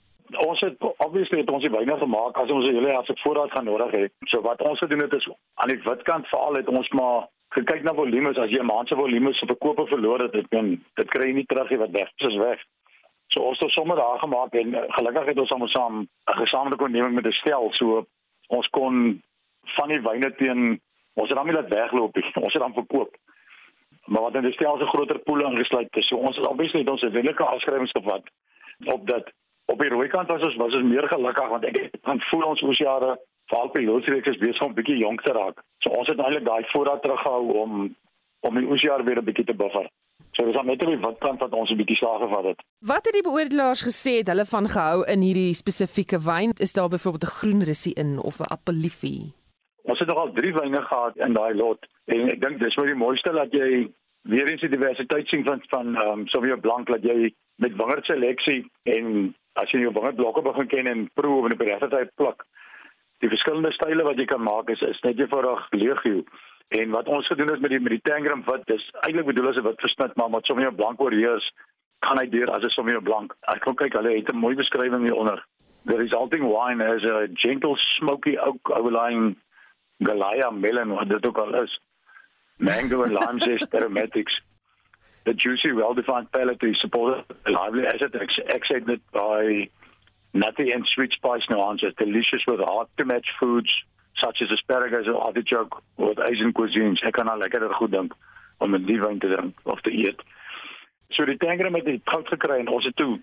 Ons 0.46 0.60
het 0.60 0.76
obviously 0.96 1.38
het 1.38 1.50
ons 1.50 1.62
die 1.62 1.70
wyne 1.70 1.96
gemaak 1.98 2.36
as 2.36 2.50
ons 2.50 2.64
julle 2.64 2.96
as 2.96 3.08
'n 3.08 3.18
voorraad 3.22 3.50
gaan 3.50 3.64
nodig 3.64 3.90
het. 3.90 4.12
So 4.24 4.40
wat 4.40 4.62
ons 4.62 4.78
gedoen 4.78 5.00
het 5.00 5.12
is 5.12 5.28
aan 5.54 5.68
die 5.68 5.82
witkant 5.82 6.26
veral 6.26 6.54
het 6.54 6.68
ons 6.68 6.88
maar 6.88 7.28
gekyk 7.48 7.82
na 7.82 7.94
volumes 7.94 8.38
as 8.38 8.50
jy 8.50 8.60
'n 8.60 8.66
maand 8.66 8.88
se 8.88 8.94
volumes 8.94 9.42
'n 9.42 9.58
koper 9.58 9.86
verloor 9.86 10.20
het, 10.20 10.32
dit 10.32 10.48
kan 10.48 10.82
dit 10.94 11.08
kry 11.08 11.26
jy 11.28 11.34
nie 11.34 11.46
terug 11.46 11.70
nie 11.70 11.78
wat 11.78 11.90
weg 11.90 12.10
is 12.16 12.36
weg. 12.36 12.60
So 13.28 13.42
ons 13.42 13.58
het 13.58 13.70
sommer 13.70 13.96
daar 13.96 14.18
gemaak 14.18 14.54
en 14.54 14.74
eh, 14.74 14.82
gelukkig 14.88 15.24
het 15.24 15.38
ons 15.38 15.52
almal 15.52 15.68
saam 15.68 15.94
'n 16.00 16.08
gesamentlike 16.42 16.84
onderneming 16.84 17.14
met 17.14 17.26
'n 17.26 17.32
stel. 17.42 17.68
So 17.72 18.06
ons 18.46 18.68
kon 18.68 19.22
van 19.62 19.88
die 19.88 20.00
wyne 20.00 20.34
teen 20.34 20.80
ons 21.14 21.28
het 21.28 21.38
hom 21.38 21.52
net 21.52 21.68
wegloop 21.68 22.16
ons 22.44 22.52
het 22.52 22.62
hom 22.62 22.74
verkoop. 22.74 23.16
Maar 24.04 24.22
wat 24.22 24.34
in 24.34 24.42
die 24.42 24.52
stel 24.52 24.78
se 24.78 24.86
groter 24.86 25.18
poele 25.18 25.44
ingesluit 25.44 25.96
is 25.96 26.06
so 26.06 26.16
ons 26.16 26.36
het 26.36 26.46
obviously 26.46 26.84
ons 26.86 27.02
wenlike 27.02 27.42
afskrywings 27.42 27.90
gevat 27.90 28.22
op 28.84 29.06
dat 29.06 29.32
op 29.64 29.78
die 29.78 29.88
rooi 29.88 30.08
kant 30.08 30.28
was 30.28 30.42
ons 30.42 30.56
was 30.56 30.74
ons 30.74 30.82
meer 30.82 31.08
gelukkig 31.08 31.48
want 31.48 31.64
ek 31.64 31.90
kan 32.02 32.20
voel 32.20 32.42
ons 32.42 32.62
oor 32.62 32.74
jare 32.74 33.18
veral 33.50 33.70
by 33.74 33.82
Hilsreek 33.86 34.26
is 34.26 34.38
besig 34.42 34.62
om 34.62 34.70
'n 34.70 34.78
bietjie 34.78 34.98
jonk 34.98 35.22
te 35.22 35.32
raak. 35.32 35.62
So 35.78 35.90
ons 35.90 36.08
het 36.08 36.18
eintlik 36.18 36.44
daai 36.44 36.64
voorraad 36.72 37.02
teruggehou 37.02 37.52
om 37.62 37.96
om 38.40 38.54
die 38.54 38.68
oesjaar 38.70 39.04
weer 39.04 39.18
'n 39.18 39.24
bietjie 39.24 39.44
te 39.44 39.54
buffer. 39.54 39.88
So 40.36 40.44
dis 40.44 40.56
net 40.68 40.82
op 40.84 41.00
wat 41.00 41.18
kant 41.18 41.40
wat 41.40 41.52
ons 41.52 41.70
'n 41.70 41.76
bietjie 41.76 41.96
slag 41.96 42.20
gevat 42.20 42.44
het. 42.44 42.60
Wat 42.80 43.04
het 43.04 43.14
die 43.16 43.22
beoordelaars 43.28 43.82
gesê 43.88 44.18
het 44.18 44.28
hulle 44.28 44.44
van 44.44 44.68
gehou 44.68 45.04
in 45.04 45.20
hierdie 45.20 45.54
spesifieke 45.54 46.18
wyn? 46.20 46.52
Is 46.58 46.72
daar 46.72 46.88
byvoorbeeld 46.88 47.24
'n 47.24 47.36
groen 47.38 47.62
russie 47.64 47.94
in 47.94 48.18
of 48.18 48.40
'n 48.40 48.52
appeliefie? 48.56 49.32
Ons 49.82 49.98
het 49.98 50.08
nog 50.08 50.18
al 50.18 50.32
3 50.32 50.52
wyne 50.52 50.82
gehad 50.82 51.16
in 51.16 51.32
daai 51.32 51.54
lot 51.54 51.86
en 52.04 52.28
ek 52.28 52.40
dink 52.40 52.58
dis 52.60 52.74
wat 52.74 52.86
die 52.86 52.94
mooiste 52.94 53.32
dat 53.32 53.52
jy 53.52 53.90
weer 54.22 54.50
eens 54.50 54.60
die 54.60 54.70
diversiteit 54.76 55.28
sien 55.28 55.44
van 55.44 55.62
van 55.68 55.96
ehm 55.96 56.08
um, 56.08 56.26
Sauvignon 56.26 56.60
Blanc 56.60 56.86
dat 56.86 57.02
jy 57.02 57.34
met 57.56 57.76
wingerd 57.76 58.04
seleksie 58.04 58.70
en 58.82 59.34
as 59.52 59.70
jy 59.70 59.80
jou 59.80 59.92
wingerd 59.92 60.16
blokke 60.16 60.42
begin 60.42 60.66
ken 60.66 60.86
en 60.86 61.10
proe 61.14 61.44
en 61.46 61.52
op 61.52 61.58
die 61.58 61.68
regte 61.68 61.88
tyd 61.88 62.10
pluk. 62.14 62.44
Die 63.24 63.28
verskillende 63.28 63.72
style 63.72 64.02
wat 64.02 64.18
jy 64.20 64.24
kan 64.24 64.42
maak 64.42 64.68
is 64.70 64.80
is 64.80 65.00
net 65.00 65.18
eenvoudig 65.18 65.66
legio. 65.70 66.24
En 66.68 66.90
wat 66.90 67.08
ons 67.08 67.26
gedoen 67.26 67.50
het 67.50 67.60
met 67.60 67.70
die 67.70 67.80
met 67.80 67.94
die 67.94 68.02
Tangram 68.02 68.42
wat 68.44 68.66
dis 68.66 68.90
eintlik 69.00 69.26
bedoel 69.26 69.48
as 69.48 69.56
'n 69.56 69.62
wit 69.62 69.80
versnit 69.80 70.16
maar 70.16 70.30
wat 70.30 70.46
sommer 70.46 70.74
blank 70.74 71.00
oorheers 71.00 71.52
kan 71.98 72.18
hy 72.18 72.28
deur 72.28 72.50
as 72.50 72.62
'n 72.62 72.68
sommer 72.68 73.02
blank. 73.02 73.36
Ek 73.40 73.60
kan 73.60 73.74
kyk 73.74 73.92
hulle 73.92 74.16
het 74.16 74.32
'n 74.32 74.36
mooi 74.36 74.54
beskrywing 74.54 75.02
hieronder. 75.02 75.44
The 75.84 75.96
resulting 75.96 76.44
wine 76.44 76.80
has 76.80 77.04
a 77.04 77.28
gentle 77.34 77.76
smoky 77.76 78.36
oak 78.36 78.70
overlying 78.70 79.36
Galaya 80.02 80.50
melon 80.50 80.88
wat 80.88 81.08
dit 81.08 81.26
ook 81.26 81.38
al 81.38 81.62
is. 81.62 81.80
Mango 82.58 83.02
and 83.02 83.12
lime 83.12 83.40
zest 83.40 83.74
aromatics. 83.78 84.40
The 85.24 85.34
juicy 85.34 85.72
well-defined 85.72 86.30
palate 86.30 86.68
is 86.68 86.80
supported 86.80 87.24
lively 87.44 87.86
acid 87.86 88.14
accented 88.48 89.00
by 89.12 89.70
nutty 90.32 90.72
and 90.72 90.86
sweet 90.86 91.12
spice 91.12 91.48
nuances, 91.48 91.94
delicious 91.96 92.44
with 92.46 92.60
hard 92.60 92.88
to 92.96 93.04
match 93.04 93.28
foods 93.38 93.84
such 94.16 94.42
as 94.42 94.50
asparagus 94.50 95.08
or 95.08 95.20
artichoke 95.20 95.82
or 95.96 96.14
Asian 96.24 96.52
cuisines. 96.52 97.02
Ek 97.02 97.16
kan 97.18 97.28
al 97.28 97.38
lekker 97.38 97.68
goed 97.74 97.92
dink 97.92 98.14
om 98.58 98.74
'n 98.74 98.84
nuwe 98.84 99.06
wyn 99.06 99.18
te 99.18 99.28
drink 99.28 99.60
of 99.64 99.80
te 99.80 99.92
eet. 99.92 100.20
So 101.08 101.24
die 101.24 101.36
tangram 101.36 101.74
het 101.74 101.84
dit 101.84 102.00
goud 102.04 102.28
gekry 102.28 102.58
en 102.58 102.68
ons 102.68 102.84
het 102.84 102.96
toe 102.96 103.20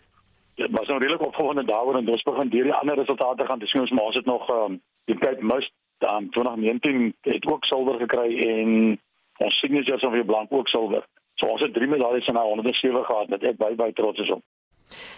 dit 0.55 0.71
was 0.71 0.87
nou 0.87 0.99
redelik 0.99 1.21
opgewonde 1.21 1.65
daaroor 1.65 1.97
en 1.97 2.09
ons 2.09 2.23
begin 2.23 2.49
deur 2.49 2.63
die 2.63 2.73
ander 2.73 2.95
resultate 2.95 3.45
gaan 3.45 3.61
ons 3.61 3.91
maar 3.91 4.03
ons 4.03 4.15
het 4.15 4.25
nog 4.25 4.49
um, 4.49 4.81
die 5.05 5.17
tyd 5.17 5.41
mis 5.41 5.71
dan 5.97 6.29
2019 6.29 7.13
het 7.21 7.45
ook 7.45 7.65
silwer 7.65 7.99
gekry 7.99 8.37
en 8.47 8.99
ons 9.37 9.59
signatures 9.59 10.03
of 10.03 10.11
weer 10.11 10.25
blank 10.25 10.51
ook 10.51 10.67
silwer. 10.67 11.05
So 11.35 11.47
ons 11.47 11.61
het 11.61 11.73
drie 11.73 11.87
medaljes 11.87 12.27
in 12.27 12.35
107 12.35 13.05
gehad 13.05 13.29
wat 13.29 13.43
ek 13.43 13.57
baie 13.57 13.75
baie 13.75 13.93
trots 13.93 14.19
is 14.19 14.29
op. 14.29 14.43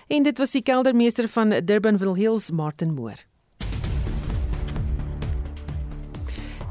En 0.07 0.23
dit 0.23 0.37
was 0.37 0.51
die 0.51 0.63
keldermeester 0.63 1.27
van 1.27 1.49
Durbanville 1.49 2.15
Hills 2.15 2.51
Martin 2.51 2.93
Moore. 2.93 3.34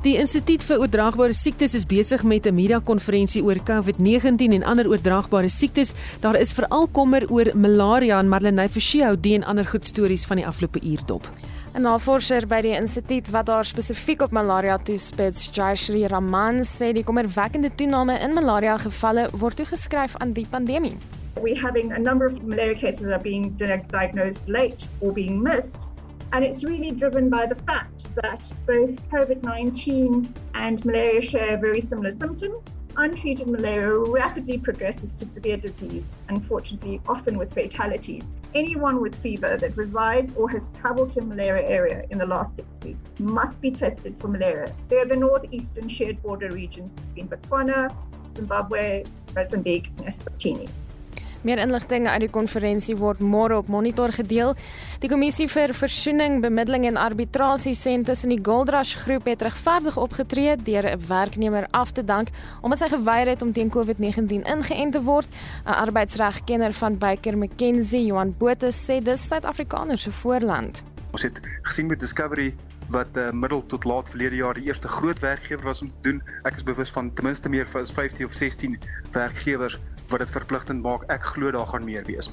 Die 0.04 0.18
Instituut 0.20 0.60
vir 0.68 0.82
Oordraagbare 0.82 1.32
Siektes 1.32 1.72
is 1.72 1.86
besig 1.88 2.22
met 2.28 2.44
'n 2.46 2.54
media-konferensie 2.54 3.42
oor 3.42 3.56
COVID-19 3.56 4.52
en 4.52 4.62
ander 4.62 4.86
oordraagbare 4.86 5.48
siektes. 5.48 5.94
Daar 6.20 6.36
is 6.36 6.52
veral 6.52 6.88
kommer 6.92 7.24
oor 7.30 7.48
malaria 7.54 8.18
en 8.18 8.28
Marlenae 8.28 8.68
Forsie 8.68 9.02
hou 9.02 9.16
die 9.16 9.34
en 9.34 9.44
ander 9.44 9.64
goed 9.64 9.84
stories 9.84 10.26
van 10.26 10.36
die 10.36 10.46
afgelope 10.46 10.80
uur 10.82 11.00
dop. 11.06 11.30
'n 11.74 11.82
Navorser 11.82 12.46
by 12.46 12.60
die 12.60 12.76
instituut 12.76 13.30
wat 13.30 13.46
daar 13.46 13.64
spesifiek 13.64 14.20
op 14.20 14.30
malaria 14.30 14.76
toespits, 14.76 15.48
Jayashri 15.52 16.06
Raman, 16.06 16.60
sê 16.60 16.92
die 16.92 17.04
kommerwekkende 17.04 17.70
toename 17.74 18.20
in 18.20 18.34
malaria 18.34 18.76
gevalle 18.78 19.30
word 19.32 19.56
toegeskryf 19.56 20.16
aan 20.16 20.32
die 20.32 20.46
pandemie. 20.50 20.96
We're 21.40 21.60
having 21.60 21.92
a 21.92 21.98
number 21.98 22.26
of 22.26 22.42
malaria 22.42 22.74
cases 22.74 23.06
are 23.06 23.22
being 23.22 23.56
diagnosed 23.56 24.48
late 24.48 24.86
or 25.00 25.12
being 25.12 25.42
missed 25.42 25.88
And 26.34 26.44
it's 26.44 26.64
really 26.64 26.90
driven 26.90 27.30
by 27.30 27.46
the 27.46 27.54
fact 27.54 28.12
that 28.16 28.52
both 28.66 29.08
COVID 29.08 29.44
19 29.44 30.34
and 30.54 30.84
malaria 30.84 31.20
share 31.20 31.56
very 31.56 31.80
similar 31.80 32.10
symptoms. 32.10 32.64
Untreated 32.96 33.46
malaria 33.46 33.96
rapidly 34.10 34.58
progresses 34.58 35.14
to 35.14 35.26
severe 35.26 35.56
disease, 35.56 36.02
unfortunately, 36.28 37.00
often 37.06 37.38
with 37.38 37.54
fatalities. 37.54 38.24
Anyone 38.52 39.00
with 39.00 39.14
fever 39.14 39.56
that 39.56 39.76
resides 39.76 40.34
or 40.34 40.48
has 40.48 40.70
traveled 40.80 41.12
to 41.12 41.20
a 41.20 41.24
malaria 41.24 41.68
area 41.68 42.04
in 42.10 42.18
the 42.18 42.26
last 42.26 42.56
six 42.56 42.66
weeks 42.82 43.00
must 43.20 43.60
be 43.60 43.70
tested 43.70 44.16
for 44.18 44.26
malaria. 44.26 44.74
They're 44.88 45.06
the 45.06 45.14
northeastern 45.14 45.88
shared 45.88 46.20
border 46.20 46.50
regions 46.50 46.94
between 46.94 47.28
Botswana, 47.28 47.94
Zimbabwe, 48.34 49.04
Mozambique, 49.36 49.92
and 49.98 50.08
Eswatini. 50.08 50.68
Meer 51.44 51.60
inligting 51.60 52.06
uit 52.08 52.22
die 52.24 52.30
konferensie 52.32 52.94
word 52.96 53.18
môre 53.20 53.58
op 53.60 53.66
Monitor 53.68 54.14
gedeel. 54.16 54.54
Die 55.02 55.10
kommissie 55.12 55.44
vir 55.52 55.74
versoening, 55.76 56.38
bemiddeling 56.40 56.86
en 56.88 56.96
arbitrasie 56.96 57.74
sê 57.76 57.92
tussen 58.00 58.32
die 58.32 58.40
Goldrush 58.40 58.94
groep 59.02 59.28
het 59.28 59.44
regverdig 59.44 59.98
opgetree 60.00 60.56
deur 60.56 60.88
'n 60.88 61.04
werknemer 61.08 61.66
af 61.70 61.92
te 61.92 62.04
dank 62.04 62.28
omdat 62.62 62.78
sy 62.78 62.88
geweier 62.88 63.28
het 63.28 63.42
om 63.42 63.52
teen 63.52 63.68
COVID-19 63.68 64.48
ingeënt 64.48 64.92
te 64.92 65.02
word. 65.02 65.28
'n 65.66 65.76
Arbeidsregkenner 65.84 66.72
van 66.72 66.98
Baker 66.98 67.36
McKenzie, 67.36 68.06
Johan 68.06 68.34
Botha, 68.38 68.70
sê 68.72 69.02
dis 69.02 69.28
Suid-Afrikaners 69.28 70.02
se 70.02 70.12
voorland. 70.12 70.82
Ons 71.10 71.22
het 71.22 71.40
gesien 71.62 71.86
met 71.86 72.00
Discovery 72.00 72.54
wat 72.88 73.16
uh, 73.16 73.30
middel 73.30 73.66
tot 73.66 73.84
laat 73.84 74.08
verlede 74.08 74.36
jaar 74.36 74.54
die 74.54 74.64
eerste 74.64 74.88
groot 74.88 75.18
werkgewer 75.18 75.64
was 75.64 75.82
om 75.82 75.90
te 75.90 76.00
doen. 76.00 76.22
Ek 76.42 76.56
is 76.56 76.62
bewus 76.62 76.90
van 76.90 77.12
ten 77.12 77.24
minste 77.24 77.48
meer 77.48 77.68
as 77.72 77.92
15 77.92 78.26
of 78.26 78.32
16 78.32 78.78
werkgewers 79.12 79.78
wat 80.08 80.24
dit 80.24 80.30
verpligtend 80.30 80.82
maak. 80.82 81.06
Ek 81.12 81.22
glo 81.34 81.50
daar 81.50 81.66
gaan 81.66 81.84
meer 81.84 82.04
wees. 82.04 82.30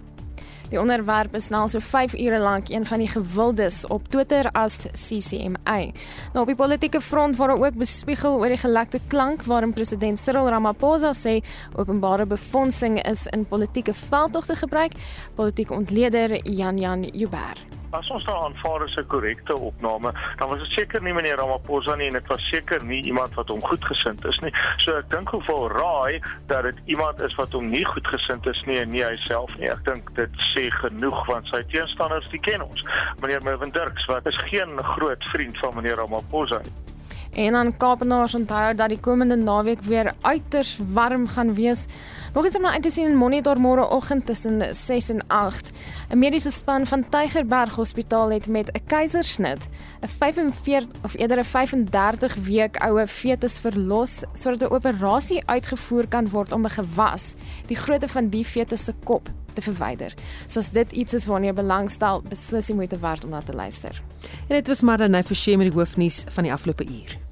Die 0.72 0.80
onderwerp 0.80 1.34
is 1.36 1.50
nou 1.52 1.66
so 1.68 1.84
5 1.84 2.14
ure 2.16 2.38
lank 2.40 2.70
een 2.72 2.86
van 2.88 3.02
die 3.04 3.10
gewildes 3.12 3.82
op 3.92 4.08
Twitter 4.08 4.48
as 4.56 4.78
CCMA. 4.96 5.92
Nou 6.32 6.46
op 6.46 6.48
die 6.48 6.56
politieke 6.56 7.02
front 7.02 7.36
word 7.36 7.60
ook 7.60 7.76
bespiegel 7.76 8.40
oor 8.40 8.56
die 8.56 8.62
gelekte 8.62 9.02
klank 9.12 9.44
waarin 9.44 9.76
president 9.76 10.20
Cyril 10.20 10.48
Ramaphosa 10.48 11.12
sê 11.12 11.42
openbare 11.76 12.26
befondsing 12.26 13.02
is 13.04 13.26
in 13.36 13.44
politieke 13.48 13.94
veldtogte 13.94 14.56
gebruik. 14.56 14.96
Politieke 15.36 15.74
ontleder 15.74 16.40
Jan 16.48 16.80
Jan 16.80 17.04
Jubber. 17.04 17.81
As 17.92 18.08
ons 18.10 18.24
nou 18.24 18.36
aanvaar 18.46 18.84
as 18.86 18.96
'n 18.96 19.08
korrekte 19.08 19.56
opname, 19.56 20.14
dan 20.38 20.50
was 20.50 20.60
dit 20.60 20.72
seker 20.72 21.02
nie 21.02 21.14
meneer 21.14 21.36
Ramaphosa 21.36 21.96
nie 21.96 22.08
en 22.08 22.14
dit 22.14 22.28
was 22.28 22.48
seker 22.50 22.86
nie 22.86 23.04
iemand 23.04 23.34
wat 23.34 23.50
hom 23.50 23.62
goedgesind 23.62 24.26
is 24.26 24.40
nie. 24.40 24.54
So 24.78 24.96
ek 24.98 25.10
dink 25.10 25.30
hoeveel 25.30 25.70
raai 25.70 26.22
dat 26.48 26.64
dit 26.64 26.80
iemand 26.86 27.22
is 27.22 27.36
wat 27.36 27.52
hom 27.52 27.70
nie 27.70 27.86
goedgesind 27.86 28.48
is 28.48 28.64
nie 28.66 28.78
en 28.80 28.92
nie 28.92 29.04
hy 29.04 29.16
self 29.28 29.58
nie. 29.58 29.70
Ek 29.70 29.84
dink 29.84 30.16
dit 30.16 30.30
sê 30.56 30.70
genoeg 30.70 31.26
want 31.28 31.48
sy 31.48 31.64
teenstanders, 31.64 32.30
die 32.30 32.40
ken 32.40 32.62
ons. 32.62 32.84
Meneer 33.20 33.44
Mervin 33.44 33.72
Dirks 33.72 34.06
wat 34.06 34.26
is 34.26 34.38
geen 34.38 34.84
groot 34.84 35.24
vriend 35.24 35.58
van 35.58 35.76
meneer 35.76 35.96
Ramaphosa 35.96 36.58
nie. 36.64 36.91
En 37.32 37.56
aan 37.56 37.78
Kaapenaars 37.78 38.36
onthou 38.36 38.76
dat 38.76 38.90
die 38.90 39.00
komende 39.00 39.36
naweek 39.36 39.82
weer 39.82 40.14
uiters 40.22 40.80
warm 40.94 41.28
gaan 41.28 41.54
wees. 41.54 41.86
Nog 42.34 42.46
iets 42.46 42.56
om 42.56 42.62
na 42.62 42.72
uit 42.72 42.84
te 42.84 42.90
sien 42.90 43.06
in 43.06 43.16
Monitor 43.16 43.60
môreoggend 43.60 44.26
tussen 44.26 44.76
6 44.76 45.10
en 45.10 45.28
8. 45.28 45.72
'n 46.10 46.18
Mediese 46.18 46.52
span 46.52 46.86
van 46.86 47.10
Tygerberg 47.10 47.76
Hospitaal 47.76 48.32
het 48.32 48.48
met 48.48 48.72
'n 48.72 48.84
keisersnit 48.86 49.70
'n 50.02 50.08
45 50.08 50.88
of 51.04 51.18
eerder 51.18 51.38
'n 51.38 51.44
35 51.44 52.36
week 52.36 52.78
oue 52.78 53.08
fetus 53.08 53.58
verlos 53.58 54.24
sodat 54.34 54.62
'n 54.62 54.74
operasie 54.74 55.44
uitgevoer 55.46 56.08
kan 56.08 56.30
word 56.30 56.52
om 56.52 56.66
'n 56.66 56.70
gewas, 56.70 57.34
die 57.66 57.78
grootte 57.78 58.08
van 58.08 58.28
die 58.28 58.46
fetus 58.46 58.84
se 58.84 58.94
kop 59.04 59.30
te 59.54 59.62
verwyder. 59.62 60.14
So 60.48 60.60
as 60.60 60.72
dit 60.72 60.92
iets 60.92 61.14
is 61.14 61.28
waarna 61.30 61.52
jy 61.52 61.58
belangstel, 61.62 62.24
beslis 62.30 62.70
jy 62.70 62.76
moet 62.76 62.94
werd 63.02 63.24
om 63.24 63.36
na 63.36 63.42
te 63.42 63.56
luister. 63.56 64.02
En 64.48 64.56
dit 64.56 64.68
was 64.68 64.82
vir 65.24 65.36
Shame 65.36 65.64
met 65.64 65.72
die 65.72 65.78
hoofnuus 65.80 66.24
van 66.30 66.44
die 66.44 66.54
afgelope 66.54 66.86
uur. 66.86 67.31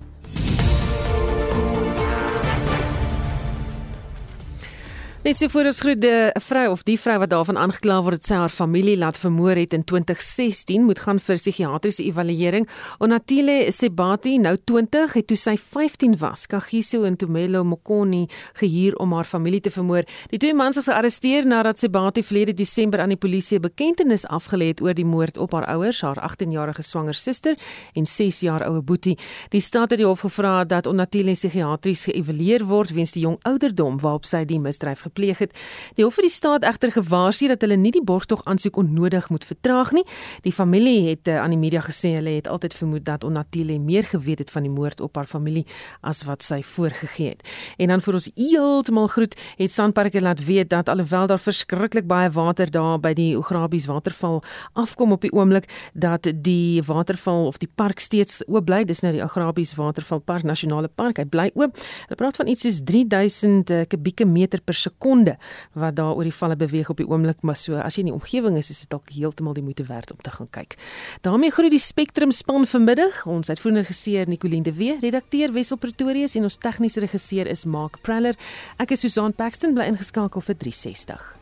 Net 5.19 5.35
so 5.35 5.49
voor 5.51 5.67
ons 5.67 5.79
groet 5.79 6.05
'n 6.05 6.39
vrou 6.39 6.69
of 6.71 6.83
die 6.83 6.99
vrou 6.99 7.19
wat 7.19 7.29
daarvan 7.29 7.57
aangekla 7.57 8.01
word 8.01 8.15
dat 8.15 8.23
sy 8.23 8.33
haar 8.33 8.49
familie 8.49 8.97
laat 8.97 9.17
vermoor 9.17 9.55
het 9.55 9.73
in 9.73 9.83
2016 9.83 10.83
moet 10.83 10.99
gaan 10.99 11.19
vir 11.19 11.35
psigiatriese 11.35 12.03
evaluering. 12.03 12.69
Onatile 12.97 13.71
Sebati, 13.71 14.37
nou 14.37 14.57
20, 14.63 15.13
het 15.13 15.27
toe 15.27 15.37
sy 15.37 15.57
15 15.57 16.17
was, 16.17 16.45
Kagiso 16.45 17.03
en 17.03 17.15
Tumelo 17.15 17.63
Mokoni 17.63 18.27
gehuur 18.53 18.95
om 18.95 19.13
haar 19.13 19.25
familie 19.25 19.59
te 19.59 19.71
vermoor. 19.71 20.03
Die 20.29 20.39
twee 20.39 20.53
mans 20.53 20.77
is 20.77 20.85
gearresteer 20.85 21.45
nadat 21.45 21.79
Sebati 21.79 22.23
verlede 22.23 22.53
Desember 22.53 22.99
aan 22.99 23.09
die 23.09 23.17
polisie 23.17 23.57
'n 23.57 23.61
bekentenis 23.61 24.25
afgelê 24.25 24.67
het 24.67 24.81
oor 24.81 24.93
die 24.93 25.05
moord 25.05 25.37
op 25.37 25.51
haar 25.51 25.65
ouers, 25.65 26.01
haar 26.01 26.17
18-jarige 26.17 26.81
swanger 26.81 27.13
suster 27.13 27.57
en 27.93 28.05
6 28.05 28.39
jaar 28.39 28.69
oue 28.69 28.81
boetie. 28.81 29.17
Die 29.49 29.61
staat 29.61 29.89
het 29.89 29.99
die 29.99 30.07
hof 30.07 30.19
gevra 30.19 30.63
dat 30.63 30.87
Onatile 30.87 31.31
psigiatries 31.31 32.03
geëvalueer 32.03 32.65
word 32.65 32.89
weens 32.89 33.11
die 33.11 33.21
jong 33.21 33.37
ouderdom 33.41 33.99
waarop 33.99 34.25
sy 34.25 34.45
die 34.45 34.59
misdryf 34.59 35.08
gepleeg 35.09 35.41
het. 35.43 35.55
Die 35.97 36.05
hof 36.05 36.19
het 36.19 36.27
die 36.27 36.33
staat 36.33 36.63
egter 36.63 36.93
gewaarsku 36.93 37.49
dat 37.51 37.61
hulle 37.65 37.77
nie 37.79 37.91
die 37.91 38.03
borgtog 38.05 38.45
aansoek 38.45 38.77
onnodig 38.77 39.29
moet 39.29 39.45
vertraag 39.45 39.91
nie. 39.97 40.05
Die 40.45 40.53
familie 40.53 41.09
het 41.09 41.27
uh, 41.27 41.41
aan 41.41 41.53
die 41.55 41.59
media 41.59 41.81
gesê 41.81 42.15
hulle 42.19 42.37
het 42.37 42.47
altyd 42.47 42.77
vermoed 42.77 43.05
dat 43.05 43.23
Onatile 43.23 43.79
meer 43.79 44.05
geweet 44.07 44.39
het 44.39 44.51
van 44.53 44.67
die 44.67 44.71
moord 44.71 45.01
op 45.01 45.15
haar 45.17 45.27
familie 45.29 45.65
as 46.01 46.23
wat 46.27 46.43
sy 46.45 46.61
voorgegee 46.63 47.33
het. 47.33 47.43
En 47.77 47.93
dan 47.93 48.03
vir 48.05 48.19
ons 48.19 48.29
heeltemal 48.35 49.07
groet, 49.07 49.35
het 49.57 49.71
Sanparks 49.71 50.21
laat 50.21 50.43
weet 50.45 50.69
dat 50.69 50.89
alhoewel 50.89 51.27
daar 51.27 51.41
verskriklik 51.41 52.07
baie 52.07 52.29
water 52.33 52.71
daar 52.71 52.99
by 53.01 53.13
die 53.17 53.37
Ograbies 53.37 53.87
waterval 53.89 54.41
afkom 54.73 55.11
op 55.15 55.21
die 55.25 55.31
oomblik 55.33 55.69
dat 55.93 56.27
die 56.43 56.81
waterval 56.85 57.47
of 57.47 57.57
die 57.57 57.69
park 57.75 57.99
steeds 57.99 58.41
oop 58.47 58.65
bly. 58.69 58.83
Dis 58.87 59.01
nou 59.05 59.13
die 59.15 59.23
Ograbies 59.23 59.75
Watervalpark 59.79 60.43
Nasionale 60.47 60.87
Park. 60.87 61.21
Hy 61.21 61.27
bly 61.29 61.47
oop. 61.55 61.77
Hulle 62.07 62.19
praat 62.19 62.39
van 62.39 62.49
iets 62.51 62.65
soos 62.65 62.81
3000 62.87 63.73
uh, 63.73 63.83
kubieke 63.89 64.27
meter 64.29 64.61
per 64.65 64.77
sekonde 64.99 65.37
wat 65.73 65.95
daar 65.95 66.15
oor 66.15 66.23
die 66.23 66.33
valle 66.33 66.55
beweeg 66.55 66.89
op 66.89 66.97
die 66.97 67.07
oomblik, 67.07 67.41
maar 67.41 67.55
so 67.55 67.75
as 67.79 67.95
jy 67.95 68.03
in 68.03 68.11
die 68.11 68.15
omgewing 68.15 68.57
is, 68.57 68.69
is 68.69 68.79
dit 68.83 68.89
dalk 68.89 69.09
heeltemal 69.09 69.53
die 69.53 69.63
moeite 69.63 69.83
werd 69.87 70.11
om 70.11 70.17
te 70.21 70.31
gaan 70.31 70.49
kyk. 70.49 70.77
daarmee 71.21 71.51
groet 71.51 71.71
die 71.71 71.79
Spectrum 71.79 72.31
span 72.31 72.65
vanmiddag. 72.65 73.25
Ons 73.25 73.49
uitvoerende 73.49 73.81
regisseur 73.87 74.27
Nicoline 74.27 74.63
de 74.63 74.73
Wee, 74.73 74.97
redakteur 75.01 75.53
Wessel 75.53 75.77
Pretorius 75.77 76.35
en 76.35 76.43
ons 76.43 76.57
tegniese 76.57 76.99
regisseur 76.99 77.47
is 77.47 77.65
Mark 77.65 78.01
Preller. 78.01 78.35
Ek 78.77 78.91
is 78.91 78.99
Susan 78.99 79.33
Paxton 79.33 79.73
bly 79.73 79.85
ingeskakel 79.85 80.41
vir 80.41 80.55
360. 80.55 81.38